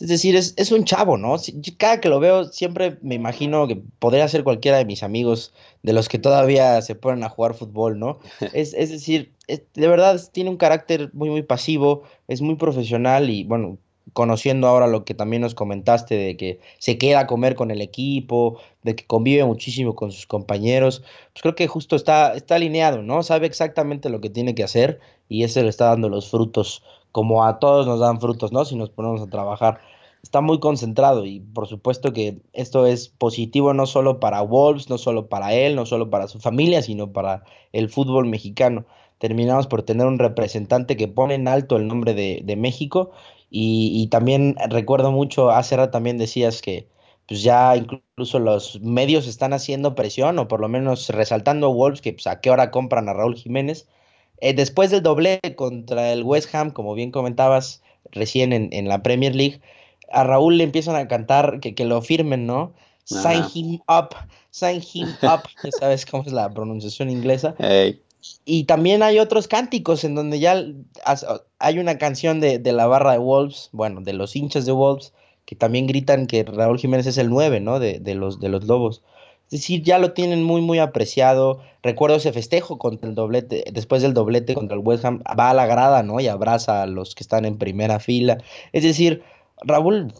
Es 0.00 0.08
decir, 0.08 0.34
es, 0.36 0.54
es 0.56 0.72
un 0.72 0.84
chavo, 0.84 1.16
¿no? 1.16 1.36
Cada 1.78 2.00
que 2.00 2.08
lo 2.08 2.18
veo, 2.18 2.44
siempre 2.44 2.98
me 3.02 3.14
imagino 3.14 3.68
que 3.68 3.82
podría 3.98 4.26
ser 4.26 4.42
cualquiera 4.42 4.78
de 4.78 4.84
mis 4.84 5.02
amigos, 5.02 5.52
de 5.82 5.92
los 5.92 6.08
que 6.08 6.18
todavía 6.18 6.80
se 6.82 6.94
ponen 6.94 7.22
a 7.24 7.28
jugar 7.28 7.54
fútbol, 7.54 7.98
¿no? 7.98 8.18
Es, 8.52 8.74
es 8.74 8.90
decir, 8.90 9.32
es- 9.46 9.62
de 9.74 9.88
verdad 9.88 10.20
tiene 10.32 10.50
un 10.50 10.56
carácter 10.56 11.10
muy, 11.12 11.30
muy 11.30 11.42
pasivo, 11.42 12.02
es 12.26 12.40
muy 12.40 12.56
profesional 12.56 13.30
y, 13.30 13.44
bueno, 13.44 13.78
conociendo 14.12 14.66
ahora 14.66 14.86
lo 14.86 15.04
que 15.04 15.14
también 15.14 15.42
nos 15.42 15.54
comentaste 15.54 16.14
de 16.16 16.36
que 16.36 16.60
se 16.78 16.98
queda 16.98 17.20
a 17.20 17.26
comer 17.26 17.54
con 17.54 17.70
el 17.70 17.80
equipo, 17.80 18.58
de 18.82 18.94
que 18.94 19.06
convive 19.06 19.44
muchísimo 19.44 19.94
con 19.94 20.12
sus 20.12 20.26
compañeros, 20.26 21.02
pues 21.32 21.42
creo 21.42 21.54
que 21.54 21.66
justo 21.66 21.96
está, 21.96 22.34
está 22.34 22.56
alineado, 22.56 23.02
¿no? 23.02 23.22
Sabe 23.22 23.46
exactamente 23.46 24.10
lo 24.10 24.20
que 24.20 24.30
tiene 24.30 24.54
que 24.54 24.64
hacer 24.64 25.00
y 25.28 25.44
ese 25.44 25.62
le 25.62 25.70
está 25.70 25.86
dando 25.86 26.08
los 26.08 26.30
frutos, 26.30 26.82
como 27.10 27.44
a 27.44 27.58
todos 27.58 27.86
nos 27.86 28.00
dan 28.00 28.20
frutos, 28.20 28.52
¿no? 28.52 28.64
Si 28.64 28.76
nos 28.76 28.90
ponemos 28.90 29.22
a 29.22 29.30
trabajar. 29.30 29.80
Está 30.22 30.40
muy 30.40 30.60
concentrado 30.60 31.24
y 31.24 31.40
por 31.40 31.66
supuesto 31.66 32.12
que 32.12 32.38
esto 32.52 32.86
es 32.86 33.08
positivo 33.08 33.74
no 33.74 33.86
solo 33.86 34.20
para 34.20 34.40
Wolves, 34.40 34.88
no 34.88 34.96
solo 34.96 35.28
para 35.28 35.52
él, 35.52 35.74
no 35.74 35.84
solo 35.84 36.10
para 36.10 36.28
su 36.28 36.38
familia, 36.38 36.80
sino 36.80 37.12
para 37.12 37.42
el 37.72 37.88
fútbol 37.88 38.26
mexicano. 38.26 38.84
Terminamos 39.18 39.66
por 39.66 39.82
tener 39.82 40.06
un 40.06 40.18
representante 40.20 40.96
que 40.96 41.08
pone 41.08 41.34
en 41.34 41.48
alto 41.48 41.76
el 41.76 41.88
nombre 41.88 42.14
de, 42.14 42.42
de 42.44 42.56
México 42.56 43.10
y, 43.52 43.92
y 44.02 44.06
también 44.08 44.56
recuerdo 44.70 45.12
mucho, 45.12 45.50
hace 45.50 45.76
rato 45.76 45.90
también 45.92 46.16
decías 46.16 46.62
que 46.62 46.88
pues 47.28 47.42
ya 47.42 47.76
incluso 47.76 48.38
los 48.38 48.80
medios 48.80 49.26
están 49.26 49.52
haciendo 49.52 49.94
presión 49.94 50.38
o 50.38 50.48
por 50.48 50.60
lo 50.60 50.68
menos 50.68 51.08
resaltando 51.10 51.66
a 51.66 51.70
Wolves 51.70 52.00
que 52.00 52.14
pues, 52.14 52.26
a 52.26 52.40
qué 52.40 52.50
hora 52.50 52.70
compran 52.70 53.08
a 53.08 53.12
Raúl 53.12 53.36
Jiménez. 53.36 53.86
Eh, 54.40 54.54
después 54.54 54.90
del 54.90 55.02
doblete 55.02 55.54
contra 55.54 56.12
el 56.12 56.24
West 56.24 56.54
Ham, 56.54 56.70
como 56.70 56.94
bien 56.94 57.10
comentabas 57.12 57.82
recién 58.10 58.52
en, 58.52 58.70
en 58.72 58.88
la 58.88 59.02
Premier 59.02 59.34
League, 59.34 59.60
a 60.10 60.24
Raúl 60.24 60.58
le 60.58 60.64
empiezan 60.64 60.96
a 60.96 61.06
cantar 61.06 61.60
que, 61.60 61.74
que 61.74 61.84
lo 61.84 62.02
firmen, 62.02 62.46
¿no? 62.46 62.72
Sign 63.04 63.40
Ajá. 63.40 63.50
him 63.54 63.80
up, 63.88 64.16
sign 64.50 64.82
him 64.82 65.08
up, 65.22 65.42
ya 65.62 65.70
sabes 65.78 66.06
cómo 66.06 66.22
es 66.24 66.32
la 66.32 66.48
pronunciación 66.50 67.10
inglesa. 67.10 67.54
Ey, 67.58 68.00
Y 68.44 68.64
también 68.64 69.02
hay 69.02 69.18
otros 69.18 69.48
cánticos 69.48 70.04
en 70.04 70.14
donde 70.14 70.38
ya 70.38 70.62
hay 71.58 71.78
una 71.78 71.98
canción 71.98 72.40
de, 72.40 72.58
de 72.58 72.72
la 72.72 72.86
barra 72.86 73.12
de 73.12 73.18
Wolves, 73.18 73.68
bueno, 73.72 74.00
de 74.00 74.12
los 74.12 74.36
hinchas 74.36 74.64
de 74.66 74.72
Wolves, 74.72 75.12
que 75.44 75.56
también 75.56 75.86
gritan 75.86 76.26
que 76.26 76.44
Raúl 76.44 76.78
Jiménez 76.78 77.06
es 77.06 77.18
el 77.18 77.30
9, 77.30 77.60
¿no? 77.60 77.80
De, 77.80 77.98
de 77.98 78.14
los, 78.14 78.40
de 78.40 78.48
los 78.48 78.64
Lobos. 78.64 79.02
Es 79.46 79.60
decir, 79.60 79.82
ya 79.82 79.98
lo 79.98 80.12
tienen 80.12 80.42
muy, 80.42 80.62
muy 80.62 80.78
apreciado. 80.78 81.60
Recuerdo 81.82 82.16
ese 82.16 82.32
festejo 82.32 82.78
contra 82.78 83.08
el 83.08 83.14
doblete, 83.14 83.64
después 83.72 84.00
del 84.02 84.14
doblete 84.14 84.54
contra 84.54 84.76
el 84.76 84.82
West 84.82 85.04
Ham, 85.04 85.22
va 85.38 85.50
a 85.50 85.54
la 85.54 85.66
grada, 85.66 86.02
¿no? 86.02 86.20
Y 86.20 86.28
abraza 86.28 86.82
a 86.82 86.86
los 86.86 87.14
que 87.14 87.22
están 87.22 87.44
en 87.44 87.58
primera 87.58 88.00
fila. 88.00 88.38
Es 88.72 88.82
decir, 88.82 89.22
Raúl, 89.62 90.14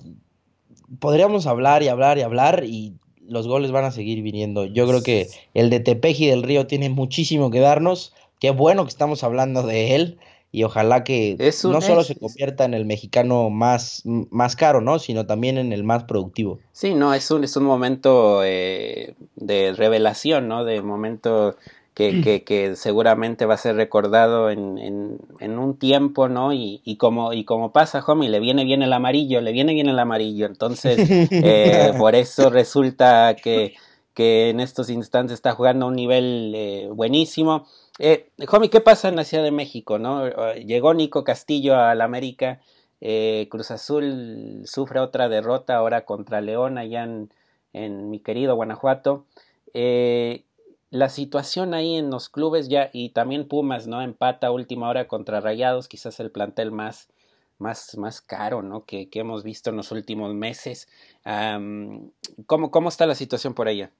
podríamos 0.99 1.47
hablar 1.47 1.83
y 1.83 1.89
hablar 1.89 2.19
y 2.19 2.23
hablar 2.23 2.65
y 2.65 2.95
los 3.29 3.47
goles 3.47 3.71
van 3.71 3.85
a 3.85 3.91
seguir 3.91 4.23
viniendo. 4.23 4.65
Yo 4.65 4.87
creo 4.87 5.03
que 5.03 5.29
el 5.55 5.71
de 5.71 5.81
Tepeji 5.81 6.27
del 6.27 6.43
Río 6.43 6.67
tiene 6.67 6.91
muchísimo 6.91 7.51
que 7.51 7.61
darnos. 7.61 8.13
Qué 8.39 8.51
bueno 8.51 8.85
que 8.85 8.91
estamos 8.91 9.25
hablando 9.25 9.63
de 9.63 9.95
él 9.95 10.19
y 10.51 10.65
ojalá 10.65 11.03
que 11.03 11.37
Es 11.39 11.65
no 11.65 11.81
solo 11.81 12.05
se 12.05 12.15
convierta 12.15 12.65
en 12.65 12.75
el 12.75 12.85
mexicano 12.85 13.49
más, 13.49 14.03
más 14.05 14.55
caro, 14.55 14.83
¿no? 14.83 14.99
Sino 14.99 15.25
también 15.25 15.57
en 15.57 15.73
el 15.73 15.83
más 15.83 16.05
productivo. 16.05 16.59
Sí, 16.73 16.95
no, 16.95 17.15
es 17.15 17.31
un, 17.31 17.43
es 17.43 17.57
un 17.57 17.65
momento 17.65 18.45
eh, 18.45 19.15
de 19.37 19.73
revelación, 19.73 20.49
¿no? 20.49 20.65
De 20.65 20.83
momento 20.83 21.57
que, 21.95 22.23
que, 22.23 22.43
que 22.43 22.75
seguramente 22.77 23.45
va 23.45 23.55
a 23.55 23.59
ser 23.59 23.77
recordado 23.77 24.51
en, 24.51 24.79
en, 24.79 25.19
en 25.41 25.59
un 25.59 25.77
tiempo, 25.77 26.29
¿no? 26.29 26.53
Y, 26.53 26.81
y 26.85 26.97
como, 26.97 27.33
y 27.35 27.45
como 27.45 27.73
pasa, 27.73 28.03
homie, 28.07 28.31
le 28.31 28.41
viene 28.41 28.65
bien 28.65 28.83
el 28.83 28.93
amarillo, 28.93 29.41
le 29.43 29.53
viene 29.53 29.75
bien 29.75 29.89
el 29.89 29.99
amarillo. 29.99 30.47
Entonces, 30.47 30.99
eh, 31.31 31.93
por 31.99 32.15
eso 32.15 32.49
resulta 32.49 33.37
que, 33.37 33.75
que 34.15 34.49
en 34.49 34.61
estos 34.61 34.89
instantes 34.89 35.35
está 35.35 35.53
jugando 35.53 35.85
a 35.85 35.89
un 35.89 35.97
nivel 35.97 36.53
eh, 36.55 36.89
buenísimo. 36.91 37.67
Eh, 37.99 38.31
homie, 38.51 38.71
¿qué 38.71 38.81
pasa 38.81 39.09
en 39.09 39.17
la 39.17 39.25
Ciudad 39.25 39.45
de 39.45 39.51
México, 39.51 39.99
no? 39.99 40.29
Llegó 40.55 40.95
Nico 40.95 41.25
Castillo 41.25 41.77
al 41.77 42.01
América. 42.01 42.61
Eh, 43.03 43.49
Cruz 43.51 43.71
Azul 43.71 44.63
sufre 44.65 45.01
otra 45.01 45.29
derrota 45.29 45.77
ahora 45.77 46.07
contra 46.07 46.41
León 46.41 46.79
allá 46.79 47.03
en, 47.03 47.31
en 47.75 48.09
mi 48.09 48.19
querido 48.21 48.55
Guanajuato. 48.55 49.27
Eh, 49.75 50.45
la 50.93 51.09
situación 51.09 51.73
ahí 51.75 51.97
en 51.97 52.11
los 52.11 52.29
clubes 52.29 52.69
ya 52.69 52.91
y 52.93 53.09
también 53.09 53.49
Pumas, 53.49 53.87
¿no? 53.87 54.03
Empata 54.03 54.51
última 54.51 54.89
hora 54.89 55.09
contra 55.09 55.41
Rayados, 55.41 55.89
quizás 55.89 56.21
el 56.21 56.31
plantel 56.31 56.71
más, 56.71 57.09
más, 57.59 57.97
más 57.97 58.21
caro, 58.21 58.61
¿no? 58.63 58.85
Que, 58.85 59.09
que 59.09 59.21
hemos 59.21 59.43
visto 59.43 59.71
en 59.71 59.77
los 59.77 59.91
últimos 59.91 60.35
meses. 60.35 60.89
Am, 61.25 62.11
¿cómo, 62.47 62.71
¿Cómo 62.71 62.91
está 62.91 63.07
la 63.07 63.15
situación 63.15 63.55
por 63.55 63.69
allá? 63.69 63.91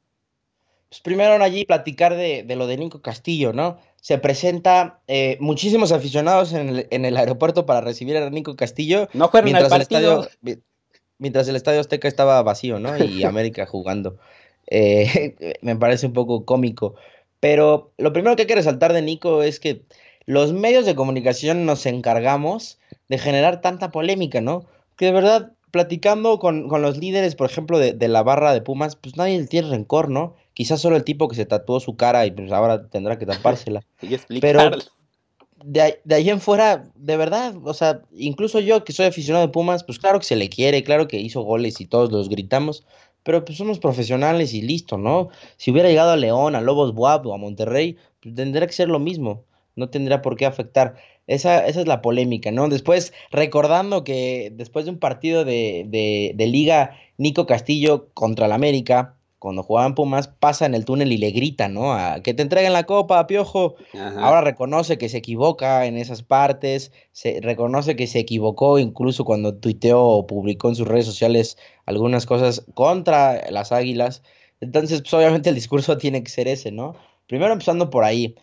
Pues 0.91 1.01
primero 1.01 1.43
allí 1.43 1.65
platicar 1.65 2.15
de, 2.15 2.43
de 2.43 2.57
lo 2.57 2.67
de 2.67 2.77
Nico 2.77 3.01
Castillo, 3.01 3.55
¿no? 3.55 3.79
Se 4.03 4.19
presenta 4.19 5.01
eh, 5.09 5.39
muchísimos 5.41 5.91
aficionados 5.93 6.53
en 6.53 6.69
el, 6.69 6.87
en 6.91 7.07
el 7.07 7.17
aeropuerto 7.17 7.65
para 7.65 7.81
recibir 7.81 8.19
a 8.19 8.29
Nico 8.29 8.55
Castillo. 8.57 9.09
No 9.15 9.31
fueron 9.31 9.49
al 9.49 9.63
mientras 9.63 9.73
el 9.73 9.79
partido. 9.89 10.21
estadio, 10.25 10.39
mi- 10.43 10.63
mientras 11.17 11.49
el 11.49 11.57
estadio 11.57 11.81
Azteca 11.81 12.09
estaba 12.09 12.43
vacío, 12.43 12.79
¿no? 12.79 12.99
Y 13.03 13.23
América 13.25 13.65
jugando. 13.65 14.19
Eh, 14.69 15.57
me 15.63 15.77
parece 15.77 16.07
un 16.07 16.13
poco 16.13 16.45
cómico. 16.45 16.95
Pero 17.41 17.93
lo 17.99 18.13
primero 18.13 18.37
que 18.37 18.43
hay 18.43 18.49
que 18.49 18.55
resaltar 18.55 18.93
de 18.93 19.03
Nico 19.03 19.43
es 19.43 19.59
que 19.59 19.83
los 20.27 20.53
medios 20.53 20.87
de 20.87 20.95
comunicación 20.95 21.67
nos 21.67 21.87
encargamos 21.87 22.79
de 23.09 23.19
generar 23.19 23.61
tanta 23.61 23.91
polémica, 23.91 24.41
¿no? 24.41 24.65
Que 24.97 25.07
de 25.07 25.13
verdad, 25.13 25.53
platicando 25.73 26.39
con, 26.39 26.69
con 26.69 26.83
los 26.83 26.99
líderes, 26.99 27.35
por 27.35 27.51
ejemplo, 27.51 27.79
de, 27.79 27.93
de 27.95 28.09
la 28.09 28.23
barra 28.23 28.53
de 28.53 28.63
Pumas, 28.63 28.95
pues 28.97 29.17
nadie 29.17 29.41
le 29.41 29.47
tiene 29.47 29.69
rencor, 29.71 30.09
¿no? 30.09 30.37
Quizás 30.55 30.81
solo 30.81 30.97
el 30.97 31.05
tipo 31.05 31.29
que 31.29 31.35
se 31.35 31.47
tatuó 31.47 31.81
su 31.81 31.97
cara 31.97 32.25
y 32.27 32.31
pues 32.31 32.53
ahora 32.53 32.89
tendrá 32.89 33.19
que 33.19 33.27
tapársela. 33.27 33.83
Y 34.03 34.15
explicarlo. 34.15 34.79
de, 35.65 36.01
de 36.05 36.15
ahí 36.15 36.31
en 36.31 36.41
fuera, 36.41 36.85
de 36.95 37.17
verdad, 37.17 37.55
o 37.65 37.75
sea, 37.75 38.03
incluso 38.13 38.61
yo 38.61 38.85
que 38.85 38.93
soy 38.93 39.07
aficionado 39.07 39.47
de 39.47 39.53
Pumas, 39.53 39.85
pues 39.85 39.99
claro 39.99 40.19
que 40.19 40.27
se 40.27 40.37
le 40.37 40.49
quiere, 40.49 40.85
claro 40.85 41.09
que 41.09 41.19
hizo 41.19 41.43
goles 41.43 41.81
y 41.81 41.87
todos 41.87 42.13
los 42.13 42.29
gritamos, 42.29 42.85
pero 43.23 43.45
pues 43.45 43.59
somos 43.59 43.79
profesionales 43.79 44.55
y 44.55 44.63
listo, 44.63 44.99
¿no? 44.99 45.29
Si 45.57 45.71
hubiera 45.71 45.89
llegado 45.89 46.13
a 46.13 46.17
León, 46.17 46.55
a 46.55 46.61
Lobos 46.61 46.95
Buap 46.95 47.27
o 47.27 47.35
a 47.35 47.39
Monterrey, 47.39 47.97
pues 48.21 48.35
tendría 48.35 48.67
que 48.67 48.73
ser 48.73 48.89
lo 48.89 48.99
mismo, 48.99 49.45
no 49.77 49.89
tendría 49.91 50.23
por 50.23 50.37
qué 50.37 50.47
afectar. 50.47 50.97
Esa, 51.27 51.67
esa 51.67 51.81
es 51.81 51.87
la 51.87 52.03
polémica, 52.03 52.51
¿no? 52.51 52.69
Después, 52.69 53.13
recordando 53.31 54.05
que 54.05 54.53
después 54.55 54.85
de 54.85 54.91
un 54.91 54.99
partido 54.99 55.45
de, 55.45 55.85
de, 55.89 56.33
de 56.35 56.47
Liga, 56.47 56.97
Nico 57.17 57.47
Castillo 57.47 58.09
contra 58.13 58.47
el 58.47 58.53
América, 58.53 59.17
cuando 59.43 59.65
jugaban 59.65 59.97
Pumas, 59.97 60.29
pasa 60.29 60.67
en 60.67 60.75
el 60.75 60.85
túnel 60.85 61.11
y 61.11 61.19
le 61.19 61.33
grita, 61.33 61.69
¿no? 61.69 61.93
A, 61.95 62.23
que 62.23 62.33
te 62.33 62.43
entreguen 62.43 62.73
la 62.73 62.85
copa, 62.85 63.27
Piojo. 63.27 63.75
Ajá. 63.93 64.25
Ahora 64.25 64.41
reconoce 64.41 64.99
que 64.99 65.09
se 65.09 65.19
equivoca 65.19 65.85
en 65.87 65.97
esas 65.97 66.23
partes, 66.23 66.93
se 67.11 67.41
reconoce 67.43 67.97
que 67.97 68.07
se 68.07 68.21
equivocó 68.21 68.79
incluso 68.79 69.25
cuando 69.25 69.57
tuiteó 69.57 70.01
o 70.01 70.29
publicó 70.29 70.69
en 70.69 70.77
sus 70.77 70.87
redes 70.87 71.07
sociales 71.07 71.59
algunas 71.87 72.25
cosas 72.25 72.65
contra 72.75 73.51
las 73.51 73.73
águilas. 73.73 74.23
Entonces, 74.61 75.01
pues 75.03 75.13
obviamente 75.13 75.49
el 75.49 75.57
discurso 75.57 75.97
tiene 75.99 76.23
que 76.23 76.31
ser 76.31 76.47
ese, 76.47 76.71
¿no? 76.71 76.95
Primero 77.27 77.53
empezando 77.53 77.91
por 77.91 78.05
ahí. 78.05 78.37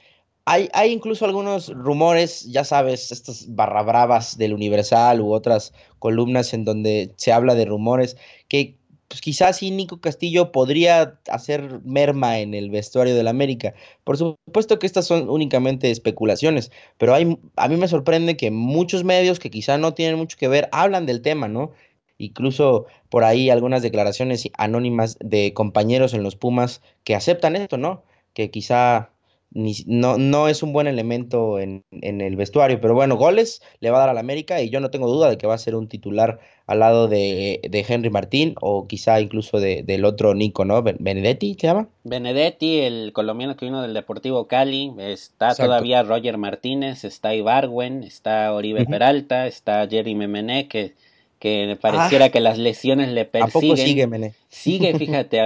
Hay, 0.44 0.68
hay 0.74 0.92
incluso 0.92 1.24
algunos 1.24 1.70
rumores, 1.70 2.44
ya 2.52 2.66
sabes, 2.66 3.14
estas 3.14 3.46
barra 3.56 3.84
bravas 3.84 4.38
del 4.38 4.54
Universal 4.54 5.22
u 5.22 5.32
otras 5.32 5.74
columnas 6.00 6.54
en 6.54 6.66
donde 6.66 7.14
se 7.16 7.32
habla 7.32 7.56
de 7.56 7.66
rumores 7.66 8.18
que 8.50 8.79
pues 9.10 9.22
quizás 9.22 9.58
sí 9.58 9.72
Nico 9.72 10.00
Castillo 10.00 10.52
podría 10.52 11.20
hacer 11.30 11.82
merma 11.84 12.40
en 12.40 12.54
el 12.54 12.70
vestuario 12.70 13.16
del 13.16 13.28
América. 13.28 13.74
Por 14.04 14.18
supuesto 14.18 14.78
que 14.78 14.86
estas 14.86 15.08
son 15.08 15.30
únicamente 15.30 15.90
especulaciones, 15.90 16.72
pero 17.00 17.16
hay, 17.16 17.40
a 17.56 17.68
mí 17.68 17.76
me 17.76 17.88
sorprende 17.88 18.38
que 18.38 18.52
muchos 18.52 19.04
medios 19.04 19.40
que 19.40 19.50
quizá 19.50 19.80
no 19.80 19.96
tienen 19.96 20.18
mucho 20.18 20.38
que 20.38 20.48
ver 20.48 20.70
hablan 20.72 21.08
del 21.08 21.24
tema, 21.24 21.48
¿no? 21.48 21.72
Incluso 22.20 22.86
por 23.10 23.24
ahí 23.24 23.50
algunas 23.50 23.82
declaraciones 23.82 24.48
anónimas 24.58 25.18
de 25.20 25.54
compañeros 25.54 26.14
en 26.14 26.22
los 26.22 26.36
Pumas 26.36 26.82
que 27.04 27.16
aceptan 27.16 27.56
esto, 27.56 27.78
¿no? 27.78 28.04
Que 28.34 28.52
quizá 28.52 29.10
ni, 29.52 29.74
no, 29.88 30.18
no 30.18 30.48
es 30.48 30.62
un 30.62 30.74
buen 30.74 30.86
elemento 30.86 31.60
en, 31.60 31.84
en, 31.92 32.22
el 32.22 32.36
vestuario, 32.36 32.80
pero 32.80 32.94
bueno, 32.94 33.18
goles 33.18 33.62
le 33.80 33.90
va 33.90 33.98
a 33.98 34.02
dar 34.02 34.10
al 34.10 34.18
América 34.20 34.62
y 34.62 34.70
yo 34.70 34.80
no 34.80 34.92
tengo 34.92 35.08
duda 35.08 35.30
de 35.30 35.38
que 35.38 35.48
va 35.48 35.56
a 35.56 35.60
ser 35.60 35.76
un 35.76 35.88
titular 35.88 36.40
al 36.68 36.80
lado 36.80 37.08
de, 37.08 37.60
de 37.68 37.86
Henry 37.88 38.12
Martín 38.12 38.54
o 38.62 38.88
quizá 38.88 39.20
incluso 39.20 39.60
de, 39.60 39.82
del 39.82 40.06
otro 40.06 40.36
Nico, 40.36 40.66
¿no? 40.66 40.84
Benedetti, 40.84 41.56
¿se 41.60 41.68
llama? 41.68 41.88
Benedetti, 42.04 42.80
el 42.82 43.12
colombiano 43.12 43.56
que 43.56 43.66
vino 43.66 43.82
del 43.82 43.96
Deportivo 43.96 44.48
Cali, 44.48 44.94
está 45.00 45.48
Exacto. 45.48 45.64
todavía 45.64 46.04
Roger 46.04 46.38
Martínez, 46.38 47.04
está 47.04 47.34
Ibarwen, 47.34 48.04
está 48.04 48.54
Oribe 48.54 48.82
uh 48.82 48.86
-huh. 48.86 48.90
Peralta, 48.90 49.48
está 49.48 49.88
Jerry 49.88 50.14
Memené, 50.14 50.68
que 50.68 50.94
que 51.40 51.78
pareciera 51.82 52.26
ah, 52.26 52.30
que 52.30 52.42
las 52.42 52.58
lesiones 52.58 53.14
le 53.14 53.24
persiguen. 53.24 53.72
¿A 53.72 53.76
poco 53.76 53.78
sigue, 53.78 54.08
Mené? 54.08 54.34
Sigue, 54.50 54.94
fíjate, 55.00 55.40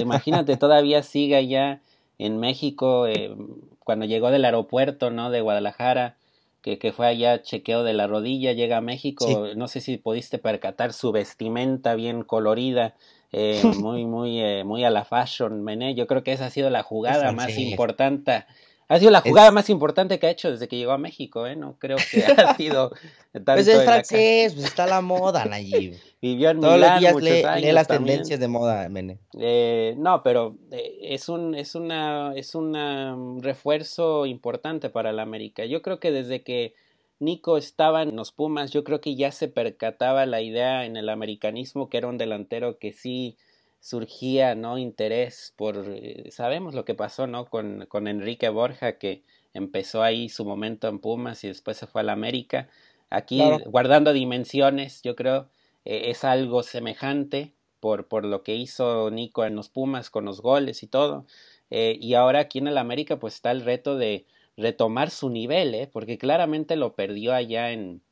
imagínate, 0.00 0.56
todavía 0.56 1.04
sigue 1.04 1.36
allá 1.36 1.80
en 2.18 2.38
México, 2.38 3.06
eh, 3.06 3.34
cuando 3.80 4.06
llegó 4.06 4.30
del 4.30 4.44
aeropuerto, 4.44 5.10
¿no? 5.10 5.30
De 5.30 5.40
Guadalajara, 5.40 6.16
que, 6.62 6.78
que, 6.78 6.92
fue 6.92 7.06
allá 7.06 7.42
chequeo 7.42 7.84
de 7.84 7.94
la 7.94 8.06
rodilla, 8.06 8.52
llega 8.52 8.78
a 8.78 8.80
México, 8.80 9.26
sí. 9.26 9.56
no 9.56 9.68
sé 9.68 9.80
si 9.80 9.98
pudiste 9.98 10.38
percatar 10.38 10.92
su 10.92 11.12
vestimenta 11.12 11.94
bien 11.94 12.22
colorida, 12.24 12.94
eh, 13.32 13.62
muy, 13.78 14.04
muy, 14.04 14.40
eh, 14.40 14.64
muy 14.64 14.84
a 14.84 14.90
la 14.90 15.04
fashion, 15.04 15.62
Mené. 15.62 15.94
Yo 15.94 16.06
creo 16.06 16.24
que 16.24 16.32
esa 16.32 16.46
ha 16.46 16.50
sido 16.50 16.70
la 16.70 16.82
jugada 16.82 17.32
más 17.32 17.56
importante 17.58 18.44
ha 18.88 18.98
sido 18.98 19.10
la 19.10 19.20
jugada 19.20 19.48
es... 19.48 19.54
más 19.54 19.70
importante 19.70 20.18
que 20.18 20.26
ha 20.26 20.30
hecho 20.30 20.50
desde 20.50 20.68
que 20.68 20.76
llegó 20.76 20.92
a 20.92 20.98
México, 20.98 21.46
¿eh? 21.46 21.56
No 21.56 21.76
creo 21.78 21.96
que 22.10 22.24
ha 22.24 22.54
sido 22.56 22.90
tanto 23.32 23.52
Pues 23.54 23.68
es 23.68 23.82
francés, 23.82 24.54
pues 24.54 24.66
está 24.66 24.86
la 24.86 25.00
moda, 25.00 25.44
Nayib. 25.44 25.96
Vivió 26.22 26.50
en 26.50 26.60
Todos 26.60 26.74
Milán 26.74 26.92
los 26.92 27.00
días 27.00 27.12
muchos 27.14 27.28
lee, 27.28 27.44
años 27.44 27.62
lee 27.62 27.72
las 27.72 27.86
también. 27.88 28.14
tendencias 28.14 28.40
de 28.40 28.48
moda, 28.48 28.88
Mene. 28.88 29.18
Eh, 29.38 29.94
no, 29.98 30.22
pero 30.22 30.56
eh, 30.70 30.98
es 31.02 31.28
un 31.28 31.54
es 31.54 31.74
una 31.74 32.32
es 32.36 32.54
un 32.54 33.40
refuerzo 33.42 34.26
importante 34.26 34.88
para 34.90 35.12
la 35.12 35.22
América. 35.22 35.64
Yo 35.64 35.82
creo 35.82 35.98
que 35.98 36.12
desde 36.12 36.42
que 36.42 36.74
Nico 37.18 37.56
estaba 37.56 38.02
en 38.02 38.14
los 38.14 38.32
Pumas, 38.32 38.70
yo 38.70 38.84
creo 38.84 39.00
que 39.00 39.16
ya 39.16 39.32
se 39.32 39.48
percataba 39.48 40.26
la 40.26 40.42
idea 40.42 40.84
en 40.84 40.96
el 40.96 41.08
americanismo 41.08 41.88
que 41.88 41.98
era 41.98 42.08
un 42.08 42.18
delantero 42.18 42.78
que 42.78 42.92
sí 42.92 43.36
surgía 43.80 44.54
no 44.54 44.78
interés 44.78 45.54
por 45.56 45.84
eh, 45.88 46.30
sabemos 46.30 46.74
lo 46.74 46.84
que 46.84 46.94
pasó 46.94 47.26
no 47.26 47.46
con, 47.46 47.86
con 47.86 48.08
Enrique 48.08 48.48
Borja 48.48 48.98
que 48.98 49.22
empezó 49.54 50.02
ahí 50.02 50.28
su 50.28 50.44
momento 50.44 50.88
en 50.88 50.98
Pumas 50.98 51.42
y 51.44 51.48
después 51.48 51.76
se 51.76 51.86
fue 51.86 52.02
a 52.02 52.04
la 52.04 52.12
América. 52.12 52.68
Aquí 53.10 53.38
claro. 53.38 53.58
guardando 53.66 54.12
dimensiones 54.12 55.02
yo 55.02 55.16
creo 55.16 55.48
eh, 55.84 56.10
es 56.10 56.24
algo 56.24 56.62
semejante 56.62 57.52
por, 57.80 58.08
por 58.08 58.24
lo 58.24 58.42
que 58.42 58.56
hizo 58.56 59.10
Nico 59.10 59.44
en 59.44 59.54
los 59.54 59.68
Pumas 59.68 60.10
con 60.10 60.24
los 60.24 60.40
goles 60.40 60.82
y 60.82 60.86
todo. 60.86 61.24
Eh, 61.70 61.98
y 62.00 62.14
ahora 62.14 62.40
aquí 62.40 62.58
en 62.58 62.68
el 62.68 62.78
América 62.78 63.18
pues 63.18 63.34
está 63.34 63.50
el 63.50 63.62
reto 63.62 63.96
de 63.96 64.26
retomar 64.56 65.10
su 65.10 65.30
nivel 65.30 65.74
¿eh? 65.74 65.88
porque 65.92 66.18
claramente 66.18 66.76
lo 66.76 66.94
perdió 66.94 67.34
allá 67.34 67.72
en, 67.72 68.02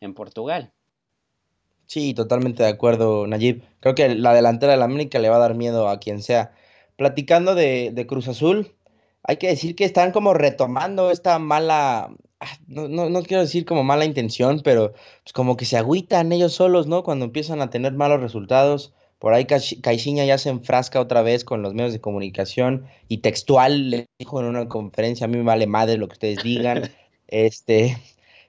en 0.00 0.14
Portugal 0.14 0.73
Sí, 1.86 2.14
totalmente 2.14 2.62
de 2.62 2.68
acuerdo, 2.70 3.26
Nayib. 3.26 3.62
Creo 3.80 3.94
que 3.94 4.14
la 4.14 4.32
delantera 4.34 4.72
de 4.72 4.78
la 4.78 4.86
América 4.86 5.18
le 5.18 5.28
va 5.28 5.36
a 5.36 5.40
dar 5.40 5.54
miedo 5.54 5.88
a 5.88 6.00
quien 6.00 6.22
sea. 6.22 6.52
Platicando 6.96 7.54
de, 7.54 7.90
de 7.92 8.06
Cruz 8.06 8.28
Azul, 8.28 8.74
hay 9.24 9.38
que 9.38 9.48
decir 9.48 9.74
que 9.74 9.84
están 9.84 10.12
como 10.12 10.34
retomando 10.34 11.10
esta 11.10 11.38
mala, 11.38 12.14
ah, 12.40 12.58
no, 12.66 12.88
no, 12.88 13.08
no, 13.08 13.22
quiero 13.22 13.42
decir 13.42 13.64
como 13.64 13.82
mala 13.82 14.04
intención, 14.04 14.60
pero 14.62 14.92
pues 14.92 15.32
como 15.32 15.56
que 15.56 15.64
se 15.64 15.78
agüitan 15.78 16.32
ellos 16.32 16.52
solos, 16.52 16.86
¿no? 16.86 17.02
Cuando 17.02 17.24
empiezan 17.26 17.60
a 17.62 17.70
tener 17.70 17.94
malos 17.94 18.20
resultados. 18.20 18.94
Por 19.18 19.32
ahí 19.32 19.46
Caixinha 19.46 20.26
ya 20.26 20.36
se 20.36 20.50
enfrasca 20.50 21.00
otra 21.00 21.22
vez 21.22 21.44
con 21.44 21.62
los 21.62 21.72
medios 21.72 21.94
de 21.94 22.00
comunicación 22.00 22.86
y 23.08 23.18
textual 23.18 23.90
le 23.90 24.06
dijo 24.18 24.40
en 24.40 24.46
una 24.46 24.68
conferencia, 24.68 25.24
a 25.24 25.28
mí 25.28 25.38
me 25.38 25.44
vale 25.44 25.66
madre 25.66 25.96
lo 25.96 26.08
que 26.08 26.14
ustedes 26.14 26.42
digan. 26.42 26.90
este, 27.28 27.96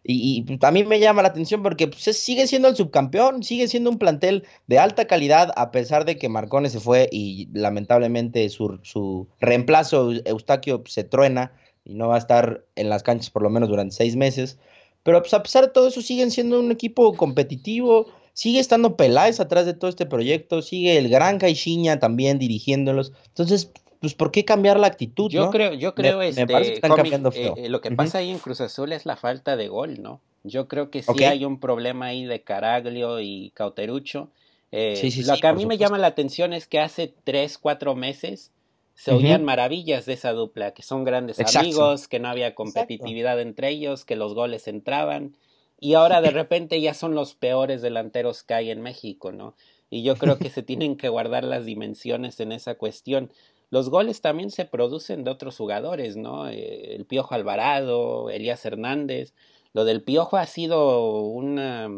y, 0.08 0.46
y 0.48 0.60
a 0.62 0.72
mí 0.72 0.84
me 0.84 1.00
llama 1.00 1.24
la 1.24 1.30
atención 1.30 1.64
porque 1.64 1.88
pues, 1.88 2.04
sigue 2.18 2.46
siendo 2.48 2.68
el 2.68 2.76
subcampeón, 2.76 3.42
sigue 3.44 3.68
siendo 3.68 3.90
un 3.90 3.98
plantel 3.98 4.46
de 4.68 4.78
alta 4.78 5.06
calidad, 5.06 5.52
a 5.56 5.72
pesar 5.72 6.06
de 6.06 6.18
que 6.18 6.30
Marcones 6.30 6.74
se 6.74 6.80
fue 6.80 7.10
y 7.12 7.50
lamentablemente 7.54 8.48
su, 8.50 8.80
su 8.84 9.28
reemplazo, 9.40 10.12
Eustaquio, 10.26 10.84
se 10.86 11.04
truena 11.04 11.54
y 11.84 11.96
no 11.96 12.08
va 12.08 12.16
a 12.16 12.20
estar 12.20 12.66
en 12.76 12.90
las 12.90 13.04
canchas 13.04 13.32
por 13.32 13.42
lo 13.42 13.50
menos 13.50 13.70
durante 13.70 13.96
seis 13.96 14.16
meses. 14.16 14.60
Pero 15.04 15.22
pues, 15.22 15.34
a 15.34 15.44
pesar 15.44 15.66
de 15.66 15.72
todo 15.72 15.88
eso, 15.88 16.02
siguen 16.02 16.32
siendo 16.32 16.60
un 16.60 16.72
equipo 16.72 17.14
competitivo. 17.16 18.08
Sigue 18.34 18.60
estando 18.60 18.98
Peláez 18.98 19.40
atrás 19.40 19.66
de 19.66 19.76
todo 19.76 19.90
este 19.90 20.08
proyecto. 20.08 20.64
Sigue 20.64 20.98
el 20.98 21.10
gran 21.10 21.38
Caixinha 21.38 22.00
también 22.00 22.40
dirigiéndolos. 22.40 23.14
Entonces, 23.28 23.72
pues 24.06 24.14
¿por 24.14 24.32
qué 24.32 24.46
cambiar 24.46 24.80
la 24.80 24.86
actitud? 24.86 25.32
Yo 25.32 25.46
¿no? 25.46 25.50
creo, 25.50 25.74
yo 25.74 25.96
creo 25.96 26.20
me, 26.20 26.28
este, 26.28 26.46
me 26.46 26.52
parece 26.52 26.72
que 26.72 26.76
están 26.76 26.94
cambiando 26.94 27.32
feo. 27.32 27.56
eh, 27.58 27.70
lo 27.70 27.82
que 27.82 27.90
pasa 27.90 28.20
ahí 28.20 28.30
en 28.30 28.38
Cruz 28.38 28.62
Azul 28.62 28.92
es 28.92 29.08
la 29.08 29.16
falta 29.16 29.58
de 29.58 29.68
gol, 29.68 30.02
¿no? 30.02 30.22
Yo 30.44 30.68
creo 30.68 30.92
que 30.92 31.02
sí 31.02 31.24
hay 31.24 31.44
un 31.44 31.60
problema 31.60 32.06
ahí 32.08 32.26
de 32.26 32.44
Caraglio 32.44 33.20
y 33.20 33.52
Cauterucho. 33.56 34.30
Eh, 34.72 34.96
Sí, 34.96 35.10
sí, 35.10 35.24
lo 35.24 35.34
sí, 35.34 35.42
que 35.42 35.48
a 35.48 35.54
mí 35.54 35.66
me 35.66 35.78
llama 35.80 35.98
la 35.98 36.08
atención 36.08 36.54
es 36.54 36.68
que 36.68 36.80
hace 36.80 37.14
tres, 37.24 37.58
cuatro 37.58 37.96
meses 37.96 38.52
se 38.94 39.12
oían 39.12 39.44
maravillas 39.44 40.06
de 40.06 40.14
esa 40.14 40.32
dupla, 40.34 40.74
que 40.74 40.84
son 40.84 41.04
grandes 41.04 41.40
Exacto. 41.40 41.60
amigos, 41.60 42.08
que 42.08 42.20
no 42.20 42.30
había 42.30 42.56
competitividad 42.56 43.42
entre 43.42 43.70
ellos, 43.70 44.06
que 44.06 44.16
los 44.16 44.34
goles 44.36 44.68
entraban, 44.68 45.36
y 45.80 45.96
ahora 45.96 46.22
de 46.22 46.32
repente 46.32 46.80
ya 46.80 46.94
son 46.94 47.16
los 47.16 47.36
peores 47.36 47.82
delanteros 47.82 48.44
que 48.44 48.54
hay 48.54 48.72
en 48.72 48.82
México, 48.82 49.32
¿no? 49.32 49.56
Y 49.96 50.04
yo 50.04 50.18
creo 50.18 50.38
que 50.40 50.50
se 50.50 50.62
tienen 50.62 50.98
que 50.98 51.08
guardar 51.08 51.46
las 51.46 51.66
dimensiones 51.66 52.40
en 52.42 52.52
esa 52.52 52.76
cuestión. 52.76 53.32
Los 53.70 53.90
goles 53.90 54.20
también 54.20 54.52
se 54.52 54.66
producen 54.66 55.24
de 55.24 55.32
otros 55.32 55.56
jugadores, 55.58 56.18
¿no? 56.18 56.50
Eh, 56.50 56.96
el 56.96 57.06
Piojo 57.06 57.34
Alvarado, 57.34 58.30
Elías 58.30 58.66
Hernández. 58.66 59.34
Lo 59.74 59.86
del 59.86 60.04
Piojo 60.04 60.36
ha 60.36 60.48
sido 60.48 61.22
una 61.22 61.90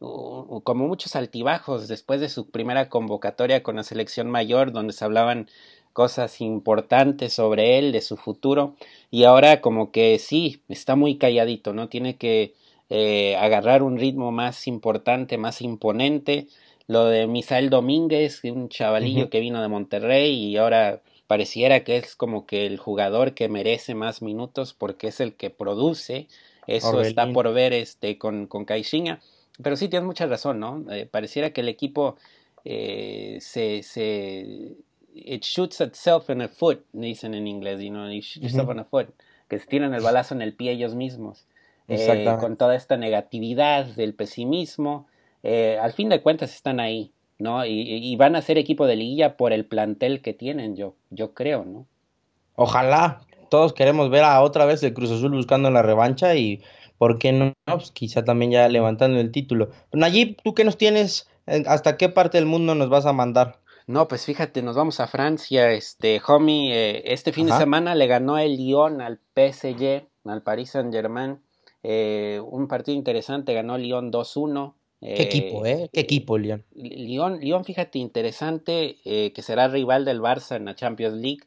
u- 0.00 0.60
como 0.64 0.86
muchos 0.86 1.16
altibajos 1.16 1.88
después 1.88 2.20
de 2.20 2.28
su 2.28 2.50
primera 2.50 2.88
convocatoria 2.90 3.62
con 3.62 3.76
la 3.76 3.84
selección 3.84 4.28
mayor, 4.30 4.72
donde 4.72 4.92
se 4.92 5.04
hablaban 5.04 5.48
cosas 5.94 6.40
importantes 6.40 7.32
sobre 7.32 7.78
él, 7.78 7.92
de 7.92 8.00
su 8.00 8.16
futuro, 8.16 8.76
y 9.10 9.24
ahora 9.24 9.60
como 9.60 9.90
que 9.90 10.18
sí, 10.18 10.62
está 10.68 10.94
muy 10.94 11.18
calladito, 11.18 11.72
¿no? 11.72 11.88
Tiene 11.88 12.16
que 12.16 12.54
eh, 12.90 13.36
agarrar 13.36 13.82
un 13.82 13.98
ritmo 13.98 14.30
más 14.32 14.66
importante, 14.66 15.36
más 15.38 15.62
imponente. 15.62 16.48
Lo 16.90 17.04
de 17.04 17.28
Misael 17.28 17.70
Domínguez, 17.70 18.42
un 18.42 18.68
chavalillo 18.68 19.30
que 19.30 19.38
vino 19.38 19.62
de 19.62 19.68
Monterrey 19.68 20.32
y 20.32 20.56
ahora 20.56 21.02
pareciera 21.28 21.84
que 21.84 21.96
es 21.96 22.16
como 22.16 22.46
que 22.46 22.66
el 22.66 22.78
jugador 22.78 23.34
que 23.34 23.48
merece 23.48 23.94
más 23.94 24.22
minutos 24.22 24.74
porque 24.74 25.06
es 25.06 25.20
el 25.20 25.34
que 25.34 25.50
produce. 25.50 26.26
Eso 26.66 27.00
está 27.00 27.32
por 27.32 27.54
ver 27.54 27.72
este 27.74 28.18
con, 28.18 28.48
con 28.48 28.64
Caixinha. 28.64 29.20
Pero 29.62 29.76
sí, 29.76 29.86
tienes 29.86 30.04
mucha 30.04 30.26
razón, 30.26 30.58
¿no? 30.58 30.84
Eh, 30.90 31.06
pareciera 31.06 31.52
que 31.52 31.60
el 31.60 31.68
equipo 31.68 32.16
eh, 32.64 33.38
se, 33.40 33.84
se... 33.84 34.72
It 35.14 35.44
shoots 35.44 35.80
itself 35.80 36.28
in 36.28 36.38
the 36.38 36.48
foot, 36.48 36.84
dicen 36.92 37.34
en 37.34 37.46
inglés, 37.46 37.80
you 37.80 37.90
know, 37.90 38.10
it 38.10 38.24
shoots 38.24 38.48
itself 38.48 38.68
in 38.68 38.78
the 38.78 38.84
foot, 38.84 39.10
que 39.48 39.60
se 39.60 39.66
tiran 39.66 39.94
el 39.94 40.02
balazo 40.02 40.34
en 40.34 40.42
el 40.42 40.54
pie 40.54 40.72
ellos 40.72 40.96
mismos. 40.96 41.46
eh, 41.86 42.36
con 42.40 42.56
toda 42.56 42.74
esta 42.74 42.96
negatividad 42.96 43.86
del 43.86 44.12
pesimismo, 44.14 45.06
eh, 45.42 45.78
al 45.80 45.92
fin 45.92 46.08
de 46.08 46.22
cuentas 46.22 46.54
están 46.54 46.80
ahí, 46.80 47.12
¿no? 47.38 47.64
Y, 47.64 48.14
van 48.16 48.36
a 48.36 48.42
ser 48.42 48.58
equipo 48.58 48.86
de 48.86 48.96
liguilla 48.96 49.36
por 49.36 49.52
el 49.52 49.64
plantel 49.64 50.20
que 50.22 50.32
tienen, 50.32 50.76
yo, 50.76 50.94
yo 51.10 51.34
creo, 51.34 51.64
¿no? 51.64 51.86
Ojalá, 52.56 53.22
todos 53.48 53.72
queremos 53.72 54.10
ver 54.10 54.24
a 54.24 54.42
otra 54.42 54.64
vez 54.64 54.82
el 54.82 54.94
Cruz 54.94 55.10
Azul 55.10 55.32
buscando 55.32 55.70
la 55.70 55.82
revancha 55.82 56.34
y, 56.34 56.62
¿por 56.98 57.18
qué 57.18 57.32
no? 57.32 57.52
Pues 57.64 57.90
quizá 57.90 58.24
también 58.24 58.50
ya 58.50 58.68
levantando 58.68 59.18
el 59.18 59.32
título. 59.32 59.70
Nayib, 59.92 60.36
¿tú 60.42 60.54
qué 60.54 60.64
nos 60.64 60.76
tienes? 60.76 61.28
¿Hasta 61.66 61.96
qué 61.96 62.08
parte 62.08 62.38
del 62.38 62.46
mundo 62.46 62.74
nos 62.74 62.88
vas 62.90 63.06
a 63.06 63.12
mandar? 63.12 63.60
No, 63.86 64.06
pues 64.06 64.24
fíjate, 64.24 64.62
nos 64.62 64.76
vamos 64.76 65.00
a 65.00 65.08
Francia. 65.08 65.72
Este, 65.72 66.20
homie, 66.28 66.72
eh, 66.72 67.02
este 67.06 67.32
fin 67.32 67.46
de 67.46 67.52
semana 67.54 67.96
le 67.96 68.06
ganó 68.06 68.38
el 68.38 68.56
Lyon 68.56 69.00
al 69.00 69.18
PSG, 69.34 70.06
al 70.24 70.42
Paris 70.42 70.70
Saint-Germain. 70.70 71.40
Eh, 71.82 72.40
un 72.44 72.68
partido 72.68 72.96
interesante, 72.96 73.52
ganó 73.52 73.78
Lyon 73.78 74.12
2-1. 74.12 74.74
Qué 75.00 75.22
equipo, 75.22 75.64
¿eh? 75.64 75.88
Qué 75.92 76.00
equipo, 76.00 76.36
Lyon. 76.36 76.62
Lyon, 76.74 77.40
Lyon 77.40 77.64
fíjate, 77.64 77.98
interesante, 77.98 78.98
eh, 79.04 79.32
que 79.32 79.42
será 79.42 79.68
rival 79.68 80.04
del 80.04 80.20
Barça 80.20 80.56
en 80.56 80.66
la 80.66 80.74
Champions 80.74 81.14
League. 81.14 81.40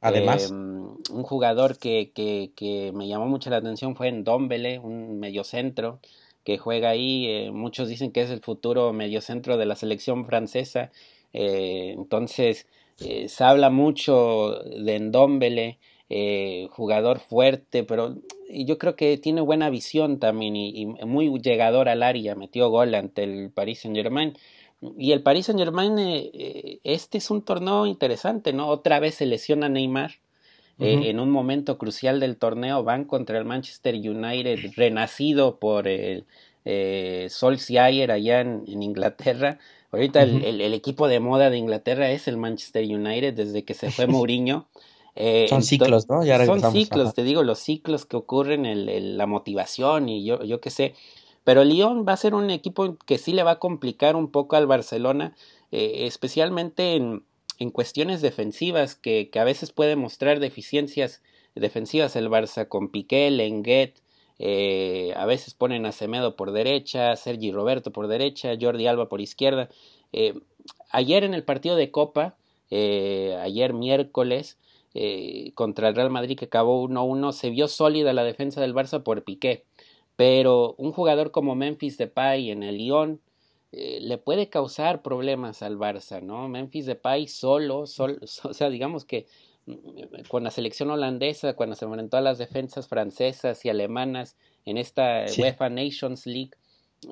Además. 0.00 0.50
un 0.50 1.22
jugador 1.24 1.76
que, 1.78 2.12
que, 2.14 2.52
que, 2.54 2.92
me 2.92 3.08
llamó 3.08 3.26
mucho 3.26 3.50
la 3.50 3.56
atención 3.56 3.96
fue 3.96 4.08
en 4.08 4.22
Dombele, 4.22 4.78
un 4.78 5.18
mediocentro 5.18 5.98
que 6.44 6.56
juega 6.56 6.90
ahí. 6.90 7.50
muchos 7.52 7.88
dicen 7.88 8.12
que 8.12 8.22
es 8.22 8.30
el 8.30 8.40
futuro 8.40 8.92
mediocentro 8.92 9.56
de 9.56 9.66
la 9.66 9.74
selección 9.74 10.24
francesa. 10.24 10.92
entonces, 11.32 12.66
se 12.96 13.44
habla 13.44 13.70
mucho 13.70 14.60
de 14.64 15.00
Ndombele. 15.00 15.78
Eh, 16.10 16.68
jugador 16.70 17.18
fuerte, 17.20 17.84
pero 17.84 18.16
yo 18.48 18.78
creo 18.78 18.96
que 18.96 19.18
tiene 19.18 19.42
buena 19.42 19.68
visión 19.68 20.18
también 20.18 20.56
y, 20.56 20.86
muy 20.86 21.30
llegador 21.40 21.90
al 21.90 22.02
área, 22.02 22.34
metió 22.34 22.70
gol 22.70 22.94
ante 22.94 23.24
el 23.24 23.50
Paris 23.50 23.80
Saint 23.80 23.94
Germain. 23.94 24.34
Y 24.96 25.12
el 25.12 25.22
Paris 25.22 25.46
Saint 25.46 25.60
Germain, 25.60 25.98
eh, 25.98 26.30
eh, 26.32 26.80
este 26.82 27.18
es 27.18 27.30
un 27.30 27.42
torneo 27.42 27.84
interesante, 27.84 28.54
¿no? 28.54 28.68
Otra 28.68 29.00
vez 29.00 29.16
se 29.16 29.26
lesiona 29.26 29.68
Neymar. 29.68 30.12
en 30.80 31.18
un 31.18 31.30
momento 31.30 31.76
crucial 31.76 32.20
del 32.20 32.36
torneo 32.36 32.84
van 32.84 33.04
contra 33.04 33.36
el 33.36 33.44
Manchester 33.44 33.96
United, 33.96 34.60
renacido 34.76 35.58
por 35.58 35.88
el 35.88 36.24
Solskjaer 37.28 38.12
allá 38.12 38.40
en, 38.40 38.62
Inglaterra. 38.66 39.58
Ahorita 39.90 40.22
el, 40.22 40.60
el, 40.60 40.74
equipo 40.74 41.08
de 41.08 41.18
moda 41.18 41.50
de 41.50 41.58
Inglaterra 41.58 42.10
es 42.12 42.28
el 42.28 42.36
Manchester 42.36 42.84
United 42.84 43.34
desde 43.34 43.64
que 43.64 43.74
se 43.74 43.90
fue 43.90 44.06
Mourinho. 44.06 44.68
Eh, 45.20 45.46
son 45.48 45.64
ciclos, 45.64 46.08
¿no? 46.08 46.24
Ya 46.24 46.46
son 46.46 46.62
ciclos, 46.70 47.12
te 47.12 47.24
digo, 47.24 47.42
los 47.42 47.58
ciclos 47.58 48.06
que 48.06 48.16
ocurren, 48.16 48.64
el, 48.64 49.18
la 49.18 49.26
motivación 49.26 50.08
y 50.08 50.24
yo, 50.24 50.44
yo 50.44 50.60
qué 50.60 50.70
sé. 50.70 50.94
Pero 51.42 51.64
Lyon 51.64 52.06
va 52.06 52.12
a 52.12 52.16
ser 52.16 52.34
un 52.34 52.50
equipo 52.50 52.96
que 53.04 53.18
sí 53.18 53.32
le 53.32 53.42
va 53.42 53.52
a 53.52 53.58
complicar 53.58 54.14
un 54.14 54.30
poco 54.30 54.54
al 54.54 54.68
Barcelona, 54.68 55.34
eh, 55.72 56.06
especialmente 56.06 56.94
en, 56.94 57.24
en, 57.58 57.70
cuestiones 57.72 58.22
defensivas, 58.22 58.94
que, 58.94 59.28
que, 59.28 59.40
a 59.40 59.44
veces 59.44 59.72
puede 59.72 59.96
mostrar 59.96 60.38
deficiencias 60.38 61.20
defensivas 61.56 62.14
el 62.14 62.28
Barça 62.28 62.68
con 62.68 62.88
Piqué, 62.88 63.28
Lenguet, 63.32 64.00
eh, 64.38 65.12
a 65.16 65.26
veces 65.26 65.52
ponen 65.52 65.84
a 65.84 65.90
Semedo 65.90 66.36
por 66.36 66.52
derecha, 66.52 67.16
Sergi 67.16 67.50
Roberto 67.50 67.90
por 67.90 68.06
derecha, 68.06 68.52
Jordi 68.60 68.86
Alba 68.86 69.08
por 69.08 69.20
izquierda. 69.20 69.68
ayer 70.92 71.24
en 71.24 71.34
el 71.34 71.42
partido 71.42 71.74
de 71.74 71.90
Copa, 71.90 72.36
ayer 72.70 73.72
miércoles, 73.72 74.58
eh, 75.00 75.52
contra 75.54 75.86
el 75.86 75.94
Real 75.94 76.10
Madrid 76.10 76.36
que 76.36 76.46
acabó 76.46 76.82
1-1, 76.82 77.30
se 77.30 77.50
vio 77.50 77.68
sólida 77.68 78.12
la 78.12 78.24
defensa 78.24 78.60
del 78.60 78.74
Barça 78.74 79.04
por 79.04 79.22
Piqué, 79.22 79.64
pero 80.16 80.74
un 80.76 80.90
jugador 80.90 81.30
como 81.30 81.54
Memphis 81.54 81.98
Depay 81.98 82.50
en 82.50 82.64
el 82.64 82.78
Lyon 82.78 83.20
eh, 83.70 84.00
le 84.00 84.18
puede 84.18 84.48
causar 84.48 85.02
problemas 85.02 85.62
al 85.62 85.78
Barça, 85.78 86.20
¿no? 86.20 86.48
Memphis 86.48 86.86
Depay 86.86 87.28
solo, 87.28 87.86
solo 87.86 88.16
o 88.42 88.52
sea, 88.52 88.70
digamos 88.70 89.04
que 89.04 89.26
mm, 89.66 90.22
con 90.28 90.42
la 90.42 90.50
selección 90.50 90.90
holandesa, 90.90 91.54
cuando 91.54 91.76
se 91.76 91.84
enfrentó 91.84 92.16
a 92.16 92.20
las 92.20 92.38
defensas 92.38 92.88
francesas 92.88 93.64
y 93.64 93.68
alemanas 93.68 94.36
en 94.64 94.78
esta 94.78 95.26
UEFA 95.38 95.68
Nations 95.68 96.26
League, 96.26 96.50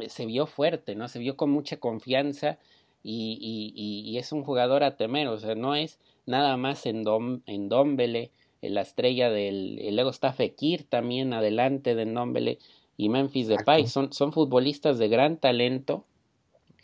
eh, 0.00 0.08
se 0.08 0.26
vio 0.26 0.46
fuerte, 0.46 0.96
¿no? 0.96 1.06
Se 1.06 1.20
vio 1.20 1.36
con 1.36 1.50
mucha 1.50 1.76
confianza 1.76 2.58
y, 3.04 3.38
y, 3.40 4.10
y, 4.10 4.18
es 4.18 4.32
un 4.32 4.42
jugador 4.42 4.82
a 4.82 4.96
temer, 4.96 5.28
o 5.28 5.38
sea, 5.38 5.54
no 5.54 5.76
es 5.76 6.00
nada 6.26 6.56
más 6.56 6.86
en, 6.86 7.04
Dom, 7.04 7.40
en 7.46 7.68
Dombele, 7.68 8.30
la 8.62 8.82
estrella 8.82 9.30
del... 9.30 9.94
luego 9.94 10.10
está 10.10 10.32
Fekir 10.32 10.84
también 10.84 11.32
adelante 11.32 11.94
de 11.94 12.04
Dombele 12.04 12.58
y 12.96 13.08
Memphis 13.08 13.48
Depay, 13.48 13.86
son, 13.86 14.12
son 14.12 14.32
futbolistas 14.32 14.98
de 14.98 15.08
gran 15.08 15.36
talento. 15.36 16.04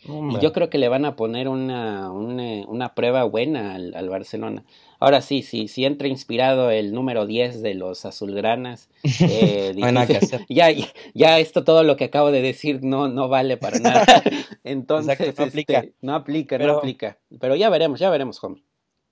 Y 0.05 0.39
yo 0.41 0.51
creo 0.51 0.69
que 0.69 0.77
le 0.77 0.89
van 0.89 1.05
a 1.05 1.15
poner 1.15 1.47
una, 1.47 2.11
una, 2.11 2.67
una 2.67 2.93
prueba 2.93 3.23
buena 3.23 3.73
al, 3.73 3.95
al, 3.95 4.09
Barcelona. 4.09 4.65
Ahora 4.99 5.21
sí, 5.21 5.43
sí, 5.43 5.69
sí 5.69 5.85
entra 5.85 6.09
inspirado 6.09 6.71
el 6.71 6.93
número 6.93 7.25
10 7.25 7.61
de 7.61 7.73
los 7.73 8.05
azulgranas. 8.05 8.89
Eh, 9.21 9.73
ya, 10.49 10.67
ya 11.13 11.39
esto 11.39 11.63
todo 11.63 11.83
lo 11.83 11.95
que 11.95 12.05
acabo 12.05 12.31
de 12.31 12.41
decir 12.41 12.83
no, 12.83 13.07
no 13.07 13.29
vale 13.29 13.55
para 13.55 13.79
nada. 13.79 14.05
Entonces, 14.65 15.17
no 15.37 15.45
aplica. 15.45 15.79
Este, 15.79 15.93
no 16.01 16.15
aplica, 16.15 16.57
no 16.57 16.77
aplica. 16.77 17.17
Pero 17.39 17.55
ya 17.55 17.69
veremos, 17.69 17.99
ya 17.99 18.09
veremos, 18.09 18.43
homie. 18.43 18.63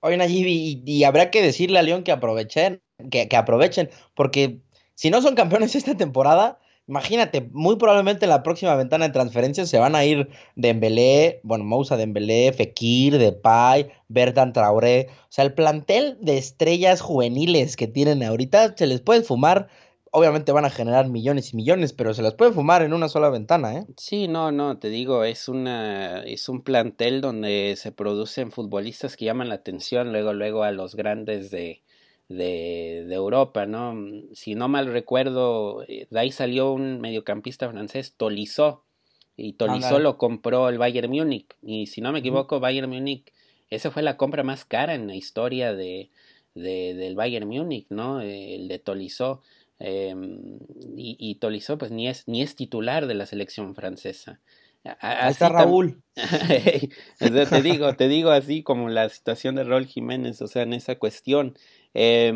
Oye, 0.04 0.16
Nayib, 0.16 0.46
y, 0.48 0.82
y, 0.84 1.04
habrá 1.04 1.30
que 1.30 1.42
decirle 1.42 1.78
a 1.78 1.82
León 1.82 2.02
que 2.02 2.10
aprovechen, 2.10 2.82
que, 3.10 3.28
que, 3.28 3.36
aprovechen, 3.36 3.88
porque 4.14 4.58
si 4.94 5.10
no 5.10 5.22
son 5.22 5.36
campeones 5.36 5.74
esta 5.76 5.96
temporada, 5.96 6.58
imagínate, 6.88 7.48
muy 7.52 7.76
probablemente 7.76 8.24
en 8.24 8.30
la 8.30 8.42
próxima 8.42 8.74
ventana 8.74 9.06
de 9.06 9.12
transferencias 9.12 9.68
se 9.68 9.78
van 9.78 9.94
a 9.94 10.04
ir 10.04 10.28
Dembélé, 10.56 11.40
bueno, 11.44 11.62
Moussa 11.64 11.96
Dembélé, 11.96 12.52
Fekir, 12.52 13.16
Depay, 13.18 13.92
Bertan 14.08 14.52
Traoré, 14.52 15.06
o 15.08 15.26
sea, 15.28 15.44
el 15.44 15.54
plantel 15.54 16.18
de 16.20 16.36
estrellas 16.36 17.00
juveniles 17.00 17.76
que 17.76 17.86
tienen 17.86 18.24
ahorita 18.24 18.74
se 18.76 18.88
les 18.88 19.00
puede 19.00 19.22
fumar 19.22 19.68
obviamente 20.12 20.52
van 20.52 20.64
a 20.64 20.70
generar 20.70 21.08
millones 21.08 21.52
y 21.52 21.56
millones, 21.56 21.92
pero 21.92 22.14
se 22.14 22.22
las 22.22 22.34
puede 22.34 22.52
fumar 22.52 22.82
en 22.82 22.92
una 22.92 23.08
sola 23.08 23.30
ventana, 23.30 23.74
¿eh? 23.78 23.86
Sí, 23.96 24.28
no, 24.28 24.52
no, 24.52 24.78
te 24.78 24.88
digo, 24.88 25.24
es 25.24 25.48
una 25.48 26.22
es 26.22 26.48
un 26.48 26.62
plantel 26.62 27.20
donde 27.20 27.74
se 27.76 27.90
producen 27.90 28.52
futbolistas 28.52 29.16
que 29.16 29.24
llaman 29.24 29.48
la 29.48 29.56
atención 29.56 30.12
luego 30.12 30.32
luego 30.32 30.62
a 30.62 30.70
los 30.70 30.94
grandes 30.94 31.50
de 31.50 31.82
de, 32.28 33.04
de 33.08 33.14
Europa, 33.14 33.66
¿no? 33.66 33.94
Si 34.32 34.54
no 34.54 34.68
mal 34.68 34.86
recuerdo, 34.86 35.82
eh, 35.88 36.06
de 36.10 36.20
ahí 36.20 36.32
salió 36.32 36.72
un 36.72 37.00
mediocampista 37.00 37.68
francés, 37.68 38.14
Tolizó, 38.16 38.84
y 39.36 39.54
Tolizó 39.54 39.98
lo 39.98 40.18
compró 40.18 40.68
el 40.68 40.78
Bayern 40.78 41.10
Múnich, 41.10 41.56
y 41.62 41.86
si 41.86 42.00
no 42.00 42.12
me 42.12 42.20
equivoco, 42.20 42.60
Bayern 42.60 42.90
Múnich, 42.90 43.32
esa 43.70 43.90
fue 43.90 44.02
la 44.02 44.16
compra 44.16 44.42
más 44.42 44.64
cara 44.64 44.94
en 44.94 45.06
la 45.06 45.14
historia 45.14 45.74
de, 45.74 46.10
de 46.54 46.94
del 46.94 47.16
Bayern 47.16 47.48
Múnich, 47.48 47.86
¿no? 47.90 48.20
El 48.20 48.68
de 48.68 48.78
Tolizó. 48.78 49.40
Em, 49.84 50.60
y, 50.96 51.16
y 51.18 51.34
Tolizó 51.36 51.76
pues 51.76 51.90
ni 51.90 52.06
es, 52.06 52.28
ni 52.28 52.40
es 52.40 52.54
titular 52.54 53.08
de 53.08 53.14
la 53.14 53.26
selección 53.26 53.74
francesa. 53.74 54.40
Ahí 55.00 55.30
está 55.30 55.48
Raúl. 55.48 56.02
te 57.18 57.62
digo, 57.62 57.94
te 57.94 58.08
digo 58.08 58.30
así 58.30 58.62
como 58.62 58.88
la 58.88 59.08
situación 59.08 59.54
de 59.54 59.64
Raúl 59.64 59.86
Jiménez, 59.86 60.40
o 60.42 60.46
sea, 60.46 60.62
en 60.62 60.72
esa 60.72 60.96
cuestión. 60.96 61.56
Eh, 61.94 62.32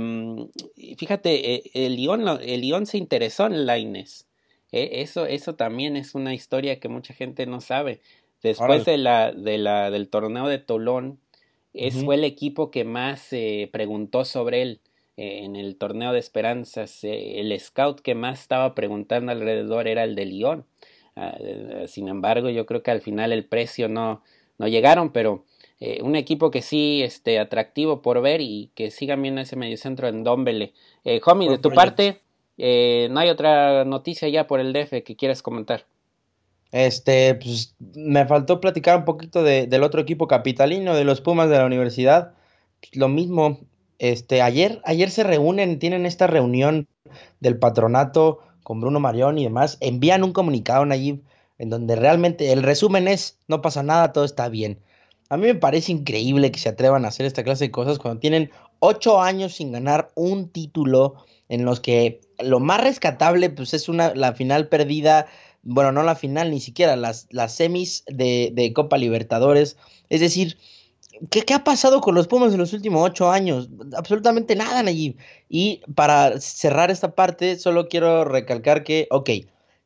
fíjate, 0.96 1.54
eh, 1.54 1.62
el 1.74 1.96
Lyon, 1.96 2.26
el 2.42 2.60
Lyon 2.60 2.86
se 2.86 2.98
interesó 2.98 3.46
en 3.46 3.66
Laines. 3.66 4.26
Eh, 4.72 5.02
eso, 5.02 5.26
eso 5.26 5.54
también 5.54 5.96
es 5.96 6.14
una 6.14 6.34
historia 6.34 6.78
que 6.78 6.88
mucha 6.88 7.14
gente 7.14 7.46
no 7.46 7.60
sabe. 7.60 8.00
Después 8.42 8.84
de 8.84 8.98
la, 8.98 9.32
de 9.32 9.58
la, 9.58 9.90
del 9.90 10.08
torneo 10.08 10.46
de 10.46 10.58
Tolón, 10.58 11.18
es, 11.72 11.94
fue 12.04 12.14
el 12.14 12.24
equipo 12.24 12.70
que 12.70 12.84
más 12.84 13.30
preguntó 13.72 14.24
sobre 14.24 14.62
él 14.62 14.80
en 15.16 15.56
el 15.56 15.76
torneo 15.76 16.12
de 16.12 16.18
esperanzas, 16.18 17.02
eh, 17.04 17.40
el 17.40 17.58
scout 17.58 18.00
que 18.00 18.14
más 18.14 18.40
estaba 18.40 18.74
preguntando 18.74 19.32
alrededor 19.32 19.88
era 19.88 20.04
el 20.04 20.14
de 20.14 20.26
Lyon. 20.26 20.66
Ah, 21.16 21.34
eh, 21.40 21.86
sin 21.88 22.08
embargo, 22.08 22.50
yo 22.50 22.66
creo 22.66 22.82
que 22.82 22.90
al 22.90 23.00
final 23.00 23.32
el 23.32 23.46
precio 23.46 23.88
no, 23.88 24.22
no 24.58 24.68
llegaron, 24.68 25.10
pero 25.10 25.44
eh, 25.80 26.00
un 26.02 26.14
equipo 26.14 26.50
que 26.50 26.60
sí 26.60 27.02
este, 27.02 27.38
atractivo 27.38 28.02
por 28.02 28.20
ver 28.20 28.42
y 28.42 28.70
que 28.74 28.90
sigan 28.90 29.22
viendo 29.22 29.40
ese 29.40 29.56
mediocentro 29.56 30.08
en 30.08 30.22
Dombele. 30.24 30.74
Eh, 31.04 31.20
Homie, 31.24 31.48
de 31.48 31.58
tu 31.58 31.70
parte, 31.70 32.20
¿no 32.58 33.18
hay 33.18 33.30
otra 33.30 33.86
noticia 33.86 34.28
ya 34.28 34.46
por 34.46 34.60
el 34.60 34.74
DF 34.74 35.02
que 35.02 35.16
quieras 35.16 35.42
comentar? 35.42 35.86
Este, 36.70 37.34
pues 37.36 37.74
me 37.94 38.26
faltó 38.26 38.60
platicar 38.60 38.98
un 38.98 39.04
poquito 39.06 39.42
de, 39.42 39.66
del 39.66 39.82
otro 39.82 40.02
equipo 40.02 40.28
capitalino, 40.28 40.94
de 40.94 41.04
los 41.04 41.22
Pumas 41.22 41.48
de 41.48 41.56
la 41.56 41.64
universidad. 41.64 42.34
Lo 42.92 43.08
mismo, 43.08 43.60
este, 43.98 44.42
ayer, 44.42 44.80
ayer 44.84 45.10
se 45.10 45.24
reúnen, 45.24 45.78
tienen 45.78 46.06
esta 46.06 46.26
reunión 46.26 46.88
del 47.40 47.58
patronato 47.58 48.40
con 48.62 48.80
Bruno 48.80 49.00
Marión 49.00 49.38
y 49.38 49.44
demás, 49.44 49.78
envían 49.80 50.24
un 50.24 50.32
comunicado, 50.32 50.82
allí 50.90 51.22
en 51.58 51.70
donde 51.70 51.96
realmente 51.96 52.52
el 52.52 52.62
resumen 52.62 53.08
es, 53.08 53.38
no 53.48 53.62
pasa 53.62 53.82
nada, 53.82 54.12
todo 54.12 54.24
está 54.24 54.48
bien. 54.48 54.80
A 55.28 55.36
mí 55.36 55.46
me 55.46 55.54
parece 55.54 55.92
increíble 55.92 56.50
que 56.50 56.58
se 56.58 56.68
atrevan 56.68 57.04
a 57.04 57.08
hacer 57.08 57.26
esta 57.26 57.44
clase 57.44 57.64
de 57.64 57.70
cosas 57.70 57.98
cuando 57.98 58.20
tienen 58.20 58.50
ocho 58.78 59.20
años 59.20 59.54
sin 59.54 59.72
ganar 59.72 60.10
un 60.14 60.50
título 60.50 61.14
en 61.48 61.64
los 61.64 61.80
que 61.80 62.20
lo 62.38 62.60
más 62.60 62.80
rescatable 62.80 63.50
pues 63.50 63.74
es 63.74 63.88
una 63.88 64.14
la 64.14 64.34
final 64.34 64.68
perdida, 64.68 65.26
bueno, 65.62 65.92
no 65.92 66.02
la 66.02 66.14
final 66.14 66.50
ni 66.50 66.60
siquiera, 66.60 66.96
las, 66.96 67.26
las 67.30 67.54
semis 67.54 68.04
de, 68.06 68.50
de 68.52 68.72
Copa 68.72 68.98
Libertadores. 68.98 69.76
Es 70.10 70.20
decir, 70.20 70.58
¿qué, 71.30 71.42
¿qué, 71.42 71.54
ha 71.54 71.64
pasado 71.64 72.00
con 72.00 72.14
los 72.14 72.28
Pumas 72.28 72.52
en 72.52 72.58
los 72.58 72.72
últimos 72.72 73.02
ocho 73.02 73.30
años? 73.30 73.68
Absolutamente 73.96 74.56
nada, 74.56 74.82
Nayib. 74.82 75.16
Y 75.48 75.82
para 75.94 76.40
cerrar 76.40 76.90
esta 76.90 77.14
parte, 77.14 77.58
solo 77.58 77.88
quiero 77.88 78.24
recalcar 78.24 78.84
que, 78.84 79.08
ok, 79.10 79.30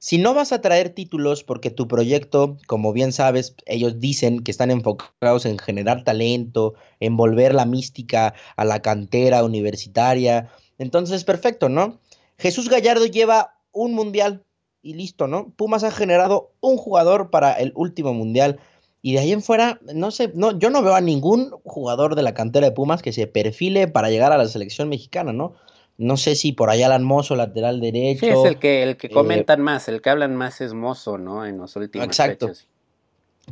si 0.02 0.16
no 0.16 0.32
vas 0.32 0.52
a 0.52 0.62
traer 0.62 0.90
títulos 0.94 1.44
porque 1.44 1.70
tu 1.70 1.86
proyecto, 1.86 2.56
como 2.66 2.94
bien 2.94 3.12
sabes, 3.12 3.54
ellos 3.66 4.00
dicen 4.00 4.40
que 4.42 4.50
están 4.50 4.70
enfocados 4.70 5.44
en 5.44 5.58
generar 5.58 6.04
talento, 6.04 6.72
en 7.00 7.18
volver 7.18 7.54
la 7.54 7.66
mística 7.66 8.32
a 8.56 8.64
la 8.64 8.80
cantera 8.80 9.44
universitaria, 9.44 10.50
entonces 10.78 11.24
perfecto, 11.24 11.68
¿no? 11.68 11.98
Jesús 12.38 12.70
Gallardo 12.70 13.04
lleva 13.04 13.58
un 13.72 13.92
mundial 13.92 14.42
y 14.80 14.94
listo, 14.94 15.26
¿no? 15.26 15.50
Pumas 15.50 15.84
ha 15.84 15.90
generado 15.90 16.54
un 16.60 16.78
jugador 16.78 17.28
para 17.28 17.52
el 17.52 17.72
último 17.76 18.14
mundial 18.14 18.58
y 19.02 19.14
de 19.14 19.20
ahí 19.20 19.32
en 19.32 19.42
fuera, 19.42 19.80
no 19.94 20.10
sé, 20.10 20.30
no, 20.34 20.58
yo 20.58 20.70
no 20.70 20.82
veo 20.82 20.94
a 20.94 21.00
ningún 21.00 21.50
jugador 21.64 22.14
de 22.14 22.22
la 22.22 22.34
cantera 22.34 22.66
de 22.66 22.72
Pumas 22.72 23.00
que 23.00 23.12
se 23.12 23.26
perfile 23.26 23.88
para 23.88 24.10
llegar 24.10 24.32
a 24.32 24.38
la 24.38 24.46
selección 24.46 24.88
mexicana, 24.88 25.32
¿no? 25.32 25.54
No 25.96 26.16
sé 26.16 26.34
si 26.34 26.52
por 26.52 26.70
allá 26.70 26.86
Alan 26.86 27.04
Mozo, 27.04 27.36
lateral 27.36 27.80
derecho. 27.80 28.26
Sí, 28.26 28.32
es 28.32 28.44
el 28.44 28.58
que, 28.58 28.82
el 28.82 28.96
que 28.96 29.10
comentan 29.10 29.60
eh, 29.60 29.62
más, 29.62 29.88
el 29.88 30.02
que 30.02 30.10
hablan 30.10 30.34
más 30.36 30.60
es 30.60 30.74
Mozo, 30.74 31.18
¿no? 31.18 31.46
En 31.46 31.58
los 31.58 31.76
últimos 31.76 32.06
Exacto. 32.06 32.50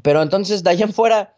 Pero 0.02 0.22
entonces, 0.22 0.62
de 0.62 0.70
allá 0.70 0.84
en 0.84 0.92
fuera, 0.92 1.34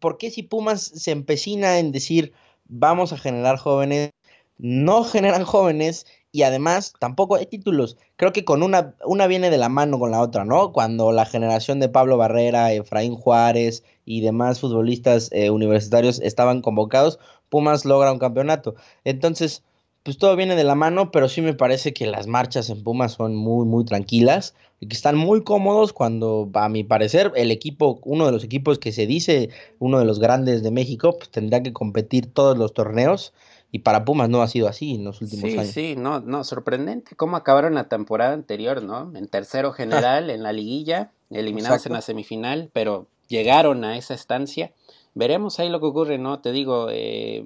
¿por 0.00 0.18
qué 0.18 0.30
si 0.30 0.42
Pumas 0.42 0.82
se 0.82 1.10
empecina 1.10 1.78
en 1.78 1.92
decir 1.92 2.32
vamos 2.68 3.12
a 3.12 3.18
generar 3.18 3.56
jóvenes? 3.56 4.10
No 4.58 5.04
generan 5.04 5.44
jóvenes 5.44 6.06
y 6.36 6.42
además 6.42 6.92
tampoco 6.98 7.36
hay 7.36 7.46
títulos. 7.46 7.96
Creo 8.16 8.30
que 8.30 8.44
con 8.44 8.62
una, 8.62 8.94
una 9.06 9.26
viene 9.26 9.48
de 9.48 9.56
la 9.56 9.70
mano 9.70 9.98
con 9.98 10.10
la 10.10 10.20
otra, 10.20 10.44
¿no? 10.44 10.70
Cuando 10.70 11.10
la 11.10 11.24
generación 11.24 11.80
de 11.80 11.88
Pablo 11.88 12.18
Barrera, 12.18 12.74
Efraín 12.74 13.14
Juárez 13.14 13.84
y 14.04 14.20
demás 14.20 14.60
futbolistas 14.60 15.30
eh, 15.32 15.48
universitarios 15.48 16.20
estaban 16.20 16.60
convocados, 16.60 17.18
Pumas 17.48 17.86
logra 17.86 18.12
un 18.12 18.18
campeonato. 18.18 18.74
Entonces, 19.04 19.62
pues 20.06 20.18
todo 20.18 20.36
viene 20.36 20.54
de 20.54 20.62
la 20.62 20.76
mano, 20.76 21.10
pero 21.10 21.28
sí 21.28 21.42
me 21.42 21.52
parece 21.52 21.92
que 21.92 22.06
las 22.06 22.28
marchas 22.28 22.70
en 22.70 22.84
Pumas 22.84 23.14
son 23.14 23.34
muy, 23.34 23.66
muy 23.66 23.84
tranquilas 23.84 24.54
y 24.78 24.86
que 24.86 24.94
están 24.94 25.16
muy 25.16 25.42
cómodos 25.42 25.92
cuando, 25.92 26.48
a 26.54 26.68
mi 26.68 26.84
parecer, 26.84 27.32
el 27.34 27.50
equipo, 27.50 27.98
uno 28.04 28.24
de 28.24 28.30
los 28.30 28.44
equipos 28.44 28.78
que 28.78 28.92
se 28.92 29.08
dice 29.08 29.50
uno 29.80 29.98
de 29.98 30.04
los 30.04 30.20
grandes 30.20 30.62
de 30.62 30.70
México, 30.70 31.16
pues 31.18 31.28
tendrá 31.30 31.60
que 31.60 31.72
competir 31.72 32.32
todos 32.32 32.56
los 32.56 32.72
torneos 32.72 33.34
y 33.72 33.80
para 33.80 34.04
Pumas 34.04 34.28
no 34.28 34.42
ha 34.42 34.46
sido 34.46 34.68
así 34.68 34.94
en 34.94 35.02
los 35.02 35.20
últimos 35.22 35.50
sí, 35.50 35.58
años. 35.58 35.72
Sí, 35.72 35.94
no, 35.96 36.20
no, 36.20 36.44
sorprendente 36.44 37.16
cómo 37.16 37.36
acabaron 37.36 37.74
la 37.74 37.88
temporada 37.88 38.32
anterior, 38.32 38.84
¿no? 38.84 39.10
En 39.16 39.26
tercero 39.26 39.72
general, 39.72 40.30
en 40.30 40.44
la 40.44 40.52
liguilla, 40.52 41.10
eliminados 41.30 41.78
Exacto. 41.78 41.88
en 41.88 41.94
la 41.94 42.02
semifinal, 42.02 42.70
pero 42.72 43.08
llegaron 43.26 43.82
a 43.82 43.96
esa 43.96 44.14
estancia. 44.14 44.70
Veremos 45.14 45.58
ahí 45.58 45.68
lo 45.68 45.80
que 45.80 45.86
ocurre, 45.86 46.18
¿no? 46.18 46.38
Te 46.38 46.52
digo, 46.52 46.90
eh, 46.92 47.42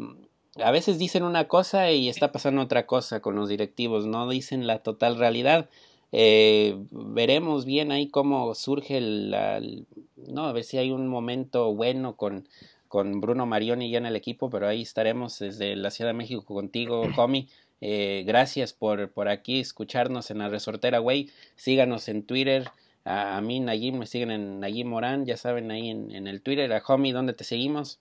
a 0.62 0.70
veces 0.70 0.98
dicen 0.98 1.22
una 1.22 1.48
cosa 1.48 1.90
y 1.90 2.08
está 2.08 2.32
pasando 2.32 2.62
otra 2.62 2.86
cosa 2.86 3.20
con 3.20 3.34
los 3.36 3.48
directivos, 3.48 4.06
no 4.06 4.28
dicen 4.28 4.66
la 4.66 4.80
total 4.80 5.16
realidad. 5.16 5.68
Eh, 6.12 6.76
veremos 6.90 7.64
bien 7.64 7.92
ahí 7.92 8.08
cómo 8.08 8.54
surge 8.54 8.98
el, 8.98 9.86
no, 10.16 10.46
a 10.46 10.52
ver 10.52 10.64
si 10.64 10.78
hay 10.78 10.90
un 10.90 11.06
momento 11.08 11.72
bueno 11.72 12.16
con, 12.16 12.48
con 12.88 13.20
Bruno 13.20 13.46
Marioni 13.46 13.90
ya 13.90 13.98
en 13.98 14.06
el 14.06 14.16
equipo, 14.16 14.50
pero 14.50 14.66
ahí 14.66 14.82
estaremos 14.82 15.38
desde 15.38 15.76
la 15.76 15.90
Ciudad 15.90 16.11
de 16.11 16.14
México 16.18 16.44
contigo, 16.44 17.02
homie. 17.16 17.46
Eh, 17.82 18.24
gracias 18.26 18.74
por, 18.74 19.11
por 19.11 19.28
aquí 19.28 19.61
escucharnos 19.61 20.30
en 20.30 20.38
la 20.38 20.48
resortera, 20.48 20.98
güey. 20.98 21.30
Síganos 21.56 22.08
en 22.08 22.24
Twitter. 22.24 22.68
A, 23.04 23.38
a, 23.38 23.40
mí, 23.40 23.61
Nayim, 23.61 23.98
me 23.98 24.06
siguen 24.06 24.30
en 24.30 24.61
Nayim 24.61 24.88
Morán, 24.88 25.24
ya 25.24 25.38
saben 25.38 25.70
ahí 25.70 25.88
en, 25.88 26.11
en 26.11 26.26
el 26.26 26.42
Twitter. 26.42 26.70
A 26.72 26.82
homie, 26.86 27.12
¿dónde 27.12 27.32
te 27.32 27.44
seguimos? 27.44 27.98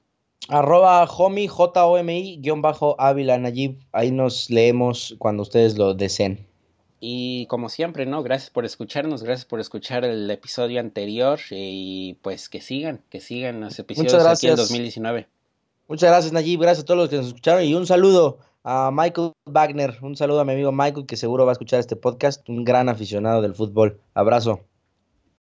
Arroba 0.48 1.04
homie, 1.04 1.48
J-O-M-I, 1.48 2.38
guion 2.42 2.62
bajo 2.62 2.96
Ávila 3.00 3.38
Nayib. 3.38 3.78
Ahí 3.92 4.12
nos 4.12 4.50
leemos 4.50 5.16
cuando 5.20 5.44
ustedes 5.44 5.78
lo 5.78 5.94
deseen. 5.94 6.48
Y 7.02 7.46
como 7.48 7.70
siempre, 7.70 8.06
¿no? 8.06 8.24
Gracias 8.24 8.50
por 8.50 8.66
escucharnos, 8.66 9.24
gracias 9.24 9.46
por 9.46 9.60
escuchar 9.60 10.04
el 10.04 10.30
episodio 10.30 10.80
anterior 10.80 11.40
y 11.50 12.16
pues 12.22 12.50
que 12.50 12.62
sigan, 12.62 13.02
que 13.10 13.22
sigan 13.22 13.62
los 13.62 13.80
episodios 13.80 14.14
Muchas 14.14 14.28
aquí 14.28 14.48
en 14.48 14.56
gracias. 14.56 14.70
2019. 14.70 15.28
Muchas 15.88 16.10
gracias 16.10 16.34
Nayib, 16.34 16.60
gracias 16.60 16.84
a 16.84 16.86
todos 16.86 17.00
los 17.00 17.10
que 17.10 17.16
nos 17.16 17.28
escucharon 17.28 17.64
y 17.64 17.74
un 17.74 17.88
saludo 17.88 18.40
a 18.64 18.92
Michael 18.94 19.32
Wagner, 19.46 19.98
un 20.02 20.16
saludo 20.18 20.42
a 20.42 20.46
mi 20.46 20.54
amigo 20.54 20.72
Michael 20.72 21.06
que 21.06 21.16
seguro 21.16 21.46
va 21.46 21.52
a 21.52 21.54
escuchar 21.54 21.80
este 21.80 21.96
podcast, 21.96 22.48
un 22.50 22.66
gran 22.66 22.90
aficionado 22.90 23.42
del 23.42 23.56
fútbol. 23.56 24.00
Abrazo. 24.14 24.62